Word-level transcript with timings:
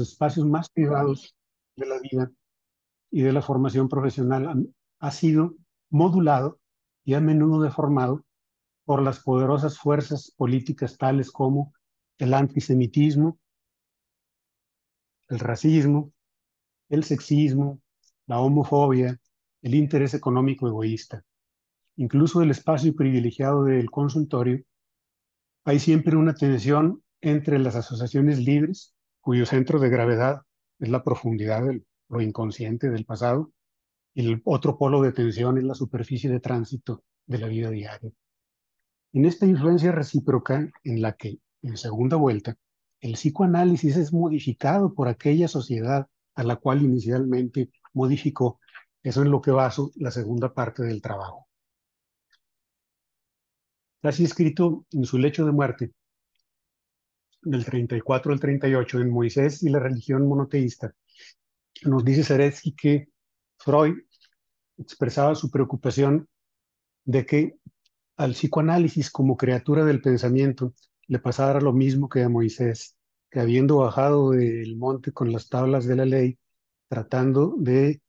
espacios 0.00 0.46
más 0.46 0.68
privados 0.70 1.36
de 1.76 1.86
la 1.86 1.98
vida 2.00 2.30
y 3.10 3.22
de 3.22 3.32
la 3.32 3.42
formación 3.42 3.88
profesional 3.88 4.72
ha 4.98 5.10
sido 5.10 5.54
modulado 5.90 6.60
y 7.04 7.14
a 7.14 7.20
menudo 7.20 7.62
deformado 7.62 8.24
por 8.84 9.02
las 9.02 9.20
poderosas 9.20 9.78
fuerzas 9.78 10.32
políticas 10.36 10.96
tales 10.96 11.30
como 11.30 11.72
el 12.18 12.34
antisemitismo, 12.34 13.38
el 15.28 15.38
racismo, 15.38 16.12
el 16.88 17.04
sexismo, 17.04 17.80
la 18.26 18.40
homofobia, 18.40 19.18
el 19.62 19.74
interés 19.74 20.14
económico 20.14 20.66
egoísta. 20.66 21.24
Incluso 21.96 22.42
el 22.42 22.50
espacio 22.50 22.94
privilegiado 22.94 23.64
del 23.64 23.90
consultorio, 23.90 24.62
hay 25.64 25.78
siempre 25.78 26.16
una 26.16 26.34
tensión 26.34 27.02
entre 27.20 27.58
las 27.58 27.76
asociaciones 27.76 28.38
libres, 28.38 28.94
cuyo 29.20 29.46
centro 29.46 29.78
de 29.78 29.88
gravedad 29.88 30.42
es 30.78 30.88
la 30.88 31.04
profundidad 31.04 31.64
de 31.64 31.82
lo 32.08 32.20
inconsciente 32.20 32.90
del 32.90 33.04
pasado, 33.04 33.52
y 34.14 34.26
el 34.26 34.42
otro 34.44 34.76
polo 34.76 35.02
de 35.02 35.12
tensión 35.12 35.58
es 35.58 35.64
la 35.64 35.74
superficie 35.74 36.30
de 36.30 36.40
tránsito 36.40 37.04
de 37.26 37.38
la 37.38 37.46
vida 37.46 37.70
diaria. 37.70 38.10
En 39.12 39.24
esta 39.24 39.46
influencia 39.46 39.92
recíproca 39.92 40.70
en 40.84 41.02
la 41.02 41.12
que, 41.12 41.38
en 41.62 41.76
segunda 41.76 42.16
vuelta, 42.16 42.56
el 43.00 43.12
psicoanálisis 43.14 43.96
es 43.96 44.12
modificado 44.12 44.94
por 44.94 45.08
aquella 45.08 45.48
sociedad 45.48 46.08
a 46.34 46.42
la 46.42 46.56
cual 46.56 46.82
inicialmente 46.82 47.70
modificó, 47.92 48.60
eso 49.02 49.22
es 49.22 49.28
lo 49.28 49.40
que 49.40 49.50
baso 49.50 49.90
la 49.96 50.10
segunda 50.10 50.52
parte 50.52 50.82
del 50.82 51.00
trabajo. 51.00 51.48
Casi 54.02 54.24
escrito 54.24 54.86
en 54.92 55.04
su 55.04 55.18
lecho 55.18 55.44
de 55.44 55.52
muerte, 55.52 55.92
del 57.42 57.64
34 57.64 58.32
al 58.32 58.40
38, 58.40 59.00
en 59.00 59.10
Moisés 59.10 59.62
y 59.62 59.68
la 59.68 59.78
religión 59.78 60.26
monoteísta, 60.26 60.94
nos 61.84 62.04
dice 62.04 62.24
Zaretsky 62.24 62.74
que 62.74 63.08
Freud 63.58 63.96
expresaba 64.78 65.34
su 65.34 65.50
preocupación 65.50 66.28
de 67.04 67.26
que 67.26 67.56
al 68.16 68.32
psicoanálisis 68.32 69.10
como 69.10 69.36
criatura 69.36 69.84
del 69.84 70.00
pensamiento 70.00 70.74
le 71.06 71.18
pasara 71.18 71.60
lo 71.60 71.72
mismo 71.72 72.08
que 72.08 72.22
a 72.22 72.28
Moisés, 72.28 72.96
que 73.30 73.40
habiendo 73.40 73.78
bajado 73.78 74.30
del 74.30 74.76
monte 74.76 75.12
con 75.12 75.32
las 75.32 75.48
tablas 75.48 75.86
de 75.86 75.96
la 75.96 76.04
ley, 76.04 76.38
tratando 76.88 77.54
de 77.58 78.02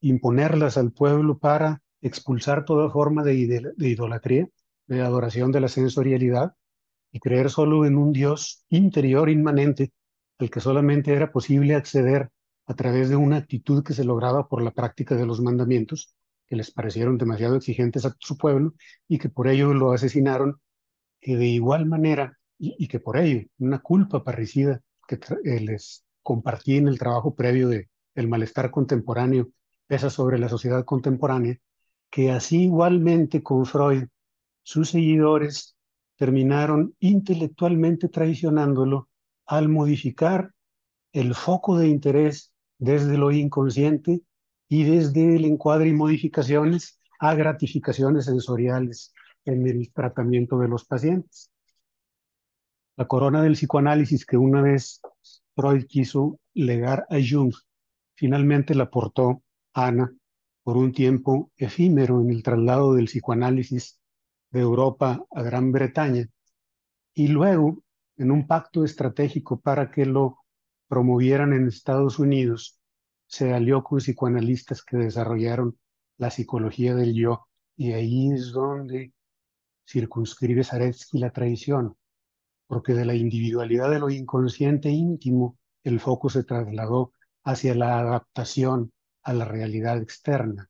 imponerlas 0.00 0.76
al 0.76 0.92
pueblo 0.92 1.38
para 1.38 1.82
expulsar 2.00 2.64
toda 2.64 2.90
forma 2.90 3.24
de, 3.24 3.72
de 3.76 3.88
idolatría, 3.88 4.48
de 4.86 5.00
adoración 5.00 5.50
de 5.52 5.60
la 5.60 5.68
sensorialidad, 5.68 6.54
y 7.18 7.20
creer 7.20 7.50
solo 7.50 7.84
en 7.84 7.96
un 7.96 8.12
Dios 8.12 8.64
interior 8.68 9.28
inmanente 9.28 9.92
al 10.38 10.50
que 10.50 10.60
solamente 10.60 11.12
era 11.12 11.32
posible 11.32 11.74
acceder 11.74 12.30
a 12.66 12.74
través 12.74 13.08
de 13.08 13.16
una 13.16 13.38
actitud 13.38 13.82
que 13.82 13.92
se 13.92 14.04
lograba 14.04 14.46
por 14.46 14.62
la 14.62 14.70
práctica 14.70 15.16
de 15.16 15.26
los 15.26 15.40
mandamientos, 15.40 16.14
que 16.46 16.54
les 16.54 16.70
parecieron 16.70 17.18
demasiado 17.18 17.56
exigentes 17.56 18.06
a 18.06 18.14
su 18.20 18.38
pueblo 18.38 18.74
y 19.08 19.18
que 19.18 19.28
por 19.30 19.48
ello 19.48 19.74
lo 19.74 19.90
asesinaron, 19.90 20.60
que 21.20 21.36
de 21.36 21.46
igual 21.46 21.86
manera, 21.86 22.38
y, 22.56 22.86
que 22.86 23.00
por 23.00 23.16
ello 23.16 23.48
una 23.58 23.80
culpa 23.80 24.22
parricida 24.22 24.80
que 25.08 25.18
eh, 25.44 25.60
les 25.60 26.04
compartí 26.22 26.76
en 26.76 26.86
el 26.86 27.00
trabajo 27.00 27.34
previo 27.34 27.68
de 27.68 27.88
el 28.14 28.28
malestar 28.28 28.70
contemporáneo 28.70 29.48
pesa 29.88 30.08
sobre 30.08 30.38
la 30.38 30.48
sociedad 30.48 30.84
contemporánea, 30.84 31.58
que 32.10 32.30
así 32.30 32.62
igualmente 32.62 33.42
con 33.42 33.66
Freud, 33.66 34.04
sus 34.62 34.90
seguidores 34.90 35.77
terminaron 36.18 36.94
intelectualmente 36.98 38.08
traicionándolo 38.08 39.08
al 39.46 39.68
modificar 39.68 40.52
el 41.12 41.34
foco 41.34 41.78
de 41.78 41.88
interés 41.88 42.52
desde 42.76 43.16
lo 43.16 43.30
inconsciente 43.30 44.22
y 44.68 44.84
desde 44.84 45.36
el 45.36 45.44
encuadre 45.44 45.88
y 45.88 45.94
modificaciones 45.94 46.98
a 47.20 47.34
gratificaciones 47.34 48.26
sensoriales 48.26 49.14
en 49.44 49.66
el 49.66 49.90
tratamiento 49.92 50.58
de 50.58 50.68
los 50.68 50.84
pacientes. 50.84 51.50
La 52.96 53.06
corona 53.06 53.40
del 53.42 53.52
psicoanálisis 53.52 54.26
que 54.26 54.36
una 54.36 54.60
vez 54.60 55.00
Freud 55.54 55.86
quiso 55.86 56.40
legar 56.52 57.06
a 57.10 57.16
Jung, 57.26 57.54
finalmente 58.16 58.74
la 58.74 58.90
portó 58.90 59.42
Ana 59.72 60.12
por 60.64 60.76
un 60.76 60.92
tiempo 60.92 61.52
efímero 61.56 62.20
en 62.20 62.30
el 62.30 62.42
traslado 62.42 62.94
del 62.94 63.06
psicoanálisis 63.06 63.97
de 64.50 64.60
Europa 64.60 65.24
a 65.30 65.42
Gran 65.42 65.72
Bretaña 65.72 66.28
y 67.14 67.28
luego 67.28 67.82
en 68.16 68.30
un 68.30 68.46
pacto 68.46 68.84
estratégico 68.84 69.60
para 69.60 69.90
que 69.90 70.06
lo 70.06 70.38
promovieran 70.88 71.52
en 71.52 71.68
Estados 71.68 72.18
Unidos, 72.18 72.80
se 73.26 73.52
alió 73.52 73.84
con 73.84 73.98
psicoanalistas 73.98 74.82
que 74.82 74.96
desarrollaron 74.96 75.78
la 76.16 76.30
psicología 76.30 76.94
del 76.94 77.14
yo, 77.14 77.46
y 77.76 77.92
ahí 77.92 78.32
es 78.32 78.52
donde 78.52 79.12
circunscribe 79.88 80.64
Zaretsky 80.64 81.18
la 81.18 81.30
traición, 81.30 81.96
porque 82.66 82.94
de 82.94 83.04
la 83.04 83.14
individualidad 83.14 83.90
de 83.90 84.00
lo 84.00 84.10
inconsciente 84.10 84.90
íntimo, 84.90 85.58
el 85.84 86.00
foco 86.00 86.28
se 86.28 86.44
trasladó 86.44 87.12
hacia 87.44 87.74
la 87.74 88.00
adaptación 88.00 88.92
a 89.22 89.32
la 89.32 89.44
realidad 89.44 90.02
externa. 90.02 90.68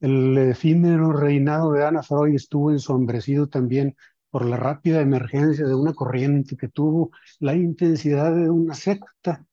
El 0.00 0.36
efímero 0.36 1.12
reinado 1.12 1.72
de 1.72 1.84
Ana 1.84 2.02
Freud 2.02 2.34
estuvo 2.34 2.70
ensombrecido 2.70 3.48
también 3.48 3.96
por 4.30 4.44
la 4.44 4.56
rápida 4.56 5.00
emergencia 5.00 5.66
de 5.66 5.74
una 5.74 5.94
corriente 5.94 6.56
que 6.56 6.68
tuvo 6.68 7.10
la 7.40 7.54
intensidad 7.54 8.34
de 8.34 8.50
una 8.50 8.74
secta, 8.74 9.46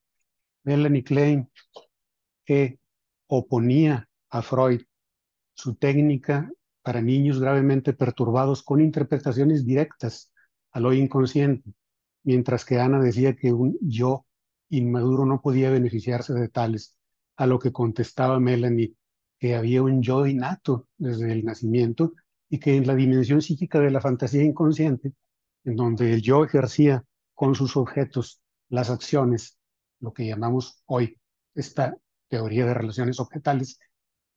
Melanie 0.63 1.03
Klein, 1.03 1.49
que 2.43 2.79
oponía 3.27 4.09
a 4.29 4.41
Freud. 4.41 4.81
Su 5.53 5.75
técnica 5.75 6.51
para 6.81 7.01
niños 7.01 7.39
gravemente 7.39 7.93
perturbados 7.93 8.63
con 8.63 8.81
interpretaciones 8.81 9.65
directas 9.65 10.31
a 10.71 10.81
lo 10.81 10.91
inconsciente, 10.91 11.71
mientras 12.23 12.65
que 12.65 12.79
Ana 12.79 12.99
decía 12.99 13.35
que 13.35 13.53
un 13.53 13.77
yo 13.79 14.25
inmaduro 14.69 15.25
no 15.25 15.41
podía 15.41 15.69
beneficiarse 15.69 16.33
de 16.33 16.49
tales, 16.49 16.97
a 17.37 17.47
lo 17.47 17.59
que 17.59 17.71
contestaba 17.71 18.39
Melanie 18.39 18.95
que 19.43 19.55
había 19.55 19.83
un 19.83 20.01
yo 20.01 20.25
innato 20.25 20.87
desde 20.97 21.33
el 21.33 21.43
nacimiento 21.43 22.13
y 22.49 22.59
que 22.59 22.77
en 22.77 22.87
la 22.87 22.95
dimensión 22.95 23.41
psíquica 23.41 23.77
de 23.81 23.91
la 23.91 23.99
fantasía 23.99 24.41
inconsciente, 24.41 25.11
en 25.65 25.75
donde 25.75 26.13
el 26.13 26.21
yo 26.21 26.45
ejercía 26.45 27.03
con 27.33 27.53
sus 27.53 27.75
objetos 27.75 28.39
las 28.69 28.89
acciones, 28.89 29.57
lo 29.99 30.13
que 30.13 30.25
llamamos 30.25 30.81
hoy 30.85 31.19
esta 31.55 31.97
teoría 32.29 32.65
de 32.65 32.73
relaciones 32.73 33.19
objetales, 33.19 33.79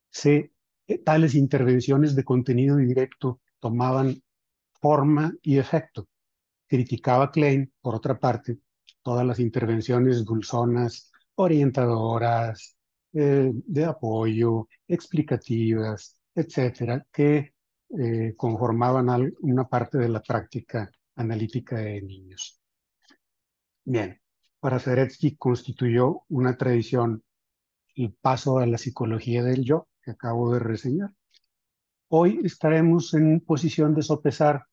se, 0.09 0.51
eh, 0.87 0.97
tales 0.97 1.35
intervenciones 1.35 2.13
de 2.13 2.25
contenido 2.25 2.75
directo 2.75 3.39
tomaban 3.61 4.21
forma 4.81 5.33
y 5.41 5.57
efecto. 5.57 6.09
Criticaba 6.67 7.31
Klein, 7.31 7.71
por 7.79 7.95
otra 7.95 8.19
parte, 8.19 8.57
todas 9.03 9.25
las 9.25 9.39
intervenciones 9.39 10.25
dulzonas, 10.25 11.13
orientadoras, 11.35 12.76
eh, 13.19 13.51
de 13.51 13.83
apoyo, 13.83 14.67
explicativas, 14.87 16.19
etcétera, 16.35 17.03
que 17.11 17.55
eh, 17.97 18.35
conformaban 18.37 19.33
una 19.39 19.67
parte 19.67 19.97
de 19.97 20.07
la 20.07 20.21
práctica 20.21 20.91
analítica 21.15 21.77
de 21.77 21.99
niños. 22.03 22.61
Bien, 23.83 24.21
para 24.59 24.77
Zaretsky 24.77 25.35
constituyó 25.35 26.25
una 26.29 26.57
tradición 26.57 27.23
el 27.95 28.13
paso 28.13 28.59
a 28.59 28.67
la 28.67 28.77
psicología 28.77 29.41
del 29.41 29.63
yo 29.63 29.87
que 30.03 30.11
acabo 30.11 30.53
de 30.53 30.59
reseñar. 30.59 31.09
Hoy 32.09 32.39
estaremos 32.43 33.15
en 33.15 33.39
posición 33.39 33.95
de 33.95 34.03
sopesar 34.03 34.67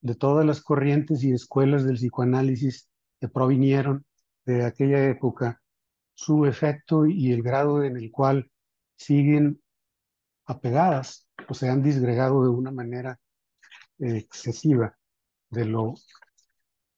de 0.00 0.14
todas 0.14 0.46
las 0.46 0.62
corrientes 0.62 1.22
y 1.24 1.32
escuelas 1.32 1.84
del 1.84 1.96
psicoanálisis 1.96 2.88
que 3.20 3.28
provinieron 3.28 4.06
de 4.46 4.64
aquella 4.64 5.10
época 5.10 5.61
su 6.22 6.46
efecto 6.46 7.04
y 7.06 7.32
el 7.32 7.42
grado 7.42 7.82
en 7.82 7.96
el 7.96 8.12
cual 8.12 8.48
siguen 8.96 9.60
apegadas 10.46 11.26
o 11.48 11.54
se 11.54 11.68
han 11.68 11.82
disgregado 11.82 12.44
de 12.44 12.50
una 12.50 12.70
manera 12.70 13.18
excesiva 13.98 14.96
de 15.50 15.64
lo 15.64 15.94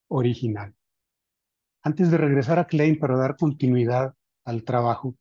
original. 0.08 0.74
Antes 1.82 2.10
de 2.10 2.18
regresar 2.18 2.58
a 2.58 2.66
Klein 2.66 2.98
para 2.98 3.16
dar 3.16 3.36
continuidad 3.36 4.14
al 4.44 4.62
trabajo, 4.62 5.16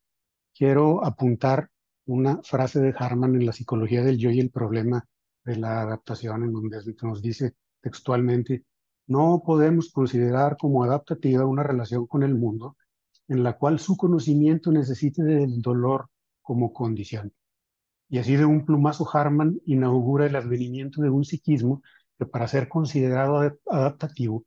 quiero 0.53 1.03
apuntar 1.05 1.69
una 2.05 2.41
frase 2.43 2.81
de 2.81 2.93
Harman 2.97 3.35
en 3.35 3.45
la 3.45 3.53
psicología 3.53 4.03
del 4.03 4.17
yo 4.17 4.29
y 4.29 4.39
el 4.41 4.51
problema 4.51 5.05
de 5.45 5.55
la 5.55 5.81
adaptación, 5.81 6.43
en 6.43 6.51
donde 6.51 6.77
nos 7.03 7.21
dice 7.21 7.55
textualmente, 7.81 8.65
no 9.07 9.41
podemos 9.45 9.91
considerar 9.91 10.57
como 10.57 10.83
adaptativa 10.83 11.45
una 11.45 11.63
relación 11.63 12.05
con 12.05 12.23
el 12.23 12.35
mundo 12.35 12.75
en 13.27 13.43
la 13.43 13.57
cual 13.57 13.79
su 13.79 13.97
conocimiento 13.97 14.71
necesite 14.71 15.23
del 15.23 15.61
dolor 15.61 16.09
como 16.41 16.73
condición. 16.73 17.33
Y 18.09 18.19
así 18.19 18.35
de 18.35 18.45
un 18.45 18.65
plumazo 18.65 19.07
Harman 19.11 19.59
inaugura 19.65 20.25
el 20.25 20.35
advenimiento 20.35 21.01
de 21.01 21.09
un 21.09 21.25
psiquismo 21.25 21.81
que 22.17 22.25
para 22.25 22.47
ser 22.47 22.67
considerado 22.69 23.57
adaptativo 23.65 24.45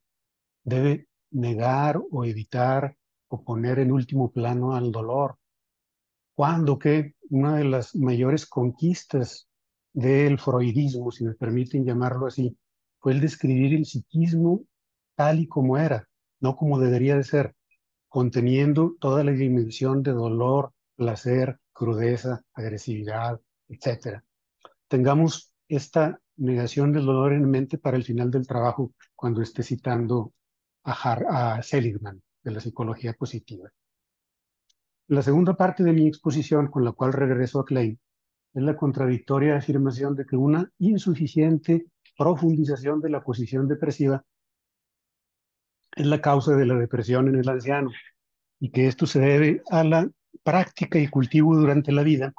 debe 0.63 1.09
negar 1.31 2.01
o 2.11 2.25
evitar 2.25 2.97
o 3.29 3.43
poner 3.43 3.79
en 3.79 3.93
último 3.93 4.31
plano 4.31 4.75
al 4.75 4.93
dolor. 4.93 5.37
Cuando 6.35 6.79
que 6.79 7.15
una 7.31 7.57
de 7.57 7.65
las 7.65 7.95
mayores 7.97 8.47
conquistas 8.47 9.49
del 9.93 10.39
freudismo, 10.39 11.11
si 11.11 11.25
me 11.25 11.35
permiten 11.35 11.85
llamarlo 11.85 12.27
así, 12.27 12.57
fue 13.01 13.13
el 13.13 13.21
describir 13.21 13.75
el 13.75 13.87
psiquismo 13.87 14.63
tal 15.15 15.41
y 15.41 15.49
como 15.49 15.79
era, 15.79 16.07
no 16.41 16.57
como 16.57 16.79
debería 16.79 17.17
de 17.17 17.25
ser, 17.25 17.55
conteniendo 18.17 18.97
toda 18.99 19.23
la 19.23 19.33
dimensión 19.33 20.03
de 20.03 20.13
dolor, 20.13 20.73
placer, 20.95 21.59
crudeza, 21.71 22.43
agresividad, 22.55 23.39
etc. 23.69 24.23
Tengamos 24.89 25.53
esta 25.69 26.19
negación 26.37 26.95
del 26.95 27.05
dolor 27.05 27.35
en 27.35 27.51
mente 27.51 27.77
para 27.77 27.99
el 27.99 28.05
final 28.05 28.31
del 28.31 28.47
trabajo 28.47 28.95
cuando 29.15 29.43
esté 29.43 29.63
citando 29.63 30.33
a, 30.85 31.61
Seligman 31.63 32.23
de 32.43 32.53
la 32.53 32.61
psicología 32.61 33.13
positiva. 33.13 33.71
La 35.09 35.21
segunda 35.21 35.55
parte 35.55 35.85
de 35.85 35.93
mi 35.93 36.09
exposición, 36.09 36.69
con 36.69 36.87
la 36.87 36.93
cual 36.93 37.13
regreso 37.13 37.61
a 37.61 37.67
Klein, 37.67 38.01
es 38.55 38.63
la 38.63 38.79
contradictoria 38.79 39.59
afirmación 39.59 40.17
de 40.17 40.25
que 40.25 40.37
una 40.37 40.73
insuficiente 40.79 41.85
profundización 42.17 42.99
de 43.03 43.11
la 43.11 43.23
posición 43.23 43.69
depresiva 43.69 44.25
es 45.97 46.07
la 46.07 46.21
causa 46.21 46.55
de 46.55 46.67
la 46.67 46.75
depresión 46.75 47.29
en 47.29 47.37
el 47.37 47.49
anciano 47.49 47.91
y 48.61 48.71
que 48.71 48.87
esto 48.87 49.07
se 49.07 49.19
debe 49.19 49.63
a 49.71 49.83
la 49.83 50.09
práctica 50.43 50.99
y 50.99 51.09
cultivo 51.09 51.57
durante 51.57 51.91
la 51.91 52.03
vida 52.03 52.35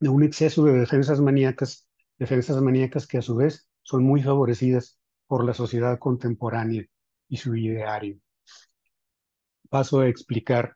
de 0.00 0.08
un 0.08 0.22
exceso 0.22 0.64
de 0.64 0.72
defensas 0.72 1.20
maníacas, 1.20 1.86
defensas 2.18 2.60
maníacas 2.62 3.06
que 3.06 3.18
a 3.18 3.22
su 3.22 3.36
vez 3.36 3.68
son 3.82 4.04
muy 4.04 4.22
favorecidas 4.22 4.98
por 5.26 5.44
la 5.44 5.52
sociedad 5.52 5.98
contemporánea 5.98 6.84
y 7.28 7.36
su 7.36 7.54
ideario. 7.54 8.18
Paso 9.68 10.00
a 10.00 10.08
explicar 10.08 10.74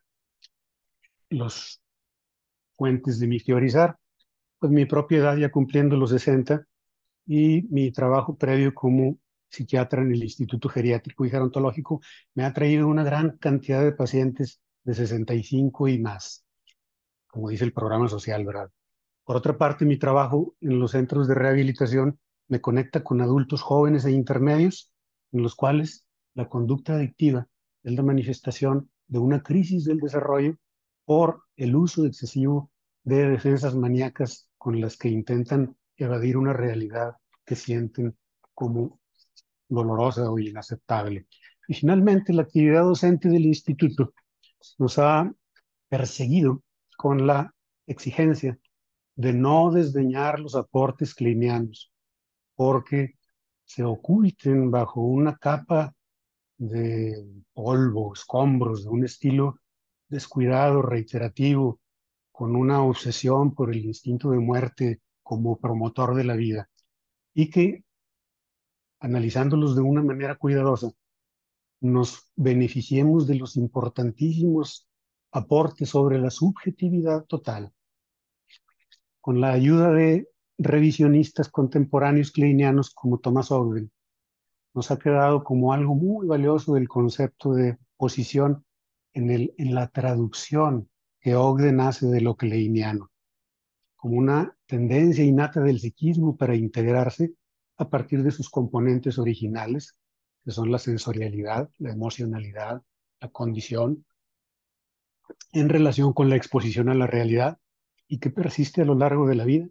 los 1.31 1.81
fuentes 2.77 3.19
de 3.19 3.27
mi 3.27 3.41
teorizar, 3.41 3.97
pues 4.59 4.71
mi 4.71 4.85
propia 4.85 5.19
edad 5.19 5.37
ya 5.39 5.51
cumpliendo 5.51 5.97
los 5.97 6.11
60 6.11 6.67
y 7.27 7.63
mi 7.71 7.91
trabajo 7.91 8.37
previo 8.37 8.75
como 8.75 9.19
psiquiatra 9.53 10.03
en 10.03 10.13
el 10.13 10.23
Instituto 10.23 10.69
Geriátrico 10.69 11.25
y 11.25 11.31
Gerontológico 11.31 12.01
me 12.35 12.45
ha 12.45 12.53
traído 12.53 12.89
una 12.89 13.05
gran 13.05 13.37
cantidad 13.37 13.85
de 13.85 13.93
pacientes 13.93 14.61
de 14.83 14.95
65 14.95 15.89
y 15.89 15.99
más, 15.99 16.45
como 17.29 17.51
dice 17.51 17.65
el 17.65 17.73
programa 17.73 18.09
social, 18.09 18.45
¿verdad? 18.45 18.71
Por 19.25 19.37
otra 19.37 19.57
parte, 19.57 19.85
mi 19.85 19.99
trabajo 19.99 20.57
en 20.61 20.79
los 20.79 20.93
centros 20.93 21.29
de 21.29 21.35
rehabilitación 21.35 22.19
me 22.49 22.61
conecta 22.61 23.05
con 23.05 23.21
adultos 23.21 23.63
jóvenes 23.63 24.05
e 24.05 24.11
intermedios, 24.13 24.91
en 25.31 25.43
los 25.43 25.55
cuales 25.55 26.05
la 26.35 26.49
conducta 26.49 26.95
adictiva 26.95 27.47
es 27.83 27.93
la 27.93 28.03
manifestación 28.03 28.91
de 29.07 29.19
una 29.19 29.43
crisis 29.43 29.85
del 29.85 29.99
desarrollo 29.99 30.57
por 31.05 31.43
el 31.57 31.77
uso 31.77 32.07
excesivo 32.07 32.71
de 33.05 33.29
defensas 33.29 33.75
maníacas 33.75 34.49
con 34.57 34.81
las 34.81 34.97
que 34.97 35.09
intentan 35.09 35.77
evadir 35.97 36.37
una 36.37 36.53
realidad 36.53 37.17
que 37.45 37.55
sienten 37.55 38.17
como 38.55 39.01
dolorosa 39.73 40.31
o 40.31 40.39
inaceptable. 40.39 41.27
Y 41.69 41.75
finalmente, 41.75 42.33
la 42.33 42.43
actividad 42.43 42.83
docente 42.83 43.29
del 43.29 43.47
instituto 43.47 44.13
nos 44.79 44.99
ha 44.99 45.33
perseguido 45.89 46.63
con 46.97 47.27
la 47.27 47.55
exigencia 47.87 48.59
de 49.17 49.33
no 49.33 49.71
desdeñar 49.71 50.41
los 50.41 50.55
aportes 50.55 51.15
clinianos, 51.15 51.93
porque 52.55 53.15
se 53.65 53.85
oculten 53.85 54.71
bajo 54.71 55.01
una 55.01 55.37
capa 55.37 55.95
de 56.59 57.27
polvo, 57.53 58.13
escombros, 58.15 58.85
de 58.85 58.91
un 58.91 59.05
estilo 59.05 59.59
descuidado, 60.09 60.83
reiterativo, 60.83 61.81
con 62.31 62.57
una 62.57 62.83
obsesión 62.83 63.55
por 63.55 63.71
el 63.71 63.85
instinto 63.85 64.31
de 64.31 64.39
muerte 64.39 65.01
como 65.23 65.59
promotor 65.59 66.15
de 66.15 66.25
la 66.25 66.35
vida, 66.35 66.69
y 67.35 67.51
que, 67.51 67.85
analizándolos 69.03 69.75
de 69.75 69.83
una 69.83 70.01
manera 70.01 70.37
cuidadosa, 70.37 70.93
nos 71.81 72.29
beneficiemos 72.37 73.27
de 73.27 73.35
los 73.35 73.57
importantísimos 73.57 74.89
aportes 75.33 75.89
sobre 75.89 76.21
la 76.21 76.31
subjetividad 76.31 77.25
total, 77.25 77.73
con 79.21 79.41
la 79.41 79.51
ayuda 79.53 79.91
de 79.91 80.29
revisionistas 80.57 81.49
contemporáneos 81.49 82.31
kleinianos 82.31 82.91
como 82.91 83.19
Thomas 83.19 83.51
Ogden, 83.51 83.91
nos 84.73 84.93
ha 84.93 84.99
quedado 84.99 85.43
como 85.43 85.73
algo 85.73 85.97
muy 85.97 86.29
valioso 86.29 86.75
del 86.75 86.89
concepto 86.89 87.55
de 87.55 87.79
posición 87.97 88.65
en, 89.15 89.31
el, 89.31 89.53
en 89.59 89.75
la 89.75 89.89
traducción 89.89 90.89
que 91.21 91.35
Ogden 91.35 91.81
hace 91.81 92.07
de 92.07 92.21
lo 92.21 92.37
kleiniano, 92.37 93.11
como 93.97 94.17
una 94.17 94.57
tendencia 94.67 95.25
innata 95.25 95.61
del 95.61 95.81
psiquismo 95.81 96.37
para 96.37 96.55
integrarse 96.55 97.35
a 97.83 97.91
partir 97.91 98.23
de 98.23 98.31
sus 98.31 98.51
componentes 98.51 99.19
originales, 99.19 99.99
que 100.45 100.51
son 100.51 100.71
la 100.71 100.79
sensorialidad, 100.79 101.71
la 101.79 101.93
emocionalidad, 101.93 102.83
la 103.21 103.29
condición, 103.29 104.05
en 105.53 105.69
relación 105.69 106.13
con 106.13 106.29
la 106.29 106.37
exposición 106.37 106.89
a 106.89 106.95
la 106.95 107.07
realidad 107.07 107.59
y 108.09 108.19
que 108.19 108.31
persiste 108.31 108.83
a 108.83 108.85
lo 108.85 108.95
largo 108.95 109.27
de 109.27 109.35
la 109.35 109.45
vida, 109.45 109.69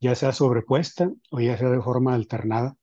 ya 0.00 0.14
sea 0.14 0.32
sobrepuesta 0.32 1.10
o 1.30 1.40
ya 1.40 1.58
sea 1.58 1.70
de 1.70 1.82
forma 1.82 2.14
alternada 2.14 2.76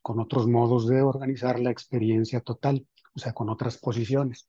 con 0.00 0.18
otros 0.20 0.48
modos 0.48 0.88
de 0.88 1.02
organizar 1.02 1.60
la 1.60 1.70
experiencia 1.70 2.40
total, 2.40 2.86
o 3.14 3.18
sea, 3.18 3.32
con 3.32 3.48
otras 3.48 3.78
posiciones. 3.78 4.48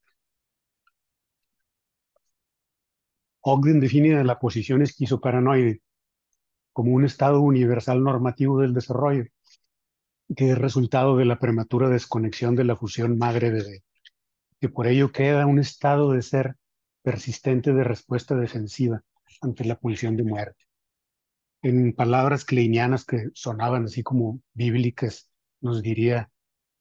Ogden 3.42 3.80
define 3.80 4.24
la 4.24 4.39
posición 4.39 4.81
esquizoparanoide 4.81 5.81
como 6.73 6.91
un 6.93 7.05
estado 7.05 7.41
universal 7.41 8.03
normativo 8.03 8.59
del 8.59 8.73
desarrollo, 8.73 9.25
que 10.35 10.51
es 10.51 10.57
resultado 10.57 11.15
de 11.17 11.25
la 11.25 11.39
prematura 11.39 11.89
desconexión 11.89 12.55
de 12.55 12.63
la 12.63 12.75
fusión 12.75 13.17
madre-bebé, 13.17 13.83
que 14.59 14.69
por 14.69 14.87
ello 14.87 15.11
queda 15.11 15.45
un 15.45 15.59
estado 15.59 16.11
de 16.11 16.21
ser 16.21 16.55
persistente 17.03 17.73
de 17.73 17.83
respuesta 17.83 18.35
defensiva 18.35 19.01
ante 19.41 19.65
la 19.65 19.77
pulsión 19.77 20.17
de 20.17 20.23
muerte. 20.23 20.63
En 21.61 21.93
palabras 21.93 22.43
kleinianas 22.43 23.05
que 23.05 23.29
sonaban 23.33 23.85
así 23.85 24.03
como 24.03 24.41
bíblicas, 24.53 25.29
nos 25.61 25.81
diría, 25.81 26.29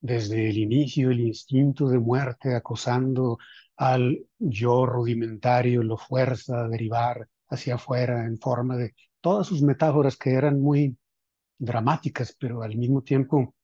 desde 0.00 0.48
el 0.50 0.58
inicio 0.58 1.10
el 1.10 1.20
instinto 1.20 1.88
de 1.88 2.00
muerte 2.00 2.54
acosando 2.54 3.38
al 3.76 4.26
yo 4.38 4.86
rudimentario, 4.86 5.82
lo 5.82 5.96
fuerza 5.96 6.61
a 6.61 6.68
derivar 6.68 7.28
hacia 7.49 7.76
afuera 7.76 8.25
en 8.25 8.38
forma 8.38 8.76
de 8.76 8.94
todas 9.23 9.47
sus 9.47 9.62
metáforas 9.62 10.19
que 10.19 10.35
eran 10.35 10.61
muy 10.61 10.99
dramáticas, 11.59 12.37
pero 12.38 12.62
al 12.62 12.76
mismo 12.76 13.02
tiempo 13.02 13.55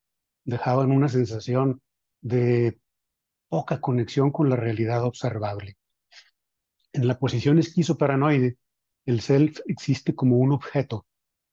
dejaban 0.44 0.90
una 0.90 1.08
sensación 1.08 1.82
de 2.22 2.80
poca 3.48 3.80
conexión 3.80 4.30
con 4.30 4.48
la 4.48 4.56
realidad 4.56 5.04
observable. 5.04 5.76
En 6.92 7.06
la 7.06 7.18
posición 7.18 7.58
esquizoparanoide, 7.58 8.56
el 9.04 9.20
self 9.20 9.60
existe 9.66 10.14
como 10.14 10.38
un 10.38 10.52
objeto 10.52 11.06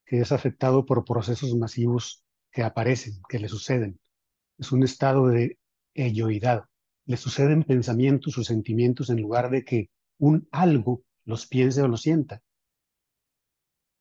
que 0.06 0.20
es 0.20 0.32
afectado 0.32 0.86
por 0.86 1.04
procesos 1.04 1.56
masivos 1.56 2.24
que 2.52 2.64
aparecen, 2.64 3.22
que 3.28 3.40
le 3.40 3.50
suceden. 3.50 4.00
Es 4.58 4.72
un 4.72 4.84
estado 4.84 5.28
de 5.28 5.58
elloidad. 5.94 6.66
Le 7.06 7.18
suceden 7.18 7.64
pensamientos 7.64 8.38
o 8.38 8.44
sentimientos 8.44 9.10
en 9.10 9.22
lugar 9.22 9.50
de 9.50 9.66
que 9.66 9.90
un 10.20 10.48
algo 10.52 11.04
los 11.26 11.48
piense 11.48 11.82
o 11.82 11.88
los 11.88 12.02
sienta. 12.02 12.42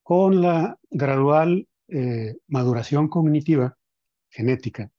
Con 0.04 0.42
la 0.42 0.78
gradual 0.90 1.66
eh, 1.88 2.36
maduración 2.46 3.08
cognitiva 3.08 3.76
genética, 4.28 4.92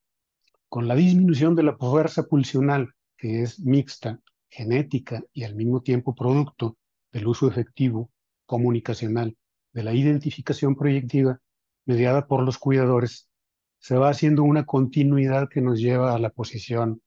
con 0.67 0.87
la 0.87 0.95
disminución 0.95 1.55
de 1.55 1.61
la 1.61 1.77
fuerza 1.77 2.23
pulsional, 2.23 2.91
que 3.15 3.43
es 3.43 3.59
mixta, 3.59 4.19
genética 4.49 5.23
y 5.31 5.43
al 5.43 5.53
mismo 5.53 5.81
tiempo 5.81 6.15
producto 6.15 6.75
del 7.11 7.27
uso 7.27 7.47
efectivo 7.47 8.09
comunicacional 8.47 9.37
de 9.73 9.83
la 9.83 9.93
identificación 9.93 10.75
proyectiva 10.75 11.39
mediada 11.85 12.25
por 12.25 12.41
los 12.41 12.57
cuidadores 12.57 13.29
se 13.77 13.97
va 13.97 14.09
haciendo 14.09 14.41
una 14.41 14.65
continuidad 14.65 15.49
que 15.49 15.61
nos 15.61 15.79
lleva 15.79 16.15
a 16.15 16.19
la 16.19 16.31
posición 16.31 17.03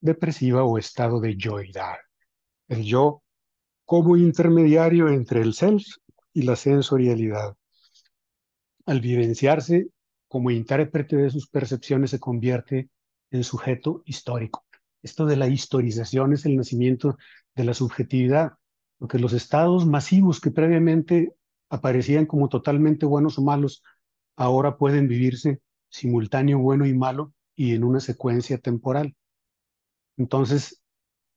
depresiva 0.00 0.64
o 0.64 0.78
estado 0.78 1.20
de 1.20 1.36
yoidad. 1.36 1.98
El 2.66 2.82
yo 2.82 3.22
como 3.84 4.16
intermediario 4.16 5.08
entre 5.10 5.42
el 5.42 5.54
self 5.54 5.86
y 6.36 6.42
la 6.42 6.54
sensorialidad. 6.54 7.56
Al 8.84 9.00
vivenciarse 9.00 9.88
como 10.28 10.50
intérprete 10.50 11.16
de 11.16 11.30
sus 11.30 11.48
percepciones 11.48 12.10
se 12.10 12.20
convierte 12.20 12.90
en 13.30 13.42
sujeto 13.42 14.02
histórico. 14.04 14.66
Esto 15.02 15.24
de 15.24 15.36
la 15.36 15.48
historización 15.48 16.34
es 16.34 16.44
el 16.44 16.56
nacimiento 16.56 17.16
de 17.54 17.64
la 17.64 17.72
subjetividad, 17.72 18.52
porque 18.98 19.18
los 19.18 19.32
estados 19.32 19.86
masivos 19.86 20.38
que 20.38 20.50
previamente 20.50 21.32
aparecían 21.70 22.26
como 22.26 22.50
totalmente 22.50 23.06
buenos 23.06 23.38
o 23.38 23.42
malos, 23.42 23.82
ahora 24.36 24.76
pueden 24.76 25.08
vivirse 25.08 25.62
simultáneo 25.88 26.58
bueno 26.58 26.84
y 26.84 26.92
malo 26.92 27.32
y 27.54 27.74
en 27.74 27.82
una 27.82 28.00
secuencia 28.00 28.58
temporal. 28.58 29.16
Entonces, 30.18 30.82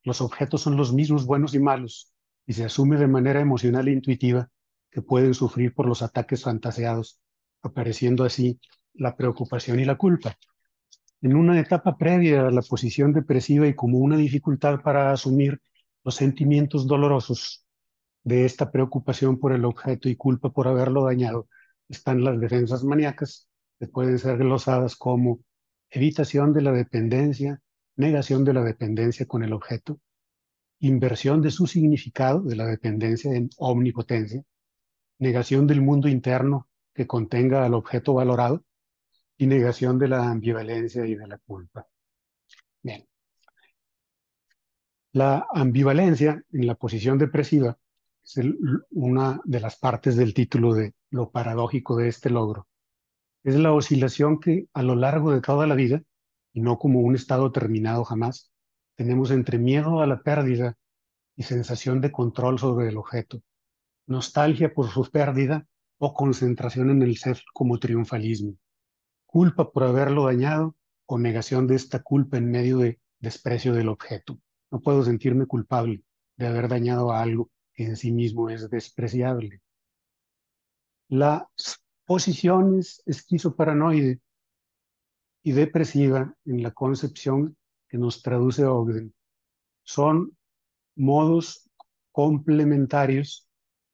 los 0.03 0.19
objetos 0.19 0.59
son 0.59 0.75
los 0.75 0.91
mismos 0.91 1.25
buenos 1.25 1.55
y 1.55 1.59
malos 1.59 2.11
y 2.45 2.51
se 2.51 2.65
asume 2.65 2.97
de 2.97 3.07
manera 3.07 3.39
emocional 3.39 3.87
e 3.87 3.93
intuitiva 3.93 4.49
que 4.91 5.01
pueden 5.01 5.33
sufrir 5.33 5.73
por 5.73 5.87
los 5.87 6.01
ataques 6.01 6.43
fantaseados, 6.43 7.19
apareciendo 7.61 8.23
así 8.23 8.59
la 8.93 9.15
preocupación 9.15 9.79
y 9.79 9.85
la 9.85 9.97
culpa. 9.97 10.37
En 11.21 11.35
una 11.35 11.59
etapa 11.59 11.97
previa 11.97 12.47
a 12.47 12.51
la 12.51 12.61
posición 12.61 13.13
depresiva 13.13 13.67
y 13.67 13.75
como 13.75 13.99
una 13.99 14.17
dificultad 14.17 14.81
para 14.81 15.11
asumir 15.11 15.61
los 16.03 16.15
sentimientos 16.15 16.87
dolorosos 16.87 17.65
de 18.23 18.45
esta 18.45 18.71
preocupación 18.71 19.39
por 19.39 19.53
el 19.53 19.65
objeto 19.65 20.09
y 20.09 20.15
culpa 20.15 20.51
por 20.51 20.67
haberlo 20.67 21.03
dañado, 21.05 21.47
están 21.89 22.23
las 22.23 22.39
defensas 22.39 22.83
maníacas, 22.83 23.49
que 23.79 23.87
pueden 23.87 24.19
ser 24.19 24.37
glosadas 24.37 24.95
como 24.95 25.39
evitación 25.89 26.53
de 26.53 26.61
la 26.61 26.71
dependencia, 26.71 27.61
negación 27.95 28.43
de 28.45 28.53
la 28.53 28.63
dependencia 28.63 29.25
con 29.25 29.43
el 29.43 29.53
objeto, 29.53 29.99
inversión 30.79 31.41
de 31.41 31.51
su 31.51 31.67
significado 31.67 32.41
de 32.41 32.55
la 32.55 32.65
dependencia 32.65 33.33
en 33.33 33.49
omnipotencia, 33.57 34.43
negación 35.19 35.67
del 35.67 35.81
mundo 35.81 36.07
interno 36.07 36.67
que 36.93 37.07
contenga 37.07 37.65
al 37.65 37.73
objeto 37.73 38.13
valorado 38.13 38.63
y 39.37 39.47
negación 39.47 39.99
de 39.99 40.07
la 40.07 40.29
ambivalencia 40.29 41.05
y 41.05 41.15
de 41.15 41.27
la 41.27 41.37
culpa. 41.37 41.87
Bien. 42.81 43.07
La 45.13 45.47
ambivalencia 45.53 46.43
en 46.51 46.67
la 46.67 46.75
posición 46.75 47.17
depresiva 47.17 47.77
es 48.23 48.39
una 48.91 49.39
de 49.43 49.59
las 49.59 49.77
partes 49.77 50.15
del 50.15 50.33
título 50.33 50.73
de 50.73 50.93
lo 51.09 51.31
paradójico 51.31 51.97
de 51.97 52.09
este 52.09 52.29
logro. 52.29 52.67
Es 53.43 53.55
la 53.55 53.73
oscilación 53.73 54.39
que 54.39 54.67
a 54.73 54.83
lo 54.83 54.95
largo 54.95 55.31
de 55.31 55.41
toda 55.41 55.65
la 55.65 55.75
vida, 55.75 56.03
y 56.53 56.61
no 56.61 56.77
como 56.77 56.99
un 56.99 57.15
estado 57.15 57.51
terminado 57.51 58.03
jamás, 58.03 58.51
tenemos 58.95 59.31
entre 59.31 59.57
miedo 59.57 60.01
a 60.01 60.07
la 60.07 60.21
pérdida 60.21 60.77
y 61.35 61.43
sensación 61.43 62.01
de 62.01 62.11
control 62.11 62.59
sobre 62.59 62.89
el 62.89 62.97
objeto, 62.97 63.41
nostalgia 64.09 64.73
por 64.73 64.89
su 64.89 65.09
pérdida 65.09 65.67
o 65.99 66.13
concentración 66.13 66.89
en 66.89 67.01
el 67.03 67.17
ser 67.17 67.41
como 67.53 67.79
triunfalismo, 67.79 68.55
culpa 69.25 69.71
por 69.71 69.83
haberlo 69.83 70.25
dañado 70.25 70.75
o 71.05 71.19
negación 71.19 71.67
de 71.67 71.75
esta 71.75 72.01
culpa 72.01 72.37
en 72.37 72.49
medio 72.49 72.79
de 72.79 72.99
desprecio 73.19 73.73
del 73.73 73.89
objeto. 73.89 74.39
No 74.71 74.81
puedo 74.81 75.03
sentirme 75.03 75.45
culpable 75.45 76.03
de 76.37 76.47
haber 76.47 76.67
dañado 76.67 77.11
a 77.11 77.21
algo 77.21 77.51
que 77.73 77.85
en 77.85 77.97
sí 77.97 78.11
mismo 78.11 78.49
es 78.49 78.69
despreciable. 78.69 79.61
Las 81.07 81.45
posiciones 82.05 83.03
esquizoparanoide 83.05 84.21
y 85.43 85.51
depresiva 85.51 86.35
en 86.45 86.63
la 86.63 86.71
concepción 86.71 87.57
que 87.87 87.97
nos 87.97 88.21
traduce 88.21 88.65
Ogden 88.65 89.13
son 89.83 90.35
modos 90.95 91.69
complementarios 92.11 93.48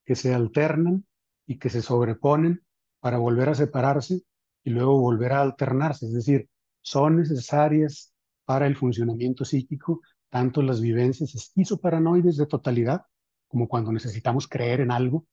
que 0.06 0.16
se 0.16 0.34
alternan 0.34 1.06
y 1.46 1.58
que 1.58 1.70
se 1.70 1.82
sobreponen 1.82 2.64
para 3.00 3.18
volver 3.18 3.50
a 3.50 3.56
separarse 3.56 4.22
y 4.64 4.70
luego 4.70 5.00
volver 5.00 5.34
a 5.34 5.42
alternarse. 5.42 6.08
Es 6.08 6.14
decir, 6.14 6.50
son 6.82 7.18
necesarias 7.18 8.14
para 8.46 8.68
el 8.68 8.76
funcionamiento 8.76 9.46
psíquico 9.46 10.02
tanto 10.30 10.62
las 10.62 10.82
vivencias 10.82 11.34
esquizoparanoides 11.34 12.38
de 12.38 12.46
totalidad, 12.46 13.06
como 13.48 13.68
cuando 13.68 13.92
necesitamos 13.92 14.48
creer 14.48 14.82
en 14.82 14.92
algo, 14.92 15.26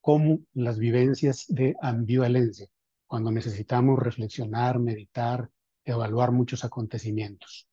como 0.00 0.40
las 0.54 0.78
vivencias 0.78 1.44
de 1.48 1.76
ambivalencia, 1.82 2.66
cuando 3.06 3.30
necesitamos 3.30 3.98
reflexionar, 3.98 4.78
meditar, 4.78 5.50
evaluar 5.84 6.32
muchos 6.32 6.64
acontecimientos 6.64 7.68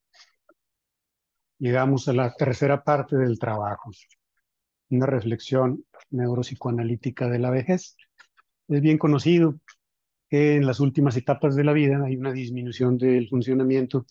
llegamos 1.60 2.08
a 2.08 2.14
la 2.14 2.34
tercera 2.34 2.84
parte 2.84 3.18
del 3.18 3.38
trabajo, 3.38 3.92
una 4.90 5.06
reflexión 5.06 5.86
neuropsicoanalítica 6.10 7.30
de 7.30 7.40
la 7.40 7.50
vejez. 7.50 7.96
Es 8.68 8.82
bien 8.82 8.98
conocido 8.98 9.60
que 10.30 10.56
en 10.56 10.66
las 10.66 10.80
últimas 10.80 11.18
etapas 11.18 11.56
de 11.56 11.64
la 11.64 11.74
vida 11.74 12.04
hay 12.06 12.16
una 12.16 12.32
disminución 12.32 12.98
del 12.98 13.28
funcionamiento 13.30 14.06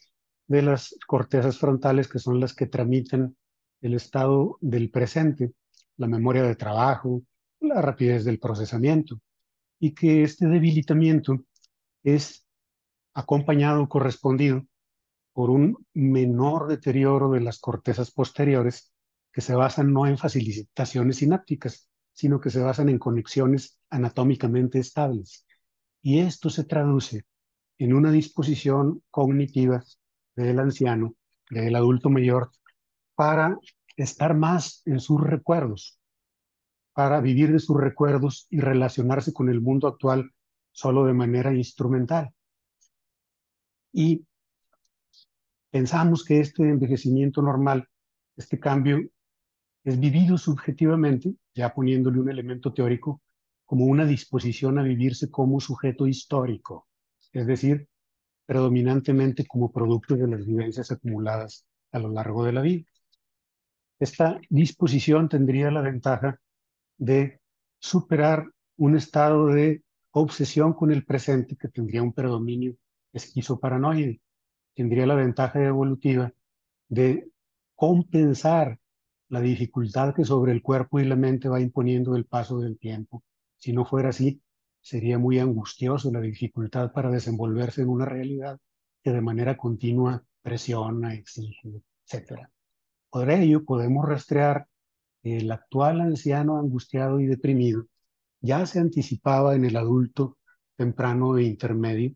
de 0.47 0.63
las 0.63 0.97
cortezas 1.07 1.59
frontales, 1.59 2.09
que 2.09 2.19
son 2.19 2.41
las 2.41 2.55
que 2.55 2.67
tramitan 2.67 3.37
el 3.81 3.95
estado 3.95 4.59
del 4.61 4.91
presente, 4.91 5.53
la 5.97 6.07
memoria 6.07 6.43
de 6.43 6.57
trabajo, 6.57 7.23
la 7.61 7.81
rapidez 7.83 8.25
del 8.25 8.39
procesamiento, 8.39 9.21
y 9.79 9.95
que 9.95 10.23
este 10.23 10.47
debilitamiento 10.47 11.45
es 12.03 12.45
acompañado, 13.15 13.89
correspondido 13.89 14.65
por 15.33 15.51
un 15.51 15.87
menor 15.93 16.67
deterioro 16.69 17.31
de 17.31 17.41
las 17.41 17.61
cortezas 17.61 18.11
posteriores 18.11 18.93
que 19.39 19.43
se 19.43 19.55
basan 19.55 19.93
no 19.93 20.05
en 20.05 20.19
facilitaciones 20.19 21.19
sinápticas, 21.19 21.89
sino 22.13 22.41
que 22.41 22.51
se 22.51 22.59
basan 22.61 22.89
en 22.89 22.99
conexiones 22.99 23.79
anatómicamente 23.89 24.81
estables. 24.81 25.47
Y 26.03 26.19
esto 26.19 26.51
se 26.51 26.65
traduce 26.65 27.25
en 27.79 27.95
una 27.95 28.11
disposición 28.11 29.01
cognitiva 29.13 29.85
del 30.35 30.59
anciano, 30.59 31.15
del 31.51 31.77
adulto 31.77 32.11
mayor, 32.11 32.51
para 33.15 33.57
estar 33.97 34.35
más 34.35 34.83
en 34.87 34.99
sus 34.99 35.21
recuerdos, 35.21 36.01
para 36.93 37.21
vivir 37.21 37.53
de 37.53 37.61
sus 37.61 37.77
recuerdos 37.77 38.49
y 38.51 38.59
relacionarse 38.59 39.33
con 39.33 39.49
el 39.49 39.61
mundo 39.61 39.87
actual 39.87 40.33
solo 40.73 41.05
de 41.05 41.15
manera 41.15 41.55
instrumental. 41.55 42.35
Y 43.93 44.27
pensamos 45.71 46.25
que 46.25 46.41
este 46.41 46.65
envejecimiento 46.65 47.41
normal, 47.41 47.89
este 48.37 48.59
cambio, 48.59 49.09
es 49.89 49.99
vivido 49.99 50.37
subjetivamente, 50.37 51.35
ya 51.55 51.73
poniéndole 51.73 52.21
un 52.21 52.31
elemento 52.31 52.73
teórico, 52.73 53.23
como 53.65 53.87
una 53.87 54.05
disposición 54.05 54.79
a 54.79 54.83
vivirse 54.83 55.31
como 55.31 55.61
sujeto 55.61 56.07
histórico, 56.07 56.87
es 57.33 57.47
decir, 57.47 57.89
predominantemente 58.47 59.47
como 59.47 59.73
producto 59.73 60.17
de 60.17 60.27
las 60.27 60.47
vivencias 60.47 60.91
acumuladas 60.91 61.67
a 61.93 61.99
lo 61.99 62.11
largo 62.11 62.45
de 62.45 62.53
la 62.53 62.63
vida. 62.63 62.85
Esta 63.99 64.41
disposición 64.49 65.29
tendría 65.29 65.71
la 65.71 65.83
ventaja 65.83 66.39
de 66.97 67.41
superar 67.79 68.51
un 68.77 68.97
estado 68.97 69.47
de 69.47 69.83
obsesión 70.13 70.73
con 70.73 70.93
el 70.93 71.05
presente 71.05 71.57
que 71.57 71.69
tendría 71.69 72.03
un 72.03 72.13
predominio 72.13 72.77
esquizoparanoide 73.13 74.21
tendría 74.75 75.07
la 75.07 75.17
ventaja 75.17 75.61
evolutiva 75.65 76.33
de 76.89 77.29
compensar 77.75 78.79
la 79.29 79.41
dificultad 79.41 80.15
que 80.15 80.25
sobre 80.25 80.53
el 80.53 80.63
cuerpo 80.63 81.01
y 81.01 81.05
la 81.05 81.17
mente 81.17 81.49
va 81.49 81.61
imponiendo 81.61 82.17
el 82.17 82.25
paso 82.25 82.61
del 82.61 82.79
tiempo. 82.79 83.23
Si 83.57 83.73
no 83.73 83.85
fuera 83.85 84.11
así, 84.11 84.41
sería 84.81 85.19
muy 85.19 85.39
angustioso 85.39 86.11
la 86.11 86.21
dificultad 86.21 86.93
para 86.93 87.11
desenvolverse 87.11 87.83
en 87.83 87.89
una 87.89 88.05
realidad 88.05 88.59
que 89.03 89.13
de 89.13 89.21
manera 89.21 89.57
continua 89.57 90.25
presiona, 90.43 91.15
exige, 91.15 91.83
etc. 92.11 92.49
Por 93.11 93.31
ello, 93.31 93.65
podemos 93.65 94.09
rastrear 94.09 94.67
que 95.23 95.39
el 95.39 95.51
actual 95.51 96.01
anciano 96.01 96.59
angustiado 96.59 97.21
y 97.21 97.27
deprimido 97.27 97.87
ya 98.41 98.65
se 98.67 98.79
anticipaba 98.79 99.55
en 99.57 99.65
el 99.65 99.77
adulto 99.77 100.39
temprano 100.77 101.37
e 101.37 101.45
intermedio 101.45 102.15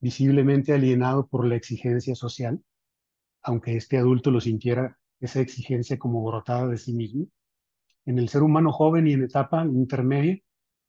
visiblemente 0.00 0.72
alienado 0.72 1.26
por 1.26 1.46
la 1.46 1.56
exigencia 1.56 2.14
social, 2.14 2.62
aunque 3.42 3.76
este 3.76 3.98
adulto 3.98 4.30
lo 4.30 4.40
sintiera 4.40 4.98
esa 5.20 5.40
exigencia 5.40 5.98
como 5.98 6.24
brotada 6.24 6.68
de 6.68 6.78
sí 6.78 6.92
mismo, 6.92 7.26
en 8.06 8.18
el 8.18 8.28
ser 8.28 8.42
humano 8.42 8.72
joven 8.72 9.06
y 9.06 9.12
en 9.12 9.24
etapa 9.24 9.64
intermedia, 9.64 10.38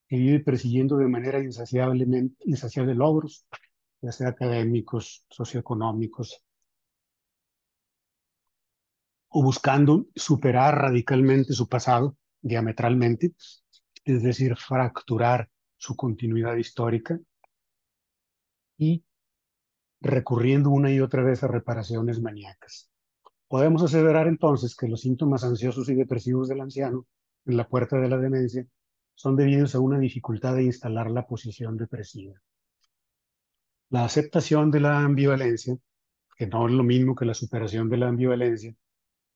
que 0.07 0.17
vive 0.17 0.39
persiguiendo 0.41 0.97
de 0.97 1.07
manera 1.07 1.39
insaciablemente, 1.41 2.35
insaciable 2.45 2.95
logros, 2.95 3.45
ya 4.01 4.11
sea 4.11 4.29
académicos, 4.29 5.25
socioeconómicos, 5.29 6.43
o 9.29 9.43
buscando 9.43 10.07
superar 10.15 10.75
radicalmente 10.75 11.53
su 11.53 11.67
pasado, 11.69 12.17
diametralmente, 12.41 13.33
es 14.03 14.23
decir, 14.23 14.57
fracturar 14.57 15.49
su 15.77 15.95
continuidad 15.95 16.55
histórica, 16.55 17.19
y 18.77 19.05
recurriendo 20.01 20.71
una 20.71 20.91
y 20.91 20.99
otra 20.99 21.23
vez 21.23 21.43
a 21.43 21.47
reparaciones 21.47 22.19
maníacas. 22.19 22.90
Podemos 23.51 23.83
aseverar 23.83 24.29
entonces 24.29 24.77
que 24.77 24.87
los 24.87 25.01
síntomas 25.01 25.43
ansiosos 25.43 25.89
y 25.89 25.93
depresivos 25.93 26.47
del 26.47 26.61
anciano 26.61 27.05
en 27.45 27.57
la 27.57 27.67
puerta 27.67 27.99
de 27.99 28.07
la 28.07 28.17
demencia 28.17 28.65
son 29.13 29.35
debidos 29.35 29.75
a 29.75 29.81
una 29.81 29.99
dificultad 29.99 30.55
de 30.55 30.63
instalar 30.63 31.11
la 31.11 31.27
posición 31.27 31.75
depresiva. 31.75 32.41
La 33.89 34.05
aceptación 34.05 34.71
de 34.71 34.79
la 34.79 34.99
ambivalencia, 34.99 35.75
que 36.37 36.47
no 36.47 36.65
es 36.65 36.73
lo 36.73 36.83
mismo 36.83 37.13
que 37.13 37.25
la 37.25 37.33
superación 37.33 37.89
de 37.89 37.97
la 37.97 38.07
ambivalencia, 38.07 38.73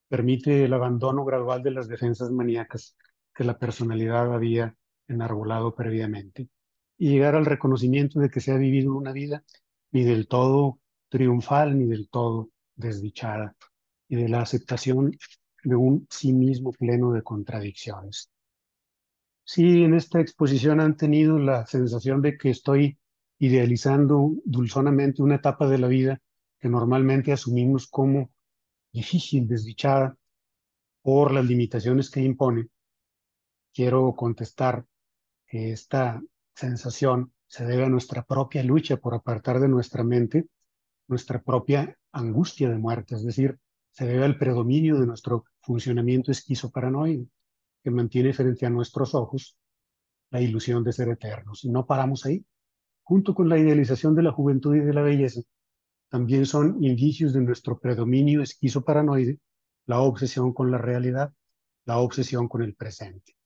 permite 0.07 0.63
el 0.63 0.73
abandono 0.73 1.25
gradual 1.25 1.61
de 1.61 1.71
las 1.71 1.89
defensas 1.89 2.31
maníacas 2.31 2.95
que 3.33 3.43
la 3.43 3.59
personalidad 3.59 4.33
había 4.33 4.77
enarbolado 5.09 5.75
previamente 5.75 6.47
y 6.97 7.09
llegar 7.09 7.35
al 7.35 7.45
reconocimiento 7.45 8.21
de 8.21 8.29
que 8.29 8.39
se 8.39 8.53
ha 8.53 8.57
vivido 8.57 8.95
una 8.95 9.11
vida 9.11 9.43
ni 9.91 10.05
del 10.05 10.29
todo 10.29 10.79
triunfal 11.09 11.77
ni 11.77 11.85
del 11.85 12.07
todo 12.07 12.49
desdichada. 12.77 13.57
Y 14.07 14.15
de 14.15 14.29
la 14.29 14.41
aceptación 14.41 15.11
de 15.63 15.75
un 15.75 16.07
sí 16.09 16.33
mismo 16.33 16.71
pleno 16.71 17.11
de 17.11 17.23
contradicciones. 17.23 18.29
Sí, 19.43 19.83
en 19.83 19.93
esta 19.93 20.19
exposición 20.19 20.79
han 20.79 20.97
tenido 20.97 21.37
la 21.37 21.65
sensación 21.65 22.21
de 22.21 22.37
que 22.37 22.49
estoy 22.49 22.97
idealizando 23.37 24.33
dulzonamente 24.43 25.21
una 25.21 25.35
etapa 25.35 25.67
de 25.67 25.77
la 25.77 25.87
vida 25.87 26.21
que 26.59 26.69
normalmente 26.69 27.31
asumimos 27.31 27.87
como 27.87 28.31
difícil, 28.91 29.47
desdichada, 29.47 30.17
por 31.01 31.31
las 31.31 31.45
limitaciones 31.45 32.09
que 32.09 32.21
impone. 32.21 32.69
Quiero 33.73 34.15
contestar 34.15 34.85
que 35.45 35.71
esta 35.71 36.21
sensación 36.55 37.31
se 37.45 37.65
debe 37.65 37.83
a 37.83 37.89
nuestra 37.89 38.23
propia 38.23 38.63
lucha 38.63 38.97
por 38.97 39.13
apartar 39.13 39.59
de 39.59 39.67
nuestra 39.67 40.03
mente 40.03 40.47
nuestra 41.07 41.41
propia 41.41 41.95
angustia 42.11 42.69
de 42.69 42.77
muerte, 42.77 43.15
es 43.15 43.23
decir, 43.23 43.59
se 43.95 44.05
debe 44.05 44.25
al 44.25 44.37
predominio 44.37 44.99
de 44.99 45.07
nuestro 45.07 45.45
funcionamiento 45.61 46.29
esquizoparanoide, 46.29 47.27
que 47.81 47.91
mantiene 47.91 48.33
frente 48.33 48.65
a 48.65 48.69
nuestros 48.69 49.15
ojos 49.15 49.57
la 50.31 50.41
ilusión 50.41 50.83
de 50.83 50.91
ser 50.91 51.07
eternos. 51.07 51.63
Y 51.63 51.69
no 51.69 51.85
paramos 51.85 52.25
ahí. 52.25 52.45
Junto 53.03 53.33
con 53.33 53.47
la 53.47 53.57
idealización 53.57 54.13
de 54.13 54.23
la 54.23 54.33
juventud 54.33 54.75
y 54.75 54.79
de 54.79 54.93
la 54.93 55.01
belleza, 55.01 55.39
también 56.09 56.45
son 56.45 56.83
indicios 56.83 57.31
de 57.31 57.41
nuestro 57.41 57.79
predominio 57.79 58.41
esquizoparanoide 58.41 59.39
la 59.85 60.01
obsesión 60.01 60.51
con 60.51 60.71
la 60.71 60.77
realidad, 60.77 61.33
la 61.85 61.99
obsesión 61.99 62.49
con 62.49 62.63
el 62.63 62.75
presente. 62.75 63.37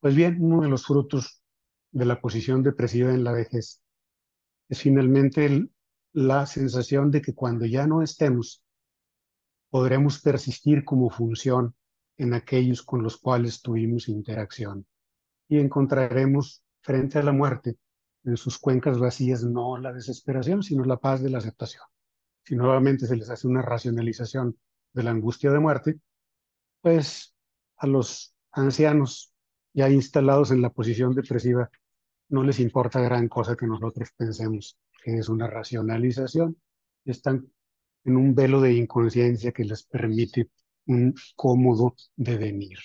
Pues 0.00 0.16
bien, 0.16 0.38
uno 0.40 0.62
de 0.62 0.68
los 0.68 0.84
frutos 0.84 1.42
de 1.92 2.06
la 2.06 2.20
posición 2.20 2.64
depresiva 2.64 3.14
en 3.14 3.22
la 3.22 3.32
vejez 3.32 3.80
es 4.68 4.80
finalmente 4.80 5.68
la 6.12 6.44
sensación 6.46 7.12
de 7.12 7.22
que 7.22 7.34
cuando 7.34 7.66
ya 7.66 7.86
no 7.86 8.02
estemos, 8.02 8.65
podremos 9.70 10.20
persistir 10.20 10.84
como 10.84 11.10
función 11.10 11.74
en 12.16 12.34
aquellos 12.34 12.82
con 12.82 13.02
los 13.02 13.16
cuales 13.16 13.60
tuvimos 13.60 14.08
interacción 14.08 14.86
y 15.48 15.58
encontraremos 15.58 16.64
frente 16.80 17.18
a 17.18 17.22
la 17.22 17.32
muerte 17.32 17.76
en 18.24 18.36
sus 18.36 18.58
cuencas 18.58 18.98
vacías 18.98 19.44
no 19.44 19.78
la 19.78 19.92
desesperación, 19.92 20.62
sino 20.62 20.84
la 20.84 20.96
paz 20.96 21.22
de 21.22 21.30
la 21.30 21.38
aceptación. 21.38 21.84
Si 22.44 22.56
nuevamente 22.56 23.06
se 23.06 23.16
les 23.16 23.30
hace 23.30 23.46
una 23.46 23.62
racionalización 23.62 24.58
de 24.92 25.02
la 25.02 25.10
angustia 25.10 25.50
de 25.50 25.58
muerte, 25.58 26.00
pues 26.80 27.34
a 27.76 27.86
los 27.86 28.34
ancianos 28.52 29.32
ya 29.72 29.90
instalados 29.90 30.50
en 30.50 30.62
la 30.62 30.70
posición 30.70 31.14
depresiva 31.14 31.70
no 32.28 32.42
les 32.42 32.58
importa 32.58 33.00
gran 33.00 33.28
cosa 33.28 33.56
que 33.56 33.66
nosotros 33.66 34.10
pensemos 34.16 34.78
que 35.04 35.18
es 35.18 35.28
una 35.28 35.46
racionalización. 35.46 36.56
Están 37.04 37.48
en 38.06 38.16
un 38.16 38.34
velo 38.34 38.60
de 38.60 38.72
inconsciencia 38.72 39.52
que 39.52 39.64
les 39.64 39.82
permite 39.82 40.48
un 40.86 41.14
cómodo 41.34 41.94
devenir. 42.14 42.78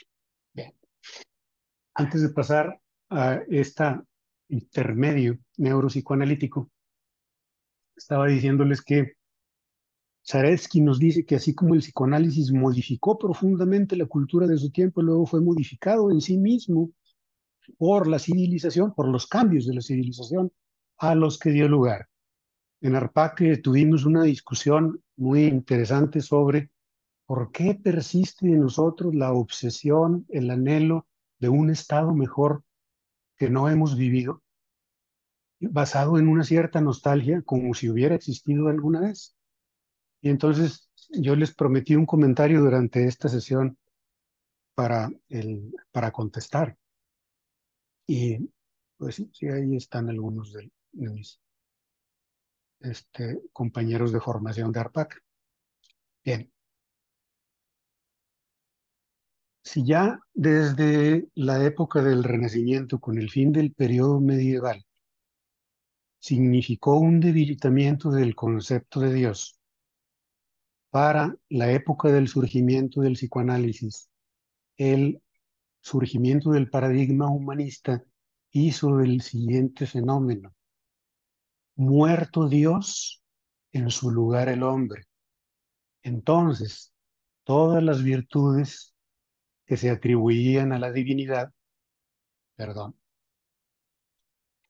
Bien. 0.51 0.73
Antes 1.93 2.23
de 2.23 2.29
pasar 2.29 2.81
a 3.09 3.39
este 3.47 3.83
intermedio 4.49 5.37
neuropsicoanalítico, 5.57 6.69
estaba 7.95 8.27
diciéndoles 8.27 8.81
que 8.81 9.13
Zaretsky 10.27 10.81
nos 10.81 10.97
dice 10.97 11.23
que 11.23 11.35
así 11.35 11.53
como 11.53 11.75
el 11.75 11.81
psicoanálisis 11.81 12.51
modificó 12.51 13.17
profundamente 13.17 13.95
la 13.95 14.07
cultura 14.07 14.47
de 14.47 14.57
su 14.57 14.71
tiempo, 14.71 15.03
luego 15.03 15.27
fue 15.27 15.41
modificado 15.41 16.09
en 16.11 16.19
sí 16.19 16.37
mismo 16.37 16.91
por 17.77 18.07
la 18.07 18.17
civilización, 18.17 18.93
por 18.95 19.07
los 19.07 19.27
cambios 19.27 19.67
de 19.67 19.75
la 19.75 19.81
civilización 19.81 20.51
a 20.97 21.13
los 21.13 21.37
que 21.37 21.51
dio 21.51 21.67
lugar. 21.67 22.07
En 22.81 22.95
Arpaque 22.95 23.57
tuvimos 23.57 24.05
una 24.05 24.23
discusión 24.23 25.03
muy 25.15 25.43
interesante 25.45 26.21
sobre 26.21 26.71
por 27.25 27.51
qué 27.51 27.75
persiste 27.75 28.47
en 28.47 28.61
nosotros 28.61 29.13
la 29.13 29.31
obsesión, 29.33 30.25
el 30.29 30.49
anhelo 30.49 31.07
de 31.39 31.49
un 31.49 31.69
estado 31.69 32.13
mejor 32.13 32.63
que 33.37 33.49
no 33.49 33.69
hemos 33.69 33.95
vivido, 33.95 34.41
basado 35.59 36.17
en 36.17 36.27
una 36.27 36.43
cierta 36.43 36.81
nostalgia, 36.81 37.41
como 37.43 37.73
si 37.73 37.89
hubiera 37.89 38.15
existido 38.15 38.67
alguna 38.67 39.01
vez. 39.01 39.35
Y 40.21 40.29
entonces 40.29 40.91
yo 41.09 41.35
les 41.35 41.53
prometí 41.53 41.95
un 41.95 42.05
comentario 42.05 42.61
durante 42.61 43.05
esta 43.05 43.29
sesión 43.29 43.77
para, 44.75 45.09
el, 45.29 45.73
para 45.91 46.11
contestar. 46.11 46.77
Y 48.07 48.49
pues 48.97 49.23
sí, 49.31 49.47
ahí 49.47 49.75
están 49.75 50.09
algunos 50.09 50.53
de, 50.53 50.71
mis 50.93 51.39
este, 52.83 53.41
compañeros 53.53 54.11
de 54.11 54.19
formación 54.21 54.71
de 54.71 54.79
ARPAC. 54.79 55.21
Bien. 56.23 56.51
Si 59.63 59.85
ya 59.85 60.19
desde 60.33 61.27
la 61.35 61.63
época 61.63 62.01
del 62.01 62.23
Renacimiento, 62.23 62.99
con 62.99 63.17
el 63.17 63.29
fin 63.29 63.51
del 63.51 63.73
periodo 63.73 64.19
medieval, 64.19 64.85
significó 66.19 66.97
un 66.99 67.19
debilitamiento 67.19 68.11
del 68.11 68.35
concepto 68.35 68.99
de 68.99 69.13
Dios, 69.13 69.59
para 70.91 71.35
la 71.49 71.71
época 71.71 72.09
del 72.09 72.27
surgimiento 72.27 73.01
del 73.01 73.13
psicoanálisis, 73.13 74.09
el 74.77 75.21
surgimiento 75.79 76.51
del 76.51 76.69
paradigma 76.69 77.29
humanista 77.29 78.03
hizo 78.51 78.99
el 78.99 79.21
siguiente 79.21 79.87
fenómeno. 79.87 80.53
Muerto 81.81 82.47
Dios, 82.47 83.23
en 83.71 83.89
su 83.89 84.11
lugar 84.11 84.49
el 84.49 84.61
hombre. 84.61 85.05
Entonces, 86.03 86.93
todas 87.43 87.81
las 87.81 88.03
virtudes 88.03 88.93
que 89.65 89.77
se 89.77 89.89
atribuían 89.89 90.73
a 90.73 90.79
la 90.79 90.91
divinidad, 90.91 91.51
perdón, 92.55 92.95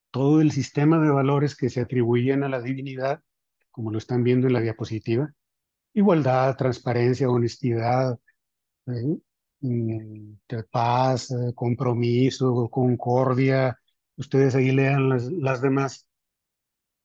todo 0.10 0.39
el 0.39 0.52
sistema 0.52 1.00
de 1.00 1.10
valores 1.10 1.58
que 1.58 1.69
se 1.69 1.82
atribuían 1.82 2.43
a 2.43 2.50
la 2.50 2.62
divinidad, 2.62 3.21
como 3.71 3.91
lo 3.91 3.97
están 3.97 4.24
viendo 4.24 4.47
en 4.47 4.54
la 4.54 4.62
diapositiva, 4.62 5.34
igualdad, 5.93 6.56
transparencia, 6.56 7.30
honestidad. 7.30 8.17
Mm, 9.60 10.36
paz, 10.71 11.30
eh, 11.32 11.54
compromiso, 11.54 12.69
concordia, 12.69 13.78
ustedes 14.15 14.56
ahí 14.56 14.71
lean 14.71 15.10
las 15.10 15.62
demás, 15.62 16.08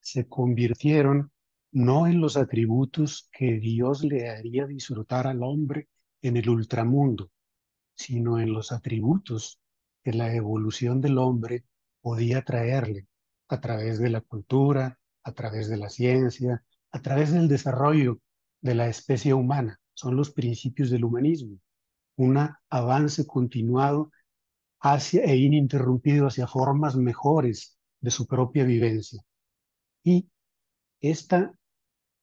se 0.07 0.29
convirtieron 0.29 1.33
no 1.73 2.07
en 2.07 2.21
los 2.21 2.37
atributos 2.37 3.29
que 3.33 3.59
Dios 3.59 4.05
le 4.05 4.31
haría 4.31 4.65
disfrutar 4.65 5.27
al 5.27 5.43
hombre 5.43 5.89
en 6.23 6.37
el 6.37 6.49
ultramundo, 6.49 7.33
sino 7.97 8.39
en 8.39 8.53
los 8.53 8.71
atributos 8.71 9.59
que 10.05 10.13
la 10.13 10.33
evolución 10.33 11.01
del 11.01 11.19
hombre 11.19 11.65
podía 12.01 12.43
traerle 12.43 13.09
a 13.49 13.61
través 13.61 13.99
de 13.99 14.11
la 14.11 14.21
cultura, 14.21 14.97
a 15.25 15.33
través 15.33 15.69
de 15.69 15.77
la 15.77 15.89
ciencia, 15.89 16.65
a 16.93 17.03
través 17.03 17.33
del 17.33 17.49
desarrollo 17.49 18.21
de 18.61 18.77
la 18.77 18.87
especie 18.87 19.35
humana. 19.35 19.81
Son 19.93 20.15
los 20.15 20.31
principios 20.31 20.89
del 20.89 21.05
humanismo 21.05 21.59
un 22.15 22.39
avance 22.71 23.27
continuado 23.27 24.13
hacia, 24.81 25.25
e 25.25 25.37
ininterrumpido 25.37 26.29
hacia 26.29 26.47
formas 26.47 26.95
mejores 26.95 27.77
de 28.01 28.13
su 28.13 28.25
propia 28.25 28.63
vivencia. 28.63 29.26
Y 30.07 30.31
esta 31.01 31.53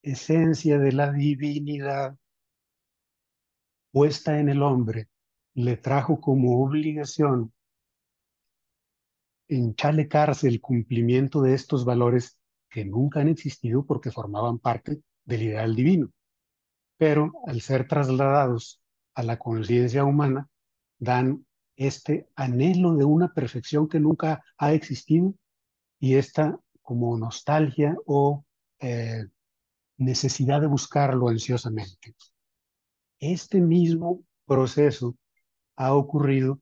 esencia 0.01 0.79
de 0.79 0.93
la 0.93 1.11
divinidad 1.11 2.17
puesta 3.91 4.39
en 4.39 4.47
el 4.47 4.63
hombre 4.63 5.09
le 5.53 5.75
trajo 5.75 6.21
como 6.21 6.63
obligación 6.63 7.51
enchalecarse 9.49 10.47
el 10.47 10.61
cumplimiento 10.61 11.41
de 11.41 11.55
estos 11.55 11.83
valores 11.83 12.39
que 12.69 12.85
nunca 12.85 13.19
han 13.19 13.27
existido 13.27 13.85
porque 13.85 14.11
formaban 14.11 14.59
parte 14.59 15.01
del 15.25 15.41
ideal 15.41 15.75
divino. 15.75 16.09
Pero 16.95 17.33
al 17.45 17.59
ser 17.59 17.85
trasladados 17.85 18.81
a 19.13 19.23
la 19.23 19.37
conciencia 19.37 20.05
humana 20.05 20.49
dan 20.99 21.45
este 21.75 22.29
anhelo 22.37 22.95
de 22.95 23.03
una 23.03 23.33
perfección 23.33 23.89
que 23.89 23.99
nunca 23.99 24.41
ha 24.57 24.71
existido 24.71 25.35
y 25.99 26.15
esta 26.15 26.57
como 26.83 27.17
nostalgia 27.17 27.95
o 28.05 28.45
eh, 28.79 29.25
necesidad 29.97 30.61
de 30.61 30.67
buscarlo 30.67 31.29
ansiosamente. 31.29 32.15
Este 33.19 33.59
mismo 33.61 34.23
proceso 34.45 35.15
ha 35.75 35.95
ocurrido 35.95 36.61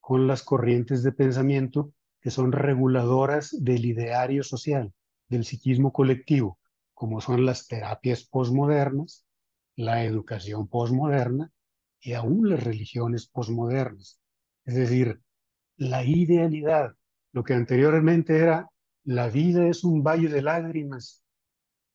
con 0.00 0.26
las 0.26 0.42
corrientes 0.42 1.02
de 1.02 1.12
pensamiento 1.12 1.92
que 2.20 2.30
son 2.30 2.50
reguladoras 2.50 3.54
del 3.60 3.84
ideario 3.84 4.42
social, 4.42 4.92
del 5.28 5.44
psiquismo 5.44 5.92
colectivo, 5.92 6.58
como 6.94 7.20
son 7.20 7.44
las 7.44 7.68
terapias 7.68 8.24
posmodernas, 8.24 9.24
la 9.76 10.02
educación 10.02 10.66
posmoderna 10.66 11.52
y 12.00 12.14
aún 12.14 12.48
las 12.48 12.64
religiones 12.64 13.28
posmodernas. 13.28 14.18
Es 14.64 14.74
decir, 14.74 15.20
la 15.76 16.04
idealidad, 16.04 16.94
lo 17.32 17.44
que 17.44 17.54
anteriormente 17.54 18.38
era 18.38 18.68
la 19.08 19.30
vida 19.30 19.66
es 19.66 19.84
un 19.84 20.02
valle 20.02 20.28
de 20.28 20.42
lágrimas 20.42 21.24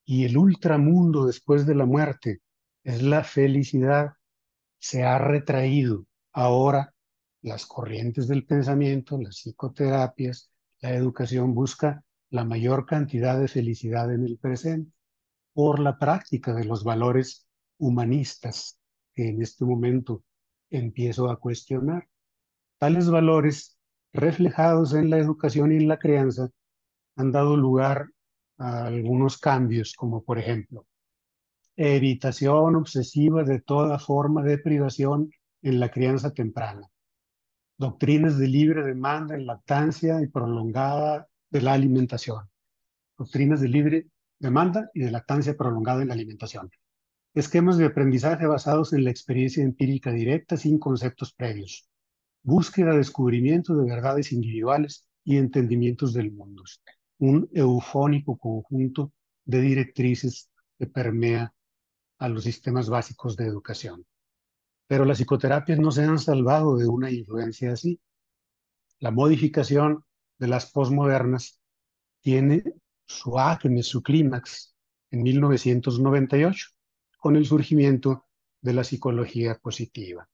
y 0.04 0.26
el 0.26 0.36
ultramundo 0.36 1.28
después 1.28 1.68
de 1.68 1.76
la 1.76 1.86
muerte 1.86 2.42
es 2.84 3.04
la 3.04 3.24
felicidad. 3.24 4.14
Se 4.80 5.04
ha 5.04 5.20
retraído. 5.20 6.08
Ahora 6.32 6.96
las 7.44 7.68
corrientes 7.68 8.28
del 8.28 8.48
pensamiento, 8.48 9.20
las 9.20 9.36
psicoterapias, 9.36 10.50
la 10.82 10.96
educación 10.96 11.54
busca 11.54 12.04
la 12.32 12.46
mayor 12.46 12.88
cantidad 12.88 13.40
de 13.40 13.48
felicidad 13.48 14.12
en 14.12 14.26
el 14.26 14.40
presente 14.40 14.92
por 15.54 15.78
la 15.78 16.00
práctica 16.00 16.56
de 16.56 16.66
los 16.66 16.84
valores 16.84 17.46
humanistas 17.78 18.80
que 19.14 19.30
en 19.30 19.40
este 19.44 19.66
momento 19.66 20.24
empiezo 20.72 21.30
a 21.30 21.40
cuestionar. 21.40 22.10
Tales 22.80 23.08
valores 23.08 23.78
reflejados 24.14 24.96
en 24.96 25.12
la 25.12 25.20
educación 25.20 25.74
y 25.74 25.76
en 25.76 25.88
la 25.88 26.00
crianza 26.00 26.50
han 27.16 27.32
dado 27.32 27.58
lugar 27.58 28.10
a 28.58 28.86
algunos 28.86 29.38
cambios, 29.38 29.94
como 29.94 30.24
por 30.24 30.40
ejemplo, 30.40 30.86
evitación 31.76 32.76
obsesiva 32.76 33.44
de 33.44 33.62
toda 33.62 34.00
forma 34.00 34.44
de 34.44 34.58
privación 34.58 35.32
en 35.62 35.80
la 35.80 35.90
crianza 35.90 36.34
temprana, 36.34 36.88
doctrinas 37.78 38.38
de 38.38 38.48
libre 38.48 38.84
demanda 38.84 39.36
en 39.36 39.46
lactancia 39.46 40.22
y 40.22 40.28
prolongada 40.28 41.28
de 41.50 41.62
la 41.62 41.74
alimentación, 41.74 42.50
doctrinas 43.18 43.62
de 43.62 43.70
libre 43.70 44.08
demanda 44.40 44.90
y 44.94 45.02
de 45.02 45.12
lactancia 45.12 45.56
prolongada 45.56 46.02
en 46.02 46.10
la 46.10 46.14
alimentación, 46.14 46.70
esquemas 47.34 47.78
de 47.78 47.86
aprendizaje 47.86 48.46
basados 48.46 48.94
en 48.94 49.04
la 49.04 49.10
experiencia 49.10 49.64
empírica 49.64 50.12
directa 50.12 50.58
sin 50.58 50.78
conceptos 50.78 51.34
previos, 51.34 51.90
búsqueda, 52.44 52.96
descubrimiento 52.96 53.76
de 53.76 53.90
verdades 53.90 54.32
individuales 54.32 55.08
y 55.24 55.38
entendimientos 55.38 56.14
del 56.14 56.32
mundo, 56.32 56.64
un 57.24 57.50
eufónico 57.54 58.38
conjunto 58.38 59.14
de 59.46 59.62
directrices 59.62 60.50
que 60.78 60.88
permea 60.88 61.54
a 62.18 62.28
los 62.28 62.44
sistemas 62.44 62.90
básicos 62.90 63.38
de 63.38 63.46
educación. 63.46 64.06
Pero 64.88 65.06
las 65.06 65.20
psicoterapias 65.20 65.80
no 65.80 65.90
se 65.92 66.04
han 66.04 66.20
salvado 66.20 66.76
de 66.76 66.86
una 66.86 67.10
influencia 67.10 67.72
así. 67.72 67.98
La 69.00 69.10
modificación 69.12 70.04
de 70.38 70.48
las 70.50 70.70
posmodernas 70.70 71.62
tiene 72.20 72.62
su 73.06 73.40
acme, 73.40 73.84
su 73.84 74.04
clímax, 74.04 74.76
en 75.10 75.24
1998, 75.24 76.72
con 77.20 77.38
el 77.38 77.46
surgimiento 77.46 78.26
de 78.60 78.74
la 78.74 78.84
psicología 78.84 79.56
positiva. 79.56 80.28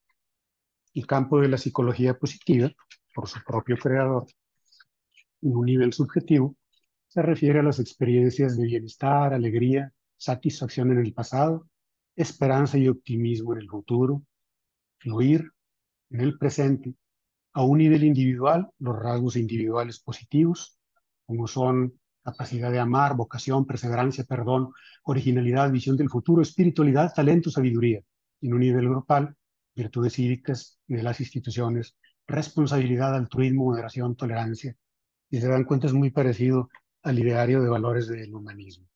El 0.95 1.05
campo 1.05 1.39
de 1.39 1.49
la 1.49 1.59
psicología 1.59 2.17
positiva, 2.17 2.71
por 3.13 3.27
su 3.27 3.43
propio 3.45 3.77
creador, 3.77 4.25
en 5.43 5.55
un 5.55 5.65
nivel 5.67 5.93
subjetivo, 5.93 6.55
se 7.09 7.23
refiere 7.23 7.59
a 7.59 7.63
las 7.63 7.79
experiencias 7.79 8.55
de 8.55 8.65
bienestar, 8.65 9.33
alegría, 9.33 9.91
satisfacción 10.15 10.91
en 10.91 10.99
el 10.99 11.11
pasado, 11.11 11.67
esperanza 12.15 12.77
y 12.77 12.87
optimismo 12.87 13.53
en 13.53 13.61
el 13.61 13.69
futuro, 13.69 14.23
fluir 14.99 15.51
en 16.11 16.21
el 16.21 16.37
presente. 16.37 16.93
A 17.53 17.63
un 17.63 17.79
nivel 17.79 18.03
individual, 18.03 18.69
los 18.77 18.95
rasgos 18.95 19.35
individuales 19.37 19.99
positivos, 19.99 20.77
como 21.25 21.47
son 21.47 21.99
capacidad 22.23 22.71
de 22.71 22.79
amar, 22.79 23.15
vocación, 23.15 23.65
perseverancia, 23.65 24.23
perdón, 24.23 24.71
originalidad, 25.03 25.71
visión 25.71 25.97
del 25.97 26.09
futuro, 26.09 26.43
espiritualidad, 26.43 27.11
talento, 27.11 27.49
sabiduría. 27.49 28.01
En 28.41 28.53
un 28.53 28.59
nivel 28.59 28.87
grupal, 28.87 29.35
virtudes 29.75 30.13
cívicas 30.13 30.79
de 30.85 31.01
las 31.01 31.19
instituciones, 31.19 31.95
responsabilidad, 32.27 33.15
altruismo, 33.15 33.65
moderación, 33.65 34.15
tolerancia. 34.15 34.75
Y 35.31 35.39
se 35.41 35.47
dan 35.47 35.63
cuenta 35.63 35.87
es 35.87 35.93
muy 35.93 36.11
parecido 36.11 36.69
al 37.03 37.19
ideario 37.19 37.61
de 37.61 37.69
valores 37.69 38.07
del 38.07 38.33
humanismo. 38.33 38.87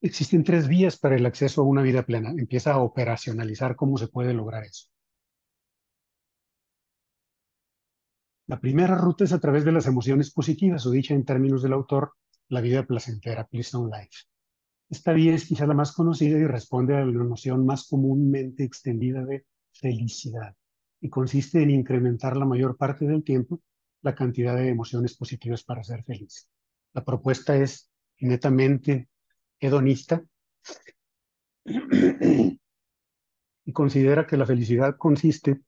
Existen 0.00 0.44
tres 0.44 0.68
vías 0.68 0.96
para 0.96 1.16
el 1.16 1.26
acceso 1.26 1.62
a 1.62 1.64
una 1.64 1.82
vida 1.82 2.04
plena. 2.04 2.30
Empieza 2.30 2.72
a 2.72 2.78
operacionalizar 2.78 3.74
cómo 3.74 3.98
se 3.98 4.08
puede 4.08 4.32
lograr 4.32 4.64
eso. 4.64 4.88
La 8.46 8.60
primera 8.60 8.96
ruta 8.96 9.24
es 9.24 9.32
a 9.32 9.40
través 9.40 9.64
de 9.64 9.72
las 9.72 9.86
emociones 9.86 10.30
positivas, 10.30 10.86
o 10.86 10.90
dicha 10.90 11.14
en 11.14 11.24
términos 11.24 11.62
del 11.62 11.74
autor, 11.74 12.14
la 12.48 12.60
vida 12.60 12.86
placentera, 12.86 13.46
pleasant 13.46 13.92
life. 13.92 14.24
Esta 14.88 15.12
vía 15.12 15.34
es 15.34 15.44
quizá 15.44 15.66
la 15.66 15.74
más 15.74 15.92
conocida 15.92 16.38
y 16.38 16.46
responde 16.46 16.96
a 16.96 17.04
la 17.04 17.24
noción 17.24 17.66
más 17.66 17.86
comúnmente 17.86 18.64
extendida 18.64 19.22
de 19.24 19.44
felicidad, 19.72 20.56
y 21.00 21.10
consiste 21.10 21.62
en 21.62 21.70
incrementar 21.70 22.38
la 22.38 22.46
mayor 22.46 22.78
parte 22.78 23.06
del 23.06 23.22
tiempo 23.22 23.60
la 24.02 24.14
cantidad 24.14 24.56
de 24.56 24.68
emociones 24.68 25.16
positivas 25.16 25.64
para 25.64 25.82
ser 25.84 26.04
feliz. 26.04 26.48
La 26.92 27.04
propuesta 27.04 27.56
es 27.56 27.90
netamente 28.20 29.08
hedonista 29.60 30.22
y 33.64 33.72
considera 33.72 34.26
que 34.26 34.36
la 34.36 34.46
felicidad 34.46 34.96
consiste 34.96 35.60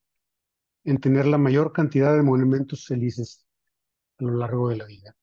en 0.84 0.98
tener 0.98 1.26
la 1.26 1.38
mayor 1.38 1.72
cantidad 1.72 2.14
de 2.16 2.22
momentos 2.22 2.86
felices 2.86 3.44
a 4.18 4.24
lo 4.24 4.36
largo 4.36 4.68
de 4.70 4.76
la 4.76 4.86
vida. 4.86 5.16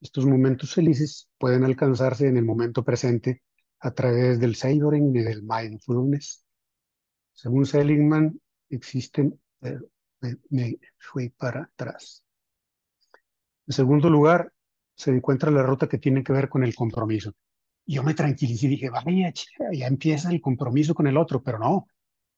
Estos 0.00 0.26
momentos 0.26 0.74
felices 0.74 1.28
pueden 1.38 1.64
alcanzarse 1.64 2.28
en 2.28 2.36
el 2.36 2.44
momento 2.44 2.84
presente 2.84 3.42
a 3.80 3.92
través 3.92 4.40
del 4.40 4.56
savoring 4.56 5.14
y 5.16 5.20
del 5.20 5.42
mindfulness. 5.42 6.44
Según 7.32 7.66
Seligman, 7.66 8.40
existen... 8.68 9.40
me 10.50 10.78
fui 10.98 11.30
para 11.30 11.62
atrás. 11.62 12.24
En 13.66 13.74
segundo 13.74 14.08
lugar, 14.10 14.52
se 14.94 15.10
encuentra 15.10 15.50
la 15.50 15.62
ruta 15.62 15.88
que 15.88 15.98
tiene 15.98 16.22
que 16.22 16.32
ver 16.32 16.48
con 16.48 16.64
el 16.64 16.74
compromiso. 16.74 17.32
Yo 17.86 18.02
me 18.02 18.14
tranquilicé 18.14 18.66
y 18.66 18.70
dije, 18.70 18.90
vaya, 18.90 19.32
ya 19.72 19.86
empieza 19.86 20.30
el 20.30 20.40
compromiso 20.40 20.94
con 20.94 21.06
el 21.06 21.16
otro, 21.16 21.42
pero 21.42 21.58
no. 21.58 21.86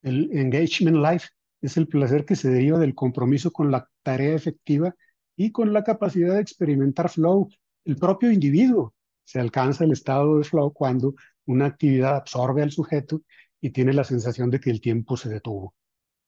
El 0.03 0.31
engagement 0.33 0.97
life 0.97 1.29
es 1.61 1.77
el 1.77 1.89
placer 1.89 2.25
que 2.25 2.37
se 2.37 2.51
deriva 2.51 2.79
del 2.79 2.95
compromiso 2.95 3.51
con 3.51 3.71
la 3.71 3.89
tarea 4.03 4.35
efectiva 4.35 4.95
y 5.37 5.53
con 5.53 5.73
la 5.73 5.85
capacidad 5.85 6.35
de 6.35 6.41
experimentar 6.41 7.09
flow. 7.09 7.49
El 7.85 7.97
propio 7.97 8.31
individuo 8.31 8.95
se 9.25 9.41
alcanza 9.41 9.85
el 9.85 9.93
estado 9.93 10.39
de 10.39 10.45
flow 10.45 10.73
cuando 10.73 11.15
una 11.47 11.67
actividad 11.67 12.17
absorbe 12.17 12.63
al 12.63 12.73
sujeto 12.73 13.23
y 13.61 13.71
tiene 13.71 13.93
la 13.93 14.05
sensación 14.05 14.51
de 14.51 14.61
que 14.61 14.71
el 14.71 14.81
tiempo 14.81 15.17
se 15.17 15.29
detuvo. 15.29 15.75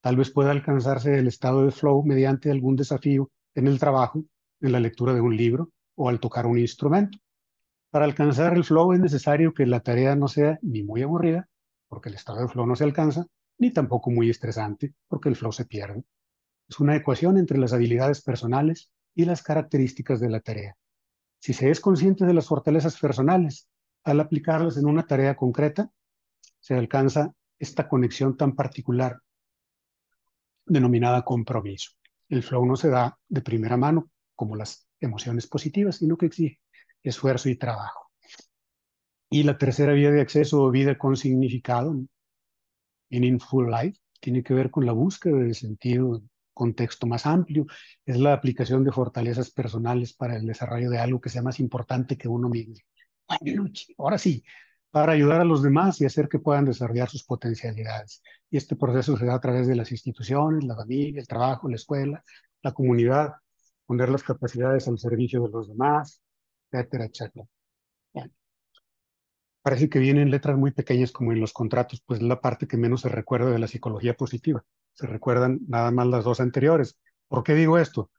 Tal 0.00 0.16
vez 0.16 0.30
pueda 0.30 0.50
alcanzarse 0.50 1.18
el 1.18 1.26
estado 1.26 1.64
de 1.64 1.72
flow 1.72 2.02
mediante 2.04 2.50
algún 2.50 2.74
desafío 2.74 3.30
en 3.54 3.66
el 3.66 3.78
trabajo, 3.78 4.24
en 4.60 4.72
la 4.72 4.80
lectura 4.80 5.12
de 5.12 5.20
un 5.20 5.36
libro 5.36 5.72
o 5.94 6.08
al 6.08 6.20
tocar 6.20 6.46
un 6.46 6.58
instrumento. 6.58 7.18
Para 7.90 8.06
alcanzar 8.06 8.54
el 8.56 8.64
flow 8.64 8.94
es 8.94 9.00
necesario 9.00 9.52
que 9.52 9.66
la 9.66 9.80
tarea 9.80 10.16
no 10.16 10.28
sea 10.28 10.58
ni 10.62 10.82
muy 10.82 11.02
aburrida, 11.02 11.48
porque 11.88 12.08
el 12.08 12.14
estado 12.14 12.40
de 12.40 12.48
flow 12.48 12.66
no 12.66 12.76
se 12.76 12.84
alcanza, 12.84 13.26
ni 13.58 13.72
tampoco 13.72 14.10
muy 14.10 14.30
estresante, 14.30 14.94
porque 15.06 15.28
el 15.28 15.36
flow 15.36 15.52
se 15.52 15.66
pierde. 15.66 16.04
Es 16.66 16.80
una 16.80 16.96
ecuación 16.96 17.36
entre 17.36 17.58
las 17.58 17.72
habilidades 17.74 18.22
personales 18.22 18.90
y 19.14 19.26
las 19.26 19.42
características 19.42 20.18
de 20.20 20.30
la 20.30 20.40
tarea. 20.40 20.76
Si 21.40 21.52
se 21.52 21.70
es 21.70 21.80
consciente 21.80 22.24
de 22.24 22.32
las 22.32 22.46
fortalezas 22.46 22.98
personales, 22.98 23.68
al 24.04 24.20
aplicarlas 24.20 24.78
en 24.78 24.86
una 24.86 25.06
tarea 25.06 25.36
concreta, 25.36 25.90
se 26.58 26.74
alcanza 26.74 27.34
esta 27.58 27.88
conexión 27.88 28.36
tan 28.36 28.54
particular 28.54 29.20
denominada 30.70 31.24
compromiso. 31.24 31.90
El 32.28 32.42
flow 32.42 32.64
no 32.64 32.76
se 32.76 32.88
da 32.88 33.18
de 33.28 33.40
primera 33.42 33.76
mano, 33.76 34.10
como 34.34 34.56
las 34.56 34.88
emociones 35.00 35.46
positivas, 35.46 35.96
sino 35.96 36.16
que 36.16 36.26
exige 36.26 36.60
esfuerzo 37.02 37.48
y 37.48 37.56
trabajo. 37.56 38.10
Y 39.28 39.42
la 39.42 39.58
tercera 39.58 39.92
vía 39.92 40.10
de 40.10 40.20
acceso 40.20 40.62
o 40.62 40.70
vida 40.70 40.96
con 40.96 41.16
significado 41.16 41.94
Full 43.40 43.70
Life 43.70 43.98
tiene 44.20 44.42
que 44.42 44.54
ver 44.54 44.70
con 44.70 44.86
la 44.86 44.92
búsqueda 44.92 45.38
de 45.38 45.54
sentido, 45.54 46.22
contexto 46.54 47.06
más 47.06 47.26
amplio, 47.26 47.66
es 48.06 48.18
la 48.18 48.32
aplicación 48.32 48.84
de 48.84 48.92
fortalezas 48.92 49.50
personales 49.50 50.12
para 50.12 50.36
el 50.36 50.46
desarrollo 50.46 50.90
de 50.90 50.98
algo 50.98 51.20
que 51.20 51.30
sea 51.30 51.42
más 51.42 51.58
importante 51.58 52.16
que 52.16 52.28
uno 52.28 52.48
mismo. 52.48 52.76
ahora 53.98 54.18
sí, 54.18 54.44
para 54.90 55.12
ayudar 55.12 55.40
a 55.40 55.44
los 55.44 55.62
demás 55.62 56.00
y 56.00 56.04
hacer 56.04 56.28
que 56.28 56.38
puedan 56.38 56.64
desarrollar 56.64 57.08
sus 57.08 57.24
potencialidades. 57.24 58.22
Y 58.50 58.56
este 58.56 58.76
proceso 58.76 59.16
se 59.16 59.26
da 59.26 59.34
a 59.36 59.40
través 59.40 59.66
de 59.66 59.76
las 59.76 59.92
instituciones, 59.92 60.64
la 60.64 60.76
familia, 60.76 61.20
el 61.20 61.28
trabajo, 61.28 61.68
la 61.68 61.76
escuela, 61.76 62.24
la 62.62 62.72
comunidad, 62.72 63.34
poner 63.86 64.08
las 64.08 64.22
capacidades 64.22 64.88
al 64.88 64.98
servicio 64.98 65.42
de 65.42 65.50
los 65.50 65.68
demás, 65.68 66.22
etcétera, 66.70 67.06
etcétera 67.06 67.46
parece 69.62 69.88
que 69.88 69.98
vienen 69.98 70.30
letras 70.30 70.56
muy 70.56 70.70
pequeñas 70.72 71.12
como 71.12 71.32
en 71.32 71.40
los 71.40 71.52
contratos, 71.52 72.02
pues 72.06 72.20
es 72.20 72.26
la 72.26 72.40
parte 72.40 72.66
que 72.66 72.76
menos 72.76 73.02
se 73.02 73.08
recuerda 73.08 73.50
de 73.50 73.58
la 73.58 73.68
psicología 73.68 74.14
positiva. 74.14 74.64
Se 74.94 75.06
recuerdan 75.06 75.60
nada 75.68 75.90
más 75.90 76.06
las 76.06 76.24
dos 76.24 76.40
anteriores. 76.40 76.98
¿Por 77.28 77.44
qué 77.44 77.54
digo 77.54 77.78
esto? 77.78 78.10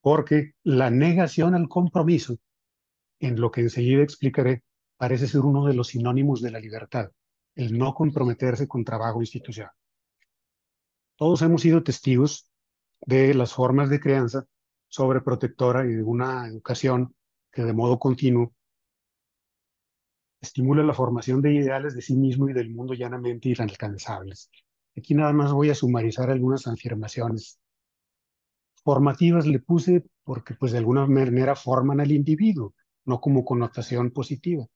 Porque 0.00 0.52
la 0.62 0.90
negación 0.90 1.54
al 1.54 1.68
compromiso, 1.68 2.38
en 3.20 3.40
lo 3.40 3.50
que 3.50 3.62
enseguida 3.62 4.02
explicaré, 4.02 4.62
parece 4.96 5.26
ser 5.26 5.42
uno 5.42 5.66
de 5.66 5.74
los 5.74 5.88
sinónimos 5.88 6.40
de 6.40 6.50
la 6.50 6.60
libertad, 6.60 7.10
el 7.54 7.76
no 7.76 7.94
comprometerse 7.94 8.68
con 8.68 8.84
trabajo 8.84 9.20
institucional. 9.20 9.72
Todos 11.16 11.42
hemos 11.42 11.62
sido 11.62 11.82
testigos 11.82 12.50
de 13.00 13.34
las 13.34 13.52
formas 13.54 13.90
de 13.90 14.00
crianza 14.00 14.46
sobreprotectora 14.88 15.84
y 15.84 15.94
de 15.94 16.02
una 16.02 16.46
educación 16.46 17.14
que 17.52 17.62
de 17.64 17.72
modo 17.72 17.98
continuo 17.98 18.54
estimula 20.40 20.82
la 20.82 20.94
formación 20.94 21.42
de 21.42 21.54
ideales 21.54 21.94
de 21.94 22.02
sí 22.02 22.16
mismo 22.16 22.48
y 22.48 22.52
del 22.52 22.70
mundo 22.70 22.94
llanamente 22.94 23.48
inalcanzables. 23.48 24.50
Aquí 24.96 25.14
nada 25.14 25.32
más 25.32 25.52
voy 25.52 25.70
a 25.70 25.74
sumarizar 25.74 26.30
algunas 26.30 26.66
afirmaciones. 26.66 27.58
Formativas 28.84 29.46
le 29.46 29.58
puse 29.58 30.04
porque 30.22 30.54
pues 30.54 30.72
de 30.72 30.78
alguna 30.78 31.06
manera 31.06 31.56
forman 31.56 32.00
al 32.00 32.12
individuo, 32.12 32.74
no 33.04 33.20
como 33.20 33.44
connotación 33.44 34.10
positiva. 34.10 34.66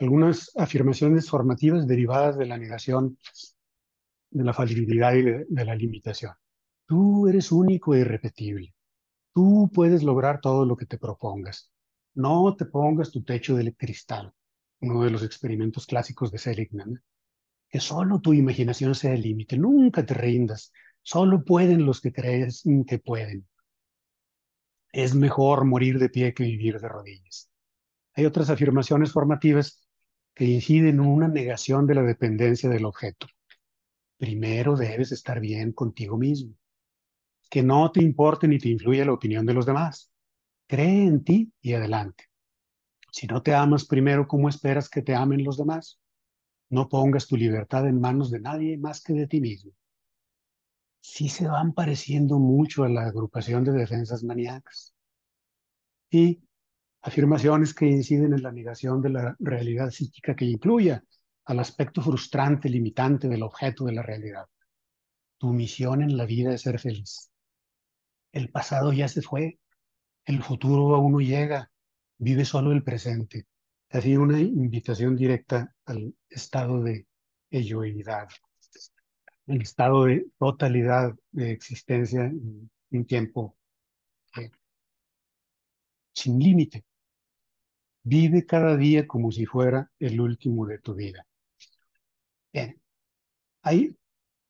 Algunas 0.00 0.50
afirmaciones 0.56 1.28
formativas 1.28 1.86
derivadas 1.86 2.38
de 2.38 2.46
la 2.46 2.56
negación 2.56 3.18
de 4.30 4.44
la 4.44 4.54
falibilidad 4.54 5.12
y 5.12 5.22
de, 5.22 5.46
de 5.46 5.64
la 5.64 5.74
limitación. 5.74 6.32
Tú 6.86 7.28
eres 7.28 7.52
único 7.52 7.94
e 7.94 8.00
irrepetible. 8.00 8.74
Tú 9.34 9.70
puedes 9.72 10.02
lograr 10.02 10.40
todo 10.40 10.64
lo 10.64 10.74
que 10.74 10.86
te 10.86 10.96
propongas. 10.96 11.70
No 12.14 12.56
te 12.56 12.64
pongas 12.64 13.10
tu 13.10 13.22
techo 13.22 13.54
de 13.56 13.74
cristal, 13.74 14.32
uno 14.80 15.04
de 15.04 15.10
los 15.10 15.22
experimentos 15.22 15.86
clásicos 15.86 16.32
de 16.32 16.38
Seligman. 16.38 17.02
Que 17.68 17.78
solo 17.78 18.20
tu 18.20 18.32
imaginación 18.32 18.94
sea 18.94 19.12
el 19.12 19.20
límite. 19.20 19.58
Nunca 19.58 20.04
te 20.04 20.14
rindas. 20.14 20.72
Solo 21.02 21.44
pueden 21.44 21.84
los 21.84 22.00
que 22.00 22.12
crees 22.12 22.64
que 22.86 22.98
pueden. 22.98 23.46
Es 24.92 25.14
mejor 25.14 25.66
morir 25.66 25.98
de 25.98 26.08
pie 26.08 26.32
que 26.32 26.44
vivir 26.44 26.80
de 26.80 26.88
rodillas. 26.88 27.50
Hay 28.14 28.24
otras 28.24 28.48
afirmaciones 28.50 29.12
formativas 29.12 29.86
que 30.40 30.46
inciden 30.46 30.88
en 30.88 31.00
una 31.00 31.28
negación 31.28 31.86
de 31.86 31.94
la 31.94 32.02
dependencia 32.02 32.70
del 32.70 32.86
objeto. 32.86 33.26
Primero 34.16 34.74
debes 34.74 35.12
estar 35.12 35.38
bien 35.38 35.72
contigo 35.72 36.16
mismo 36.16 36.54
que 37.50 37.62
no 37.62 37.92
te 37.92 38.02
importe 38.02 38.48
ni 38.48 38.56
te 38.56 38.70
influya 38.70 39.04
la 39.04 39.12
opinión 39.12 39.44
de 39.44 39.52
los 39.52 39.66
demás. 39.66 40.10
Cree 40.66 41.04
en 41.04 41.24
ti 41.24 41.52
y 41.60 41.74
adelante. 41.74 42.30
Si 43.12 43.26
no 43.26 43.42
te 43.42 43.52
amas 43.52 43.84
primero, 43.84 44.26
¿cómo 44.26 44.48
esperas 44.48 44.88
que 44.88 45.02
te 45.02 45.14
amen 45.14 45.44
los 45.44 45.58
demás? 45.58 46.00
No 46.70 46.88
pongas 46.88 47.26
tu 47.26 47.36
libertad 47.36 47.86
en 47.86 48.00
manos 48.00 48.30
de 48.30 48.40
nadie 48.40 48.78
más 48.78 49.02
que 49.02 49.12
de 49.12 49.26
ti 49.26 49.42
mismo. 49.42 49.72
Sí 51.02 51.28
se 51.28 51.48
van 51.48 51.74
pareciendo 51.74 52.38
mucho 52.38 52.84
a 52.84 52.88
la 52.88 53.02
agrupación 53.02 53.62
de 53.62 53.72
defensas 53.72 54.24
maníacas. 54.24 54.94
Y 56.10 56.40
afirmaciones 57.02 57.74
que 57.74 57.86
inciden 57.86 58.34
en 58.34 58.42
la 58.42 58.52
negación 58.52 59.00
de 59.00 59.10
la 59.10 59.36
realidad 59.38 59.90
psíquica 59.90 60.34
que 60.34 60.44
incluya 60.44 61.02
al 61.46 61.58
aspecto 61.58 62.02
frustrante, 62.02 62.68
limitante 62.68 63.28
del 63.28 63.42
objeto 63.42 63.84
de 63.84 63.92
la 63.92 64.02
realidad. 64.02 64.46
Tu 65.38 65.52
misión 65.52 66.02
en 66.02 66.16
la 66.16 66.26
vida 66.26 66.54
es 66.54 66.62
ser 66.62 66.78
feliz. 66.78 67.30
El 68.32 68.50
pasado 68.50 68.92
ya 68.92 69.08
se 69.08 69.22
fue, 69.22 69.58
el 70.24 70.42
futuro 70.42 70.94
aún 70.94 71.12
no 71.12 71.20
llega, 71.20 71.70
vive 72.18 72.44
solo 72.44 72.72
el 72.72 72.84
presente. 72.84 73.46
Así 73.88 74.16
una 74.16 74.38
invitación 74.38 75.16
directa 75.16 75.74
al 75.86 76.14
estado 76.28 76.82
de 76.82 77.06
elloidad, 77.50 78.28
el 79.46 79.62
estado 79.62 80.04
de 80.04 80.26
totalidad 80.38 81.16
de 81.32 81.50
existencia 81.50 82.26
en 82.26 82.70
un 82.90 83.04
tiempo 83.06 83.56
eh, 84.36 84.50
sin 86.12 86.38
límite. 86.38 86.84
Vive 88.02 88.46
cada 88.46 88.76
día 88.76 89.06
como 89.06 89.30
si 89.30 89.46
fuera 89.46 89.90
el 89.98 90.20
último 90.20 90.66
de 90.66 90.78
tu 90.78 90.94
vida. 90.94 91.26
Bien, 92.52 92.80
hay 93.62 93.96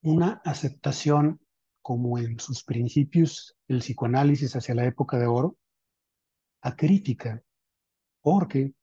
una 0.02 0.40
aceptación 0.44 1.40
como 1.82 2.18
en 2.18 2.38
sus 2.38 2.62
principios 2.64 3.56
el 3.68 3.80
psicoanálisis 3.80 4.54
hacia 4.56 4.74
la 4.74 4.86
época 4.86 5.18
de 5.18 5.26
oro, 5.26 5.56
a 6.62 6.76
crítica, 6.76 7.42
porque 8.20 8.74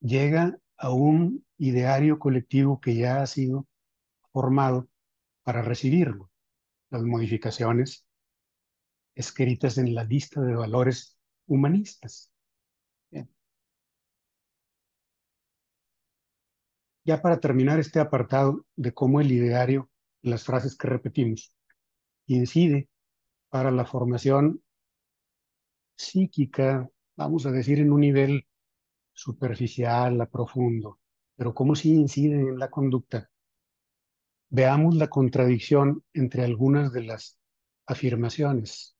llega 0.00 0.58
a 0.76 0.92
un 0.92 1.44
ideario 1.58 2.18
colectivo 2.18 2.80
que 2.80 2.96
ya 2.96 3.22
ha 3.22 3.26
sido 3.26 3.66
formado 4.32 4.88
para 5.42 5.62
recibirlo. 5.62 6.30
Las 6.90 7.02
modificaciones 7.02 8.04
escritas 9.14 9.78
en 9.78 9.94
la 9.94 10.04
lista 10.04 10.40
de 10.40 10.54
valores 10.54 11.18
humanistas. 11.46 12.29
Ya 17.04 17.22
para 17.22 17.40
terminar 17.40 17.80
este 17.80 18.00
apartado 18.00 18.66
de 18.76 18.92
cómo 18.92 19.20
el 19.20 19.32
ideario, 19.32 19.90
las 20.22 20.44
frases 20.44 20.76
que 20.76 20.88
repetimos, 20.88 21.54
incide 22.26 22.88
para 23.48 23.70
la 23.70 23.86
formación 23.86 24.62
psíquica, 25.96 26.88
vamos 27.16 27.46
a 27.46 27.52
decir, 27.52 27.78
en 27.80 27.92
un 27.92 28.00
nivel 28.00 28.46
superficial, 29.12 30.20
a 30.20 30.26
profundo, 30.26 30.98
pero 31.36 31.54
cómo 31.54 31.74
sí 31.74 31.94
incide 31.94 32.40
en 32.40 32.58
la 32.58 32.70
conducta. 32.70 33.30
Veamos 34.50 34.96
la 34.96 35.08
contradicción 35.08 36.02
entre 36.12 36.44
algunas 36.44 36.92
de 36.92 37.02
las 37.04 37.38
afirmaciones. 37.86 38.96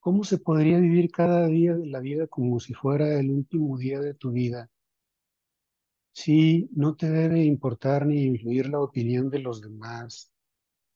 ¿Cómo 0.00 0.24
se 0.24 0.38
podría 0.38 0.78
vivir 0.78 1.10
cada 1.10 1.46
día 1.48 1.74
de 1.74 1.86
la 1.86 2.00
vida 2.00 2.26
como 2.28 2.60
si 2.60 2.72
fuera 2.74 3.18
el 3.18 3.30
último 3.30 3.76
día 3.76 4.00
de 4.00 4.14
tu 4.14 4.30
vida? 4.32 4.70
Si 6.16 6.70
no 6.74 6.96
te 6.96 7.10
debe 7.10 7.44
importar 7.44 8.06
ni 8.06 8.22
influir 8.24 8.70
la 8.70 8.80
opinión 8.80 9.28
de 9.28 9.38
los 9.38 9.60
demás. 9.60 10.32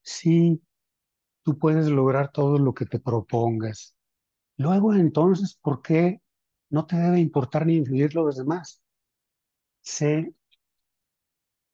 Si 0.02 0.62
tú 1.42 1.59
puedes 1.59 1.88
lograr 1.88 2.33
todo 2.33 2.59
lo 2.59 2.72
que 2.72 2.87
te 2.87 2.98
propongas. 2.98 3.94
Luego 4.56 4.94
entonces, 4.94 5.59
¿por 5.61 5.83
qué 5.83 6.22
no 6.70 6.87
te 6.87 6.96
debe 6.96 7.20
importar 7.20 7.66
ni 7.66 7.76
influir 7.76 8.14
los 8.14 8.38
demás? 8.38 8.83
Se 9.83 10.35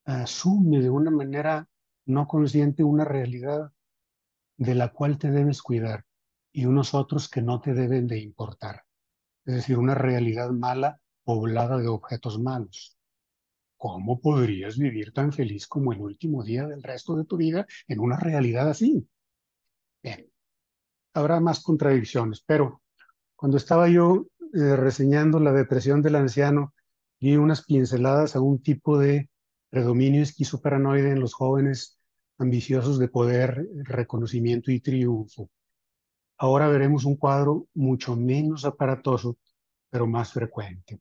asume 0.06 0.80
de 0.80 0.90
una 0.90 1.12
manera 1.12 1.68
no 2.06 2.26
consciente 2.26 2.82
una 2.82 3.04
realidad 3.04 3.72
de 4.56 4.74
la 4.74 4.88
cual 4.92 5.18
te 5.18 5.30
debes 5.30 5.62
cuidar 5.62 6.04
y 6.50 6.66
unos 6.66 6.94
otros 6.94 7.28
que 7.28 7.42
no 7.42 7.60
te 7.60 7.74
deben 7.74 8.08
de 8.08 8.18
importar. 8.18 8.82
Es 9.44 9.54
decir, 9.54 9.78
una 9.78 9.94
realidad 9.94 10.50
mala 10.50 11.00
poblada 11.22 11.78
de 11.78 11.86
objetos 11.86 12.40
malos. 12.40 12.95
¿Cómo 13.76 14.20
podrías 14.20 14.78
vivir 14.78 15.12
tan 15.12 15.32
feliz 15.32 15.66
como 15.66 15.92
el 15.92 16.00
último 16.00 16.42
día 16.42 16.66
del 16.66 16.82
resto 16.82 17.14
de 17.16 17.24
tu 17.24 17.36
vida 17.36 17.66
en 17.88 18.00
una 18.00 18.18
realidad 18.18 18.70
así? 18.70 19.06
Bien, 20.02 20.30
habrá 21.14 21.40
más 21.40 21.62
contradicciones, 21.62 22.42
pero 22.46 22.82
cuando 23.34 23.56
estaba 23.58 23.88
yo 23.88 24.26
eh, 24.54 24.76
reseñando 24.76 25.40
la 25.40 25.52
depresión 25.52 26.00
del 26.00 26.16
anciano, 26.16 26.74
di 27.20 27.36
unas 27.36 27.64
pinceladas 27.64 28.36
a 28.36 28.40
un 28.40 28.62
tipo 28.62 28.98
de 28.98 29.28
predominio 29.68 30.22
esquizoparanoide 30.22 31.10
en 31.10 31.20
los 31.20 31.34
jóvenes 31.34 31.98
ambiciosos 32.38 32.98
de 32.98 33.08
poder, 33.08 33.66
reconocimiento 33.84 34.70
y 34.70 34.80
triunfo. 34.80 35.50
Ahora 36.38 36.68
veremos 36.68 37.04
un 37.04 37.16
cuadro 37.16 37.66
mucho 37.74 38.14
menos 38.16 38.64
aparatoso, 38.64 39.38
pero 39.90 40.06
más 40.06 40.32
frecuente, 40.32 41.00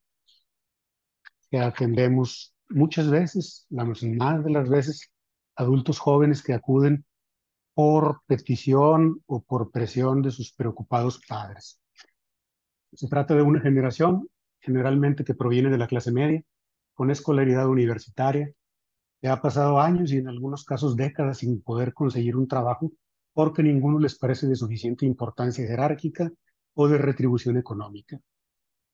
que 1.49 1.59
atendemos 1.59 2.54
muchas 2.69 3.09
veces, 3.09 3.65
la 3.69 3.85
más 3.85 4.43
de 4.43 4.51
las 4.51 4.69
veces, 4.69 5.11
adultos 5.55 5.99
jóvenes 5.99 6.43
que 6.43 6.53
acuden 6.53 7.05
por 7.73 8.21
petición 8.25 9.21
o 9.25 9.41
por 9.41 9.71
presión 9.71 10.21
de 10.21 10.31
sus 10.31 10.53
preocupados 10.53 11.21
padres. 11.27 11.79
Se 12.93 13.07
trata 13.07 13.35
de 13.35 13.41
una 13.41 13.59
generación 13.59 14.29
generalmente 14.59 15.23
que 15.23 15.35
proviene 15.35 15.69
de 15.69 15.77
la 15.77 15.87
clase 15.87 16.11
media, 16.11 16.41
con 16.93 17.11
escolaridad 17.11 17.67
universitaria, 17.67 18.51
que 19.21 19.27
ha 19.27 19.41
pasado 19.41 19.79
años 19.79 20.11
y 20.11 20.17
en 20.17 20.27
algunos 20.27 20.65
casos 20.65 20.95
décadas 20.95 21.39
sin 21.39 21.61
poder 21.61 21.93
conseguir 21.93 22.35
un 22.35 22.47
trabajo 22.47 22.91
porque 23.33 23.61
ninguno 23.61 23.99
les 23.99 24.17
parece 24.17 24.47
de 24.47 24.55
suficiente 24.55 25.05
importancia 25.05 25.67
jerárquica 25.67 26.31
o 26.73 26.87
de 26.87 26.97
retribución 26.97 27.57
económica. 27.57 28.19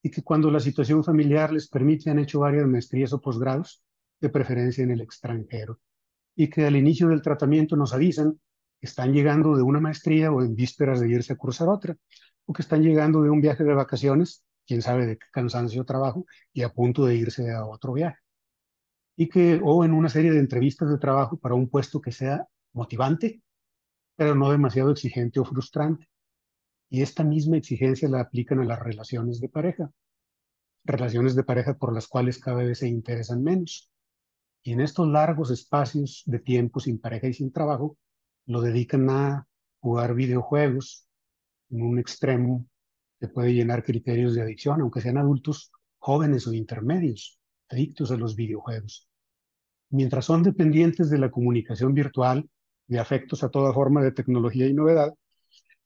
Y 0.02 0.10
que 0.10 0.22
cuando 0.22 0.50
la 0.50 0.60
situación 0.60 1.04
familiar 1.04 1.52
les 1.52 1.68
permite 1.68 2.10
han 2.10 2.18
hecho 2.18 2.40
varias 2.40 2.66
maestrías 2.66 3.12
o 3.12 3.20
posgrados, 3.20 3.82
de 4.20 4.28
preferencia 4.28 4.84
en 4.84 4.90
el 4.90 5.00
extranjero. 5.00 5.80
Y 6.34 6.48
que 6.48 6.64
al 6.64 6.76
inicio 6.76 7.08
del 7.08 7.22
tratamiento 7.22 7.76
nos 7.76 7.92
avisan 7.92 8.38
están 8.82 9.12
llegando 9.12 9.56
de 9.56 9.62
una 9.62 9.80
maestría 9.80 10.32
o 10.32 10.42
en 10.42 10.54
vísperas 10.54 11.00
de 11.00 11.08
irse 11.08 11.32
a 11.32 11.36
cursar 11.36 11.68
otra, 11.68 11.96
o 12.44 12.52
que 12.52 12.62
están 12.62 12.82
llegando 12.82 13.22
de 13.22 13.30
un 13.30 13.40
viaje 13.40 13.62
de 13.64 13.72
vacaciones, 13.72 14.44
quién 14.66 14.82
sabe 14.82 15.06
de 15.06 15.16
qué 15.16 15.26
cansancio 15.32 15.84
trabajo, 15.84 16.26
y 16.52 16.62
a 16.62 16.68
punto 16.68 17.06
de 17.06 17.14
irse 17.14 17.50
a 17.52 17.64
otro 17.64 17.92
viaje. 17.92 18.18
Y 19.16 19.28
que, 19.28 19.60
o 19.62 19.84
en 19.84 19.92
una 19.92 20.08
serie 20.08 20.32
de 20.32 20.40
entrevistas 20.40 20.90
de 20.90 20.98
trabajo 20.98 21.36
para 21.36 21.54
un 21.54 21.68
puesto 21.68 22.00
que 22.00 22.10
sea 22.10 22.46
motivante, 22.72 23.40
pero 24.16 24.34
no 24.34 24.50
demasiado 24.50 24.90
exigente 24.90 25.38
o 25.38 25.44
frustrante. 25.44 26.08
Y 26.92 27.00
esta 27.00 27.24
misma 27.24 27.56
exigencia 27.56 28.06
la 28.06 28.20
aplican 28.20 28.60
a 28.60 28.66
las 28.66 28.78
relaciones 28.78 29.40
de 29.40 29.48
pareja, 29.48 29.90
relaciones 30.84 31.34
de 31.34 31.42
pareja 31.42 31.72
por 31.72 31.94
las 31.94 32.06
cuales 32.06 32.38
cada 32.38 32.58
vez 32.58 32.80
se 32.80 32.86
interesan 32.86 33.42
menos. 33.42 33.90
Y 34.62 34.72
en 34.72 34.82
estos 34.82 35.08
largos 35.08 35.50
espacios 35.50 36.22
de 36.26 36.38
tiempo 36.38 36.80
sin 36.80 37.00
pareja 37.00 37.28
y 37.28 37.32
sin 37.32 37.50
trabajo, 37.50 37.96
lo 38.44 38.60
dedican 38.60 39.08
a 39.08 39.48
jugar 39.80 40.14
videojuegos 40.14 41.08
en 41.70 41.80
un 41.80 41.98
extremo 41.98 42.66
que 43.18 43.28
puede 43.28 43.54
llenar 43.54 43.84
criterios 43.84 44.34
de 44.34 44.42
adicción, 44.42 44.82
aunque 44.82 45.00
sean 45.00 45.16
adultos 45.16 45.72
jóvenes 45.96 46.46
o 46.46 46.52
intermedios, 46.52 47.40
adictos 47.70 48.10
a 48.10 48.18
los 48.18 48.36
videojuegos. 48.36 49.08
Mientras 49.88 50.26
son 50.26 50.42
dependientes 50.42 51.08
de 51.08 51.16
la 51.16 51.30
comunicación 51.30 51.94
virtual, 51.94 52.50
de 52.86 52.98
afectos 52.98 53.42
a 53.42 53.48
toda 53.48 53.72
forma 53.72 54.02
de 54.02 54.12
tecnología 54.12 54.66
y 54.66 54.74
novedad, 54.74 55.14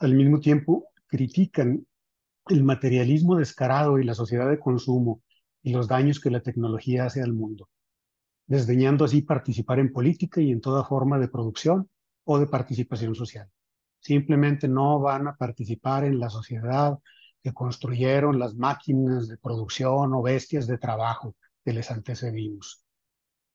al 0.00 0.12
mismo 0.12 0.40
tiempo 0.40 0.88
critican 1.06 1.86
el 2.48 2.64
materialismo 2.64 3.36
descarado 3.36 3.98
y 3.98 4.04
la 4.04 4.14
sociedad 4.14 4.48
de 4.48 4.58
consumo 4.58 5.22
y 5.62 5.72
los 5.72 5.88
daños 5.88 6.20
que 6.20 6.30
la 6.30 6.40
tecnología 6.40 7.06
hace 7.06 7.22
al 7.22 7.32
mundo, 7.32 7.68
desdeñando 8.46 9.04
así 9.04 9.22
participar 9.22 9.80
en 9.80 9.92
política 9.92 10.40
y 10.40 10.52
en 10.52 10.60
toda 10.60 10.84
forma 10.84 11.18
de 11.18 11.28
producción 11.28 11.90
o 12.24 12.38
de 12.38 12.46
participación 12.46 13.14
social. 13.14 13.50
Simplemente 14.00 14.68
no 14.68 15.00
van 15.00 15.26
a 15.26 15.36
participar 15.36 16.04
en 16.04 16.20
la 16.20 16.30
sociedad 16.30 16.98
que 17.42 17.52
construyeron 17.52 18.38
las 18.38 18.54
máquinas 18.54 19.28
de 19.28 19.38
producción 19.38 20.14
o 20.14 20.22
bestias 20.22 20.66
de 20.66 20.78
trabajo 20.78 21.34
que 21.64 21.72
les 21.72 21.90
antecedimos. 21.90 22.84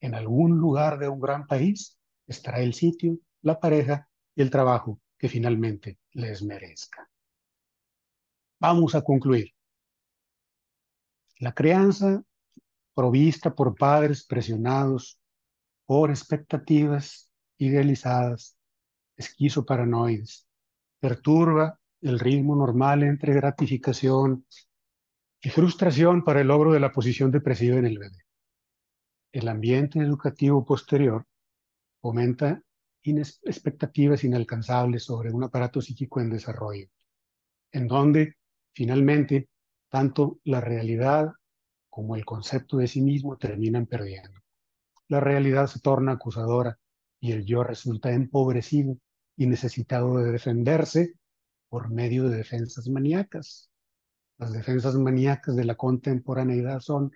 En 0.00 0.14
algún 0.14 0.58
lugar 0.58 0.98
de 0.98 1.08
un 1.08 1.20
gran 1.20 1.46
país 1.46 1.98
estará 2.26 2.60
el 2.60 2.74
sitio, 2.74 3.18
la 3.40 3.60
pareja 3.60 4.08
y 4.34 4.42
el 4.42 4.50
trabajo 4.50 5.00
que 5.16 5.28
finalmente 5.28 5.98
les 6.12 6.42
merezca. 6.42 7.11
Vamos 8.62 8.94
a 8.94 9.02
concluir. 9.02 9.48
La 11.40 11.52
crianza 11.52 12.22
provista 12.94 13.52
por 13.56 13.74
padres 13.74 14.24
presionados 14.24 15.18
por 15.84 16.10
expectativas 16.10 17.28
idealizadas, 17.58 18.56
esquizoparanoides, 19.16 20.46
perturba 21.00 21.80
el 22.02 22.20
ritmo 22.20 22.54
normal 22.54 23.02
entre 23.02 23.34
gratificación 23.34 24.46
y 25.40 25.50
frustración 25.50 26.22
para 26.22 26.42
el 26.42 26.46
logro 26.46 26.72
de 26.72 26.78
la 26.78 26.92
posición 26.92 27.32
depresiva 27.32 27.78
en 27.78 27.86
el 27.86 27.98
bebé. 27.98 28.18
El 29.32 29.48
ambiente 29.48 29.98
educativo 29.98 30.64
posterior 30.64 31.26
fomenta 32.00 32.62
expectativas 33.02 34.22
inalcanzables 34.22 35.02
sobre 35.02 35.32
un 35.32 35.42
aparato 35.42 35.80
psíquico 35.80 36.20
en 36.20 36.30
desarrollo, 36.30 36.86
en 37.72 37.88
donde 37.88 38.36
finalmente 38.74 39.48
tanto 39.88 40.40
la 40.44 40.60
realidad 40.60 41.32
como 41.90 42.16
el 42.16 42.24
concepto 42.24 42.78
de 42.78 42.88
sí 42.88 43.02
mismo 43.02 43.36
terminan 43.36 43.86
perdiendo. 43.86 44.40
La 45.08 45.20
realidad 45.20 45.66
se 45.66 45.80
torna 45.80 46.12
acusadora 46.12 46.78
y 47.20 47.32
el 47.32 47.44
yo 47.44 47.62
resulta 47.64 48.12
empobrecido 48.12 48.96
y 49.36 49.46
necesitado 49.46 50.16
de 50.18 50.32
defenderse 50.32 51.14
por 51.68 51.90
medio 51.90 52.28
de 52.28 52.38
defensas 52.38 52.88
maníacas. 52.88 53.70
Las 54.38 54.52
defensas 54.52 54.94
maníacas 54.94 55.54
de 55.56 55.64
la 55.64 55.74
contemporaneidad 55.74 56.80
son 56.80 57.12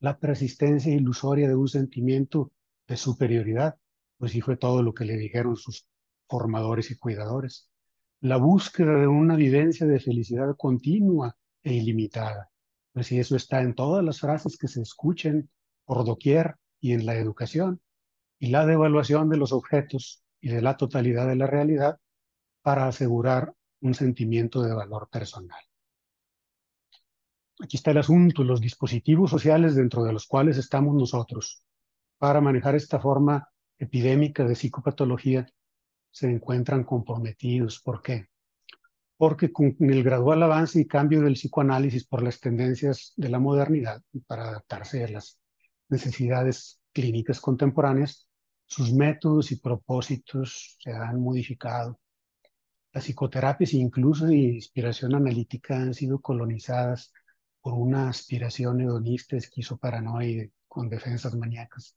la 0.00 0.18
persistencia 0.18 0.94
ilusoria 0.94 1.48
de 1.48 1.54
un 1.54 1.68
sentimiento 1.68 2.52
de 2.86 2.96
superioridad 2.96 3.78
pues 4.18 4.32
sí 4.32 4.40
fue 4.40 4.56
todo 4.56 4.82
lo 4.82 4.94
que 4.94 5.04
le 5.04 5.16
dijeron 5.16 5.56
sus 5.56 5.86
formadores 6.28 6.90
y 6.90 6.96
cuidadores. 6.96 7.68
La 8.24 8.38
búsqueda 8.38 8.98
de 8.98 9.06
una 9.06 9.36
vivencia 9.36 9.86
de 9.86 10.00
felicidad 10.00 10.56
continua 10.56 11.36
e 11.62 11.74
ilimitada. 11.74 12.50
Pues 12.94 13.08
sí, 13.08 13.18
eso 13.18 13.36
está 13.36 13.60
en 13.60 13.74
todas 13.74 14.02
las 14.02 14.18
frases 14.18 14.56
que 14.56 14.66
se 14.66 14.80
escuchen 14.80 15.50
por 15.84 16.06
doquier 16.06 16.54
y 16.80 16.94
en 16.94 17.04
la 17.04 17.16
educación. 17.16 17.82
Y 18.38 18.46
la 18.46 18.64
devaluación 18.64 19.28
de 19.28 19.36
los 19.36 19.52
objetos 19.52 20.24
y 20.40 20.48
de 20.48 20.62
la 20.62 20.78
totalidad 20.78 21.28
de 21.28 21.36
la 21.36 21.46
realidad 21.46 21.98
para 22.62 22.86
asegurar 22.86 23.52
un 23.82 23.92
sentimiento 23.92 24.62
de 24.62 24.72
valor 24.72 25.10
personal. 25.12 25.60
Aquí 27.60 27.76
está 27.76 27.90
el 27.90 27.98
asunto, 27.98 28.42
los 28.42 28.62
dispositivos 28.62 29.30
sociales 29.30 29.74
dentro 29.74 30.02
de 30.02 30.14
los 30.14 30.26
cuales 30.26 30.56
estamos 30.56 30.94
nosotros 30.94 31.62
para 32.16 32.40
manejar 32.40 32.74
esta 32.74 32.98
forma 32.98 33.50
epidémica 33.76 34.44
de 34.44 34.54
psicopatología 34.54 35.46
se 36.14 36.30
encuentran 36.30 36.84
comprometidos. 36.84 37.80
¿Por 37.80 38.00
qué? 38.00 38.28
Porque 39.16 39.52
con 39.52 39.74
el 39.80 40.04
gradual 40.04 40.44
avance 40.44 40.80
y 40.80 40.86
cambio 40.86 41.20
del 41.20 41.34
psicoanálisis 41.34 42.06
por 42.06 42.22
las 42.22 42.38
tendencias 42.38 43.12
de 43.16 43.28
la 43.28 43.40
modernidad 43.40 44.00
para 44.28 44.44
adaptarse 44.44 45.02
a 45.02 45.08
las 45.08 45.40
necesidades 45.88 46.80
clínicas 46.92 47.40
contemporáneas, 47.40 48.28
sus 48.64 48.92
métodos 48.92 49.50
y 49.50 49.56
propósitos 49.56 50.76
se 50.78 50.92
han 50.92 51.20
modificado. 51.20 51.98
Las 52.92 53.04
psicoterapias, 53.04 53.74
incluso 53.74 54.26
de 54.26 54.36
inspiración 54.36 55.16
analítica, 55.16 55.74
han 55.76 55.94
sido 55.94 56.20
colonizadas 56.20 57.12
por 57.60 57.74
una 57.74 58.08
aspiración 58.08 58.80
hedonista 58.80 59.36
esquizoparanoide 59.36 60.52
con 60.68 60.88
defensas 60.88 61.34
maníacas 61.34 61.96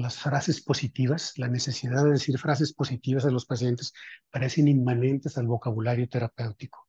las 0.00 0.18
frases 0.18 0.62
positivas, 0.62 1.36
la 1.38 1.48
necesidad 1.48 2.04
de 2.04 2.12
decir 2.12 2.38
frases 2.38 2.72
positivas 2.72 3.24
a 3.24 3.30
los 3.30 3.46
pacientes 3.46 3.92
parecen 4.30 4.68
inmanentes 4.68 5.38
al 5.38 5.46
vocabulario 5.46 6.08
terapéutico. 6.08 6.88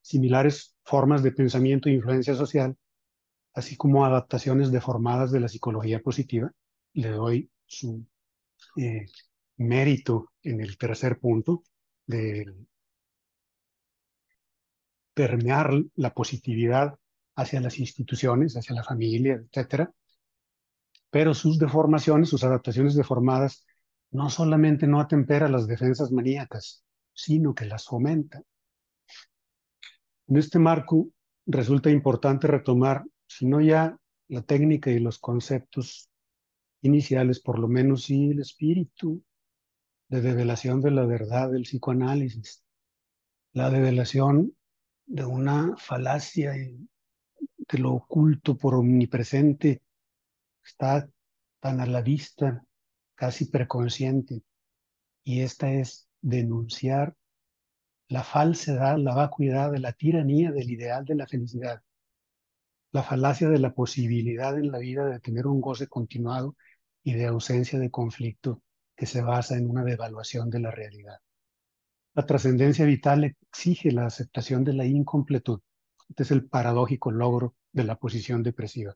Similares 0.00 0.74
formas 0.84 1.22
de 1.22 1.32
pensamiento 1.32 1.88
e 1.88 1.92
influencia 1.92 2.34
social, 2.34 2.76
así 3.54 3.76
como 3.76 4.04
adaptaciones 4.04 4.72
deformadas 4.72 5.30
de 5.30 5.40
la 5.40 5.48
psicología 5.48 6.00
positiva, 6.00 6.52
le 6.94 7.10
doy 7.10 7.50
su 7.66 8.04
eh, 8.76 9.06
mérito 9.56 10.32
en 10.42 10.60
el 10.60 10.76
tercer 10.76 11.18
punto 11.18 11.62
de 12.06 12.52
permear 15.14 15.72
la 15.94 16.12
positividad 16.14 16.98
hacia 17.36 17.60
las 17.60 17.78
instituciones, 17.78 18.56
hacia 18.56 18.74
la 18.74 18.84
familia, 18.84 19.34
etcétera, 19.34 19.92
pero 21.12 21.34
sus 21.34 21.58
deformaciones, 21.58 22.30
sus 22.30 22.42
adaptaciones 22.42 22.94
deformadas, 22.94 23.66
no 24.12 24.30
solamente 24.30 24.86
no 24.86 24.98
atemperan 24.98 25.52
las 25.52 25.66
defensas 25.66 26.10
maníacas, 26.10 26.86
sino 27.12 27.54
que 27.54 27.66
las 27.66 27.84
fomentan. 27.84 28.42
En 30.28 30.36
este 30.38 30.58
marco 30.58 31.10
resulta 31.44 31.90
importante 31.90 32.46
retomar, 32.46 33.04
si 33.26 33.44
no 33.44 33.60
ya 33.60 33.94
la 34.28 34.40
técnica 34.40 34.90
y 34.90 35.00
los 35.00 35.18
conceptos 35.18 36.08
iniciales, 36.80 37.40
por 37.40 37.58
lo 37.58 37.68
menos 37.68 38.04
sí 38.04 38.30
el 38.30 38.40
espíritu 38.40 39.22
de 40.08 40.22
develación 40.22 40.80
de 40.80 40.92
la 40.92 41.04
verdad 41.04 41.50
del 41.50 41.64
psicoanálisis, 41.64 42.64
la 43.52 43.68
develación 43.68 44.56
de 45.04 45.26
una 45.26 45.76
falacia 45.76 46.52
de 46.52 47.78
lo 47.78 47.92
oculto 47.92 48.56
por 48.56 48.76
omnipresente 48.76 49.82
está 50.64 51.08
tan 51.60 51.80
a 51.80 51.86
la 51.86 52.02
vista, 52.02 52.64
casi 53.14 53.46
preconsciente, 53.46 54.42
y 55.24 55.40
esta 55.40 55.72
es 55.72 56.08
denunciar 56.20 57.14
la 58.08 58.24
falsedad, 58.24 58.98
la 58.98 59.14
vacuidad 59.14 59.74
la 59.76 59.92
tiranía 59.92 60.50
del 60.50 60.70
ideal 60.70 61.04
de 61.04 61.14
la 61.14 61.26
felicidad, 61.26 61.82
la 62.90 63.02
falacia 63.02 63.48
de 63.48 63.58
la 63.58 63.72
posibilidad 63.72 64.58
en 64.58 64.70
la 64.70 64.78
vida 64.78 65.06
de 65.06 65.20
tener 65.20 65.46
un 65.46 65.60
goce 65.60 65.86
continuado 65.86 66.56
y 67.02 67.14
de 67.14 67.26
ausencia 67.26 67.78
de 67.78 67.90
conflicto 67.90 68.62
que 68.96 69.06
se 69.06 69.22
basa 69.22 69.56
en 69.56 69.70
una 69.70 69.84
devaluación 69.84 70.50
de 70.50 70.60
la 70.60 70.70
realidad. 70.70 71.18
La 72.14 72.26
trascendencia 72.26 72.84
vital 72.84 73.24
exige 73.24 73.90
la 73.92 74.06
aceptación 74.06 74.64
de 74.64 74.74
la 74.74 74.84
incompletud. 74.84 75.60
Este 76.08 76.24
es 76.24 76.30
el 76.30 76.46
paradójico 76.46 77.10
logro 77.10 77.54
de 77.72 77.84
la 77.84 77.96
posición 77.96 78.42
depresiva 78.42 78.94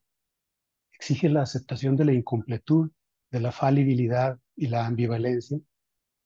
exige 0.99 1.29
la 1.29 1.43
aceptación 1.43 1.97
de 1.97 2.05
la 2.07 2.13
incompletud, 2.13 2.91
de 3.31 3.41
la 3.41 3.53
falibilidad 3.53 4.39
y 4.55 4.69
la 4.69 4.87
ambivalencia 4.87 5.59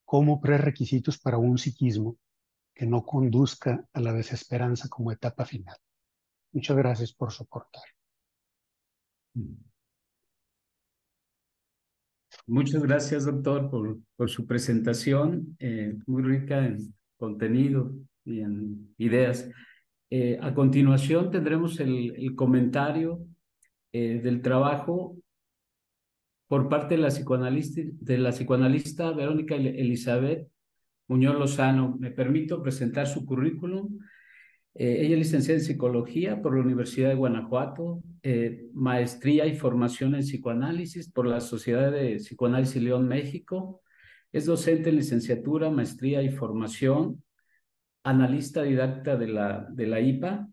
como 0.04 0.40
prerequisitos 0.40 1.18
para 1.18 1.38
un 1.38 1.58
psiquismo 1.58 2.16
que 2.74 2.86
no 2.86 3.04
conduzca 3.04 3.86
a 3.92 4.00
la 4.00 4.12
desesperanza 4.12 4.88
como 4.88 5.12
etapa 5.12 5.44
final. 5.44 5.76
Muchas 6.52 6.76
gracias 6.76 7.12
por 7.12 7.32
soportar. 7.32 7.82
Muchas 12.46 12.82
gracias, 12.82 13.24
doctor, 13.24 13.70
por, 14.16 14.30
su 14.30 14.46
presentación, 14.46 15.56
eh, 15.60 15.96
muy 16.06 16.22
rica 16.22 16.66
en 16.66 16.92
contenido 17.16 17.92
y 18.24 18.40
en 18.40 18.94
ideas. 18.98 19.48
Eh, 20.10 20.38
a 20.42 20.52
continuación 20.54 21.30
tendremos 21.30 21.78
el 21.78 22.34
comentario 22.34 23.24
eh, 23.92 24.20
del 24.22 24.42
trabajo 24.42 25.16
por 26.46 26.68
parte 26.68 26.96
de 26.96 27.02
la, 27.02 27.08
psicoanalista, 27.08 27.80
de 27.84 28.18
la 28.18 28.30
psicoanalista 28.30 29.12
Verónica 29.12 29.54
Elizabeth 29.54 30.48
Muñoz 31.08 31.36
Lozano. 31.36 31.96
Me 31.98 32.10
permito 32.10 32.62
presentar 32.62 33.06
su 33.06 33.26
currículum. 33.26 33.98
Eh, 34.74 34.98
ella 35.00 35.14
es 35.14 35.18
licenciada 35.18 35.58
en 35.58 35.64
psicología 35.64 36.40
por 36.40 36.54
la 36.54 36.62
Universidad 36.62 37.08
de 37.08 37.16
Guanajuato, 37.16 38.02
eh, 38.22 38.68
maestría 38.74 39.46
y 39.46 39.56
formación 39.56 40.14
en 40.14 40.22
psicoanálisis 40.22 41.10
por 41.10 41.26
la 41.26 41.40
Sociedad 41.40 41.90
de 41.90 42.16
Psicoanálisis 42.16 42.82
León, 42.82 43.08
México. 43.08 43.82
Es 44.32 44.46
docente 44.46 44.90
en 44.90 44.96
licenciatura, 44.96 45.70
maestría 45.70 46.22
y 46.22 46.30
formación, 46.30 47.22
analista 48.04 48.62
didacta 48.62 49.16
de 49.16 49.28
la, 49.28 49.66
de 49.70 49.86
la 49.86 50.00
IPA. 50.00 50.48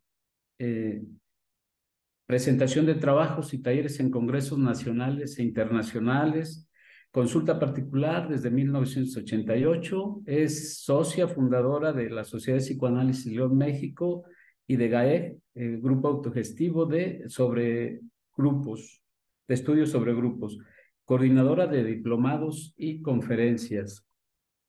Presentación 2.28 2.86
de 2.86 2.96
trabajos 2.96 3.54
y 3.54 3.62
talleres 3.62 4.00
en 4.02 4.12
congresos 4.12 4.60
nacionales 4.60 5.40
e 5.40 5.44
internacionales, 5.44 6.70
consulta 7.10 7.58
particular 7.58 8.28
desde 8.28 8.52
1988, 8.52 10.22
es 10.26 10.84
socia 10.84 11.30
fundadora 11.30 11.94
de 11.94 12.10
la 12.10 12.26
Sociedad 12.26 12.60
de 12.60 12.66
Psicoanálisis 12.66 13.32
León 13.32 13.58
México 13.58 14.26
y 14.68 14.76
de 14.76 14.90
GAE, 14.90 15.38
el 15.56 15.82
grupo 15.82 16.10
autogestivo 16.10 16.86
de 16.86 17.24
sobre 17.30 18.02
grupos, 18.36 19.02
de 19.48 19.56
estudios 19.56 19.90
sobre 19.90 20.14
grupos, 20.14 20.60
coordinadora 21.06 21.66
de 21.66 21.86
diplomados 21.86 22.74
y 22.78 23.02
conferencias. 23.02 24.06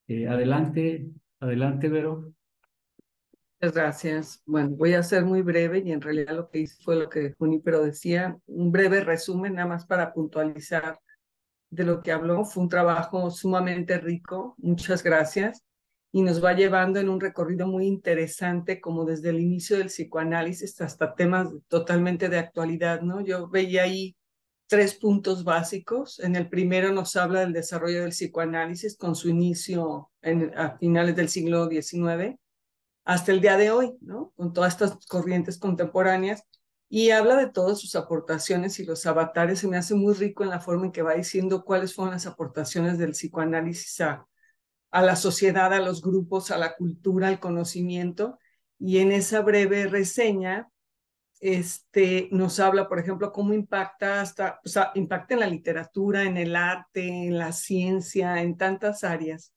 Eh, 0.07 0.29
adelante, 0.29 1.09
adelante, 1.41 1.89
Vero. 1.89 2.33
Muchas 3.61 3.75
gracias. 3.75 4.43
Bueno, 4.47 4.71
voy 4.77 4.95
a 4.95 5.03
ser 5.03 5.25
muy 5.25 5.43
breve 5.43 5.83
y 5.85 5.91
en 5.91 6.01
realidad 6.01 6.37
lo 6.37 6.49
que 6.49 6.61
hice 6.61 6.81
fue 6.85 6.95
lo 6.95 7.09
que 7.09 7.33
Junípero 7.33 7.83
decía, 7.83 8.39
un 8.47 8.71
breve 8.71 9.01
resumen 9.01 9.55
nada 9.55 9.67
más 9.67 9.85
para 9.85 10.13
puntualizar 10.13 11.01
de 11.69 11.83
lo 11.83 12.01
que 12.01 12.13
habló. 12.13 12.45
Fue 12.45 12.63
un 12.63 12.69
trabajo 12.69 13.33
sumamente 13.33 13.99
rico, 13.99 14.55
muchas 14.59 15.03
gracias, 15.03 15.65
y 16.13 16.23
nos 16.23 16.43
va 16.43 16.53
llevando 16.53 17.01
en 17.01 17.09
un 17.09 17.21
recorrido 17.21 17.67
muy 17.67 17.87
interesante, 17.89 18.81
como 18.81 19.05
desde 19.05 19.31
el 19.31 19.41
inicio 19.41 19.77
del 19.77 19.89
psicoanálisis 19.89 20.81
hasta 20.81 21.17
temas 21.17 21.49
totalmente 21.67 22.29
de 22.29 22.39
actualidad, 22.39 23.01
¿no? 23.01 23.23
Yo 23.23 23.49
veía 23.49 23.83
ahí 23.83 24.17
tres 24.69 24.95
puntos 24.95 25.43
básicos. 25.43 26.21
En 26.21 26.37
el 26.37 26.49
primero 26.49 26.93
nos 26.93 27.17
habla 27.17 27.41
del 27.41 27.53
desarrollo 27.53 28.03
del 28.03 28.11
psicoanálisis 28.11 28.97
con 28.97 29.17
su 29.17 29.29
inicio 29.29 30.11
en, 30.23 30.57
a 30.57 30.79
finales 30.79 31.17
del 31.17 31.29
siglo 31.29 31.69
XIX 31.69 32.39
hasta 33.09 33.33
el 33.33 33.41
día 33.41 33.57
de 33.57 33.71
hoy, 33.71 33.97
¿no? 34.03 34.35
Con 34.37 34.53
todas 34.53 34.75
estas 34.75 35.07
corrientes 35.07 35.57
contemporáneas 35.57 36.45
y 36.91 37.11
habla 37.11 37.37
de 37.37 37.49
todas 37.49 37.81
sus 37.81 37.97
aportaciones 37.97 38.79
y 38.81 38.85
los 38.85 39.07
avatares. 39.07 39.61
Se 39.61 39.67
me 39.67 39.79
hace 39.79 39.95
muy 39.95 40.13
rico 40.13 40.45
en 40.45 40.51
la 40.51 40.61
forma 40.61 40.85
en 40.85 40.93
que 40.93 41.01
va 41.01 41.15
diciendo 41.15 41.65
cuáles 41.65 41.95
fueron 41.95 42.13
las 42.13 42.27
aportaciones 42.27 42.99
del 42.99 43.13
psicoanálisis 43.13 44.03
a, 44.03 44.27
la 44.93 45.17
sociedad, 45.17 45.73
a 45.73 45.81
los 45.81 46.03
grupos, 46.03 46.51
a 46.51 46.59
la 46.59 46.77
cultura, 46.77 47.29
al 47.29 47.41
conocimiento. 47.41 48.39
Y 48.79 48.99
en 48.99 49.13
esa 49.13 49.41
breve 49.41 49.87
reseña 49.87 50.69
este, 51.41 52.29
nos 52.31 52.61
habla, 52.61 52.91
por 52.91 52.99
ejemplo, 52.99 53.33
cómo 53.33 53.55
impacta 53.55 54.21
hasta, 54.21 54.61
o 54.63 54.69
sea, 54.69 54.93
impacta 54.95 55.33
en 55.33 55.41
la 55.41 55.47
literatura, 55.47 56.25
en 56.25 56.37
el 56.37 56.55
arte, 56.55 57.09
en 57.09 57.39
la 57.39 57.53
ciencia, 57.53 58.43
en 58.43 58.59
tantas 58.59 59.03
áreas 59.03 59.55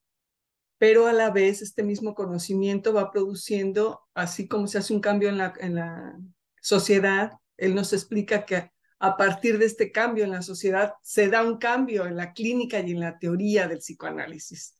pero 0.81 1.05
a 1.05 1.13
la 1.13 1.29
vez 1.29 1.61
este 1.61 1.83
mismo 1.83 2.15
conocimiento 2.15 2.91
va 2.91 3.11
produciendo, 3.11 4.01
así 4.15 4.47
como 4.47 4.65
se 4.65 4.79
hace 4.79 4.95
un 4.95 4.99
cambio 4.99 5.29
en 5.29 5.37
la, 5.37 6.17
sociedad, 6.59 7.33
él 7.55 7.75
nos 7.75 7.93
explica 7.93 8.47
que 8.47 8.71
a 8.97 9.15
partir 9.15 9.59
de 9.59 9.65
este 9.65 9.91
cambio 9.91 10.23
en 10.23 10.31
la 10.31 10.41
sociedad 10.41 10.93
se 11.03 11.29
da 11.29 11.43
un 11.43 11.59
cambio 11.59 12.07
en 12.07 12.15
la 12.15 12.33
clínica 12.33 12.79
y 12.79 12.93
en 12.93 12.99
la 12.99 13.19
teoría 13.19 13.67
del 13.67 13.77
psicoanálisis, 13.77 14.75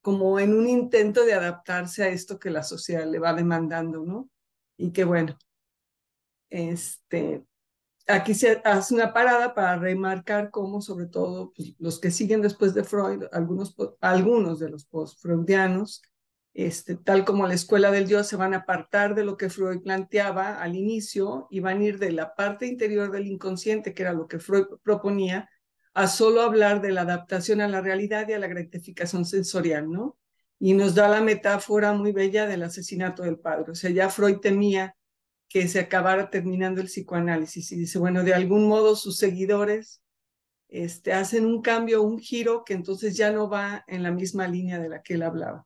como 0.00 0.40
en 0.40 0.54
un 0.54 0.66
intento 0.66 1.24
de 1.24 1.34
adaptarse 1.34 2.02
a 2.02 2.08
esto 2.08 2.40
que 2.40 2.50
la 2.50 2.64
sociedad 2.64 3.06
le 3.06 3.20
va 3.20 3.32
demandando, 3.32 4.04
¿no? 4.04 4.28
Y 4.76 4.90
que 4.90 5.04
bueno, 5.04 5.38
este, 6.50 7.44
aquí 8.06 8.34
se 8.34 8.60
hace 8.64 8.94
una 8.94 9.12
parada 9.12 9.54
para 9.54 9.76
remarcar 9.76 10.50
cómo, 10.50 10.80
sobre 10.80 11.06
todo, 11.06 11.52
pues, 11.54 11.74
los 11.78 11.98
que 11.98 12.10
siguen 12.10 12.42
después 12.42 12.74
de 12.74 12.84
Freud, 12.84 13.24
algunos, 13.32 13.74
algunos 14.00 14.58
de 14.58 14.70
los 14.70 14.84
post-freudianos, 14.84 16.02
este, 16.52 16.94
tal 16.94 17.24
como 17.24 17.48
la 17.48 17.54
escuela 17.54 17.90
del 17.90 18.06
yo, 18.06 18.22
se 18.22 18.36
van 18.36 18.54
a 18.54 18.58
apartar 18.58 19.14
de 19.14 19.24
lo 19.24 19.36
que 19.36 19.50
Freud 19.50 19.82
planteaba 19.82 20.62
al 20.62 20.76
inicio 20.76 21.48
y 21.50 21.60
van 21.60 21.80
a 21.80 21.84
ir 21.84 21.98
de 21.98 22.12
la 22.12 22.34
parte 22.34 22.66
interior 22.66 23.10
del 23.10 23.26
inconsciente, 23.26 23.92
que 23.92 24.02
era 24.02 24.12
lo 24.12 24.28
que 24.28 24.38
Freud 24.38 24.66
proponía, 24.82 25.48
a 25.94 26.06
solo 26.06 26.42
hablar 26.42 26.80
de 26.80 26.92
la 26.92 27.02
adaptación 27.02 27.60
a 27.60 27.68
la 27.68 27.80
realidad 27.80 28.28
y 28.28 28.32
a 28.34 28.38
la 28.38 28.48
gratificación 28.48 29.24
sensorial, 29.24 29.90
¿no? 29.90 30.16
Y 30.60 30.74
nos 30.74 30.94
da 30.94 31.08
la 31.08 31.20
metáfora 31.20 31.92
muy 31.92 32.12
bella 32.12 32.46
del 32.46 32.62
asesinato 32.62 33.22
del 33.22 33.38
padre. 33.38 33.72
O 33.72 33.74
sea, 33.74 33.90
ya 33.90 34.08
Freud 34.08 34.38
temía 34.38 34.96
que 35.54 35.68
se 35.68 35.78
acabara 35.78 36.30
terminando 36.30 36.80
el 36.80 36.88
psicoanálisis. 36.88 37.70
Y 37.70 37.76
dice, 37.76 38.00
bueno, 38.00 38.24
de 38.24 38.34
algún 38.34 38.66
modo 38.66 38.96
sus 38.96 39.18
seguidores 39.18 40.02
este, 40.66 41.12
hacen 41.12 41.46
un 41.46 41.62
cambio, 41.62 42.02
un 42.02 42.18
giro 42.18 42.64
que 42.64 42.74
entonces 42.74 43.16
ya 43.16 43.30
no 43.30 43.48
va 43.48 43.84
en 43.86 44.02
la 44.02 44.10
misma 44.10 44.48
línea 44.48 44.80
de 44.80 44.88
la 44.88 45.00
que 45.00 45.14
él 45.14 45.22
hablaba. 45.22 45.64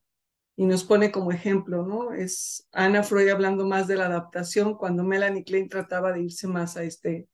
Y 0.57 0.67
nos 0.67 0.85
pone 0.85 1.11
como 1.11 1.33
ejemplo, 1.33 1.87
¿no? 1.87 2.13
Es 2.13 2.69
Ana 2.71 3.03
Freud 3.03 3.31
hablando 3.31 3.65
más 3.65 3.87
de 3.87 3.97
la 3.97 4.07
adaptación 4.09 4.75
cuando 4.75 5.05
Melanie 5.05 5.43
Klein 5.43 5.71
trataba 5.71 6.13
de 6.13 6.25
irse 6.25 6.47
más 6.47 6.77
a 6.77 6.83
este 6.83 7.27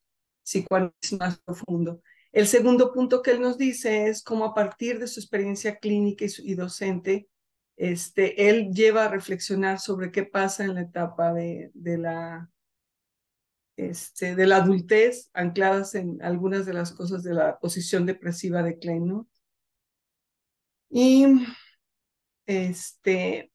psicoanálisis 0.45 1.19
más 1.19 1.41
profundo. 1.41 2.03
El 2.31 2.47
segundo 2.47 2.93
punto 2.93 3.21
que 3.21 3.33
él 3.33 3.41
nos 3.41 3.59
dice 3.59 4.07
es 4.07 4.23
cómo 4.23 4.45
a 4.45 4.55
partir 4.55 5.01
de 5.01 5.09
su 5.09 5.19
experiencia 5.19 5.81
clínica 5.81 6.25
y, 6.25 6.29
y 6.53 6.55
docente, 6.55 7.29
este, 7.77 8.49
él 8.49 8.71
lleva 8.73 9.05
a 9.05 9.09
reflexionar 9.09 9.81
sobre 9.81 10.13
qué 10.13 10.25
pasa 10.25 10.65
en 10.65 10.75
la 10.75 10.83
etapa 10.83 11.33
de, 11.33 11.71
de, 11.75 11.99
la, 11.99 12.51
este, 13.77 14.37
de 14.37 14.47
la 14.47 14.57
adultez, 14.57 15.31
ancladas 15.35 15.95
en 15.95 16.23
algunas 16.23 16.67
de 16.67 16.75
las 16.75 16.93
cosas 16.93 17.23
de 17.23 17.35
la 17.35 17.59
posición 17.59 18.07
depresiva 18.07 18.63
de 18.63 18.79
Klein, 18.79 19.07
¿no? 19.07 19.29
Y 20.91 21.27
este, 22.47 23.51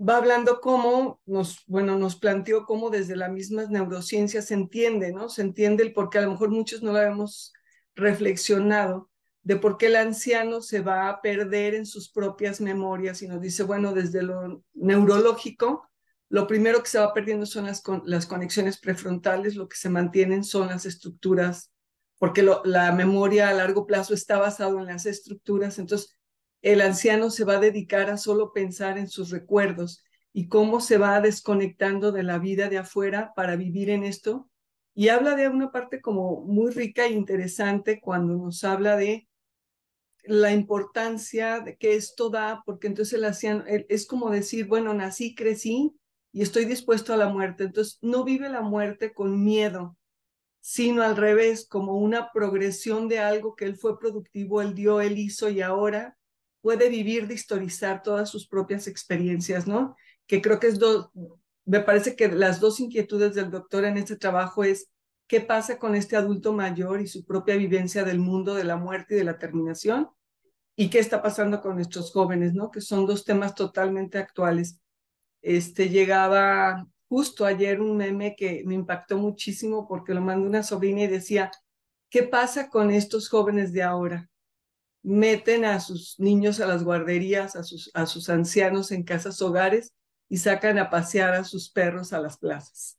va 0.00 0.16
hablando 0.16 0.60
cómo 0.60 1.20
nos, 1.26 1.64
bueno, 1.66 1.98
nos 1.98 2.16
planteó 2.16 2.64
cómo 2.64 2.90
desde 2.90 3.16
las 3.16 3.30
mismas 3.30 3.70
neurociencias 3.70 4.46
se 4.46 4.54
entiende, 4.54 5.12
¿no? 5.12 5.28
Se 5.28 5.42
entiende 5.42 5.82
el 5.82 5.92
por 5.92 6.08
qué 6.10 6.18
a 6.18 6.22
lo 6.22 6.30
mejor 6.30 6.50
muchos 6.50 6.82
no 6.82 6.92
lo 6.92 6.98
habíamos 6.98 7.52
reflexionado, 7.94 9.09
de 9.42 9.56
por 9.56 9.78
qué 9.78 9.86
el 9.86 9.96
anciano 9.96 10.60
se 10.60 10.80
va 10.80 11.08
a 11.08 11.20
perder 11.22 11.74
en 11.74 11.86
sus 11.86 12.10
propias 12.10 12.60
memorias 12.60 13.22
y 13.22 13.28
nos 13.28 13.40
dice, 13.40 13.62
bueno, 13.62 13.92
desde 13.92 14.22
lo 14.22 14.62
neurológico, 14.74 15.88
lo 16.28 16.46
primero 16.46 16.82
que 16.82 16.90
se 16.90 16.98
va 16.98 17.12
perdiendo 17.14 17.46
son 17.46 17.66
las, 17.66 17.82
las 18.04 18.26
conexiones 18.26 18.78
prefrontales, 18.78 19.56
lo 19.56 19.68
que 19.68 19.76
se 19.76 19.88
mantienen 19.88 20.44
son 20.44 20.68
las 20.68 20.86
estructuras, 20.86 21.72
porque 22.18 22.46
la 22.64 22.92
memoria 22.92 23.48
a 23.48 23.54
largo 23.54 23.86
plazo 23.86 24.14
está 24.14 24.38
basado 24.38 24.78
en 24.78 24.86
las 24.86 25.06
estructuras, 25.06 25.78
entonces 25.78 26.16
el 26.62 26.82
anciano 26.82 27.30
se 27.30 27.44
va 27.44 27.54
a 27.54 27.60
dedicar 27.60 28.10
a 28.10 28.18
solo 28.18 28.52
pensar 28.52 28.98
en 28.98 29.08
sus 29.08 29.30
recuerdos 29.30 30.04
y 30.32 30.48
cómo 30.48 30.80
se 30.80 30.98
va 30.98 31.20
desconectando 31.20 32.12
de 32.12 32.22
la 32.22 32.38
vida 32.38 32.68
de 32.68 32.78
afuera 32.78 33.32
para 33.34 33.56
vivir 33.56 33.90
en 33.90 34.04
esto. 34.04 34.48
Y 34.94 35.08
habla 35.08 35.34
de 35.34 35.48
una 35.48 35.72
parte 35.72 36.00
como 36.00 36.42
muy 36.42 36.70
rica 36.70 37.06
e 37.06 37.12
interesante 37.12 38.00
cuando 38.00 38.36
nos 38.36 38.62
habla 38.64 38.96
de 38.96 39.28
la 40.30 40.52
importancia 40.52 41.58
de 41.58 41.76
que 41.76 41.96
esto 41.96 42.30
da, 42.30 42.62
porque 42.64 42.86
entonces 42.86 43.14
el 43.14 43.24
hacían, 43.24 43.64
es 43.66 44.06
como 44.06 44.30
decir, 44.30 44.68
bueno, 44.68 44.94
nací, 44.94 45.34
crecí 45.34 45.92
y 46.32 46.42
estoy 46.42 46.66
dispuesto 46.66 47.12
a 47.12 47.16
la 47.16 47.28
muerte. 47.28 47.64
Entonces 47.64 47.98
no 48.00 48.22
vive 48.22 48.48
la 48.48 48.60
muerte 48.60 49.12
con 49.12 49.42
miedo, 49.42 49.96
sino 50.60 51.02
al 51.02 51.16
revés, 51.16 51.66
como 51.66 51.96
una 51.96 52.30
progresión 52.32 53.08
de 53.08 53.18
algo 53.18 53.56
que 53.56 53.64
él 53.64 53.76
fue 53.76 53.98
productivo, 53.98 54.62
él 54.62 54.72
dio, 54.72 55.00
él 55.00 55.18
hizo 55.18 55.48
y 55.48 55.62
ahora 55.62 56.16
puede 56.60 56.88
vivir 56.90 57.26
de 57.26 57.34
historizar 57.34 58.04
todas 58.04 58.30
sus 58.30 58.46
propias 58.46 58.86
experiencias, 58.86 59.66
¿no? 59.66 59.96
Que 60.28 60.40
creo 60.40 60.60
que 60.60 60.68
es 60.68 60.78
dos, 60.78 61.10
me 61.64 61.80
parece 61.80 62.14
que 62.14 62.28
las 62.28 62.60
dos 62.60 62.78
inquietudes 62.78 63.34
del 63.34 63.50
doctor 63.50 63.84
en 63.84 63.96
este 63.96 64.14
trabajo 64.14 64.62
es 64.62 64.92
qué 65.26 65.40
pasa 65.40 65.76
con 65.80 65.96
este 65.96 66.14
adulto 66.14 66.52
mayor 66.52 67.00
y 67.00 67.08
su 67.08 67.24
propia 67.24 67.56
vivencia 67.56 68.04
del 68.04 68.20
mundo 68.20 68.54
de 68.54 68.62
la 68.62 68.76
muerte 68.76 69.14
y 69.14 69.18
de 69.18 69.24
la 69.24 69.38
terminación, 69.38 70.08
y 70.80 70.88
qué 70.88 70.98
está 70.98 71.20
pasando 71.20 71.60
con 71.60 71.74
nuestros 71.74 72.10
jóvenes, 72.10 72.54
¿no? 72.54 72.70
Que 72.70 72.80
son 72.80 73.04
dos 73.04 73.26
temas 73.26 73.54
totalmente 73.54 74.16
actuales. 74.16 74.80
Este 75.42 75.90
llegaba 75.90 76.86
justo 77.06 77.44
ayer 77.44 77.82
un 77.82 77.98
meme 77.98 78.34
que 78.34 78.62
me 78.64 78.76
impactó 78.76 79.18
muchísimo 79.18 79.86
porque 79.86 80.14
lo 80.14 80.22
mandó 80.22 80.48
una 80.48 80.62
sobrina 80.62 81.02
y 81.02 81.06
decía, 81.06 81.50
¿qué 82.08 82.22
pasa 82.22 82.70
con 82.70 82.90
estos 82.90 83.28
jóvenes 83.28 83.74
de 83.74 83.82
ahora? 83.82 84.30
Meten 85.02 85.66
a 85.66 85.80
sus 85.80 86.18
niños 86.18 86.60
a 86.60 86.66
las 86.66 86.82
guarderías, 86.82 87.56
a 87.56 87.62
sus, 87.62 87.90
a 87.92 88.06
sus 88.06 88.30
ancianos 88.30 88.90
en 88.90 89.02
casas 89.02 89.42
hogares 89.42 89.92
y 90.30 90.38
sacan 90.38 90.78
a 90.78 90.88
pasear 90.88 91.34
a 91.34 91.44
sus 91.44 91.68
perros 91.68 92.14
a 92.14 92.20
las 92.20 92.38
plazas. 92.38 92.98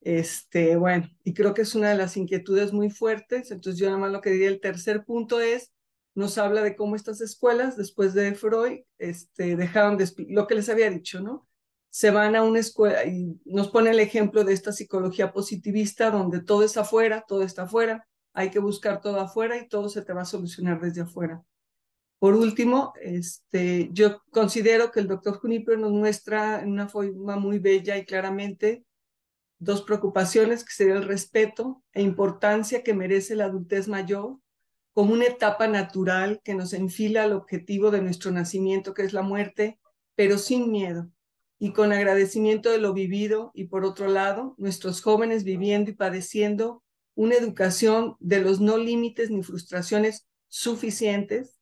Este, 0.00 0.76
bueno, 0.76 1.06
y 1.22 1.34
creo 1.34 1.52
que 1.52 1.62
es 1.62 1.74
una 1.74 1.90
de 1.90 1.98
las 1.98 2.16
inquietudes 2.16 2.72
muy 2.72 2.88
fuertes. 2.88 3.50
Entonces, 3.50 3.78
yo 3.78 3.88
nada 3.88 3.98
más 3.98 4.10
lo 4.10 4.22
que 4.22 4.30
diría, 4.30 4.48
el 4.48 4.62
tercer 4.62 5.04
punto 5.04 5.38
es, 5.38 5.73
nos 6.14 6.38
habla 6.38 6.62
de 6.62 6.76
cómo 6.76 6.96
estas 6.96 7.20
escuelas, 7.20 7.76
después 7.76 8.14
de 8.14 8.34
Freud, 8.34 8.80
este, 8.98 9.56
dejaron 9.56 9.96
de, 9.96 10.08
lo 10.28 10.46
que 10.46 10.54
les 10.54 10.68
había 10.68 10.90
dicho, 10.90 11.20
¿no? 11.20 11.46
Se 11.90 12.10
van 12.10 12.34
a 12.36 12.42
una 12.42 12.58
escuela 12.58 13.04
y 13.04 13.40
nos 13.44 13.68
pone 13.68 13.90
el 13.90 14.00
ejemplo 14.00 14.44
de 14.44 14.52
esta 14.52 14.72
psicología 14.72 15.32
positivista 15.32 16.10
donde 16.10 16.42
todo 16.42 16.64
es 16.64 16.76
afuera, 16.76 17.24
todo 17.26 17.42
está 17.42 17.62
afuera, 17.62 18.06
hay 18.32 18.50
que 18.50 18.58
buscar 18.58 19.00
todo 19.00 19.20
afuera 19.20 19.56
y 19.58 19.68
todo 19.68 19.88
se 19.88 20.02
te 20.02 20.12
va 20.12 20.22
a 20.22 20.26
solucionar 20.26 20.80
desde 20.80 21.02
afuera. 21.02 21.42
Por 22.18 22.34
último, 22.34 22.94
este, 23.00 23.90
yo 23.92 24.22
considero 24.30 24.90
que 24.90 25.00
el 25.00 25.08
doctor 25.08 25.38
Juniper 25.38 25.78
nos 25.78 25.92
muestra 25.92 26.62
en 26.62 26.72
una 26.72 26.88
forma 26.88 27.36
muy 27.36 27.58
bella 27.58 27.96
y 27.96 28.04
claramente 28.04 28.84
dos 29.58 29.82
preocupaciones, 29.82 30.64
que 30.64 30.72
sería 30.72 30.94
el 30.94 31.04
respeto 31.04 31.82
e 31.92 32.02
importancia 32.02 32.82
que 32.82 32.94
merece 32.94 33.36
la 33.36 33.46
adultez 33.46 33.88
mayor 33.88 34.38
como 34.94 35.12
una 35.12 35.26
etapa 35.26 35.68
natural 35.68 36.40
que 36.42 36.54
nos 36.54 36.72
enfila 36.72 37.24
al 37.24 37.32
objetivo 37.32 37.90
de 37.90 38.00
nuestro 38.00 38.30
nacimiento, 38.30 38.94
que 38.94 39.02
es 39.02 39.12
la 39.12 39.22
muerte, 39.22 39.78
pero 40.14 40.38
sin 40.38 40.70
miedo 40.70 41.10
y 41.58 41.72
con 41.72 41.92
agradecimiento 41.92 42.70
de 42.70 42.78
lo 42.78 42.92
vivido 42.92 43.50
y 43.54 43.64
por 43.64 43.84
otro 43.84 44.08
lado, 44.08 44.54
nuestros 44.58 45.00
jóvenes 45.02 45.44
viviendo 45.44 45.90
y 45.90 45.94
padeciendo 45.94 46.82
una 47.14 47.36
educación 47.36 48.16
de 48.20 48.40
los 48.40 48.60
no 48.60 48.76
límites 48.76 49.30
ni 49.30 49.42
frustraciones 49.42 50.26
suficientes 50.48 51.58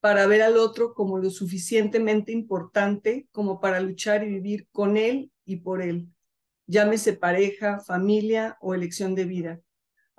para 0.00 0.26
ver 0.26 0.42
al 0.42 0.56
otro 0.56 0.94
como 0.94 1.18
lo 1.18 1.30
suficientemente 1.30 2.32
importante 2.32 3.28
como 3.30 3.60
para 3.60 3.80
luchar 3.80 4.24
y 4.24 4.30
vivir 4.30 4.68
con 4.72 4.96
él 4.96 5.30
y 5.44 5.56
por 5.56 5.82
él, 5.82 6.08
llámese 6.66 7.12
pareja, 7.12 7.80
familia 7.80 8.56
o 8.60 8.74
elección 8.74 9.14
de 9.14 9.24
vida, 9.24 9.60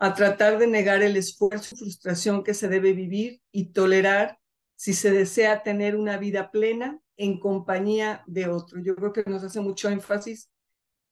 a 0.03 0.13
tratar 0.13 0.57
de 0.57 0.67
negar 0.67 1.01
el 1.01 1.15
esfuerzo 1.15 1.75
y 1.75 1.77
frustración 1.77 2.43
que 2.43 2.53
se 2.53 2.67
debe 2.67 2.91
vivir 2.91 3.41
y 3.53 3.71
tolerar 3.71 4.37
si 4.75 4.93
se 4.93 5.11
desea 5.11 5.63
tener 5.63 5.95
una 5.95 6.17
vida 6.17 6.51
plena 6.51 6.99
en 7.15 7.39
compañía 7.39 8.21
de 8.27 8.49
otro. 8.49 8.81
Yo 8.81 8.97
creo 8.97 9.13
que 9.13 9.23
nos 9.25 9.45
hace 9.45 9.61
mucho 9.61 9.87
énfasis 9.87 10.51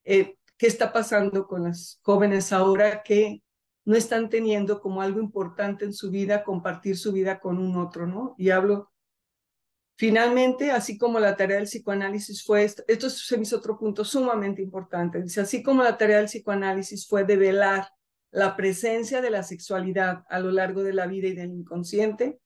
eh, 0.04 0.36
qué 0.58 0.68
está 0.68 0.92
pasando 0.92 1.48
con 1.48 1.64
las 1.64 2.02
jóvenes 2.02 2.52
ahora 2.52 3.02
que 3.02 3.42
no 3.86 3.96
están 3.96 4.30
teniendo 4.30 4.82
como 4.82 5.02
algo 5.02 5.22
importante 5.22 5.86
en 5.86 5.94
su 5.94 6.12
vida 6.12 6.44
compartir 6.44 6.98
su 6.98 7.14
vida 7.14 7.39
con 7.39 7.60
un 7.60 7.78
otro, 7.78 8.08
¿no? 8.08 8.36
Y 8.38 8.50
hablo, 8.50 8.92
finalmente, 9.96 10.70
así 10.72 10.98
como 10.98 11.18
la 11.18 11.38
tarea 11.38 11.56
del 11.56 11.66
psicoanálisis 11.66 12.44
fue, 12.44 12.66
esto, 12.66 12.84
esto 12.89 13.10
se 13.10 13.38
me 13.38 13.46
otro 13.56 13.80
punto 13.80 14.04
sumamente 14.04 14.62
importante, 14.62 15.22
dice, 15.22 15.39
así 15.39 15.64
como 15.64 15.82
la 15.82 15.98
tarea 15.98 16.18
del 16.18 16.26
psicoanálisis 16.26 17.08
fue 17.08 17.24
de 17.24 17.38
velar 17.38 17.88
la 18.32 18.56
presencia 18.56 19.22
de 19.22 19.30
la 19.30 19.44
sexualidad 19.44 20.24
a 20.30 20.40
lo 20.40 20.52
largo 20.52 20.84
de 20.84 20.94
la 20.94 21.06
vida 21.06 21.28
y 21.28 21.36
del 21.36 21.52
inconsciente, 21.52 22.40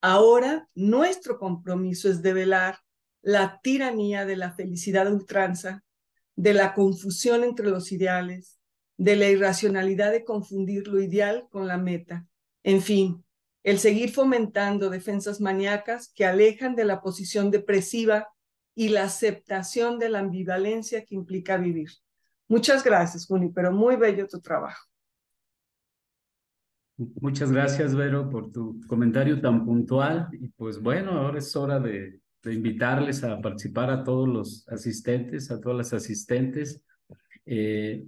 ahora 0.00 0.68
nuestro 0.74 1.38
compromiso 1.38 2.08
es 2.08 2.22
de 2.22 2.32
velar 2.32 2.78
la 3.20 3.60
tiranía 3.62 4.24
de 4.24 4.36
la 4.36 4.52
felicidad 4.52 5.12
ultranza, 5.12 5.82
de 6.36 6.54
la 6.54 6.74
confusión 6.74 7.42
entre 7.42 7.66
los 7.66 7.90
ideales, 7.90 8.58
de 8.96 9.16
la 9.16 9.28
irracionalidad 9.28 10.12
de 10.12 10.24
confundir 10.24 10.86
lo 10.86 11.00
ideal 11.02 11.48
con 11.50 11.66
la 11.66 11.78
meta. 11.78 12.26
En 12.62 12.80
fin, 12.80 13.24
el 13.64 13.78
seguir 13.78 14.12
fomentando 14.12 14.90
defensas 14.90 15.40
maníacas 15.40 16.12
que 16.14 16.26
alejan 16.26 16.76
de 16.76 16.84
la 16.84 17.00
posición 17.00 17.50
depresiva 17.50 18.28
y 18.74 18.90
la 18.90 19.04
aceptación 19.04 19.98
de 19.98 20.10
la 20.10 20.18
ambivalencia 20.18 21.04
que 21.04 21.14
implica 21.14 21.56
vivir. 21.56 21.90
Muchas 22.46 22.84
gracias, 22.84 23.26
Juni, 23.26 23.48
pero 23.48 23.72
muy 23.72 23.96
bello 23.96 24.26
tu 24.28 24.40
trabajo. 24.40 24.86
Muchas 26.96 27.50
gracias, 27.50 27.94
Vero, 27.94 28.30
por 28.30 28.50
tu 28.50 28.80
comentario 28.86 29.40
tan 29.40 29.64
puntual. 29.64 30.28
Y 30.32 30.48
pues 30.48 30.80
bueno, 30.80 31.12
ahora 31.12 31.38
es 31.38 31.54
hora 31.56 31.80
de 31.80 32.20
de 32.44 32.54
invitarles 32.54 33.24
a 33.24 33.40
participar 33.40 33.90
a 33.90 34.04
todos 34.04 34.28
los 34.28 34.68
asistentes, 34.68 35.50
a 35.50 35.60
todas 35.60 35.78
las 35.78 35.92
asistentes. 35.94 36.82
Eh, 37.46 38.04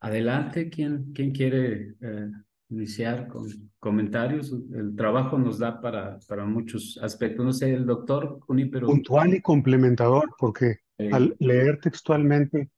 adelante, 0.00 0.68
¿quién, 0.68 1.12
quién 1.14 1.32
quiere 1.32 1.94
eh, 2.00 2.30
iniciar 2.68 3.28
con 3.28 3.46
comentarios? 3.78 4.52
El 4.74 4.94
trabajo 4.94 5.38
nos 5.38 5.58
da 5.58 5.80
para, 5.80 6.18
para 6.28 6.44
muchos 6.44 6.98
aspectos. 7.02 7.44
No 7.44 7.52
sé, 7.52 7.72
el 7.72 7.86
doctor 7.86 8.40
Junípero. 8.40 8.86
Puntual 8.86 9.34
y 9.34 9.40
complementador, 9.40 10.34
porque 10.38 10.80
al 11.10 11.34
leer 11.38 11.80
textualmente 11.80 12.70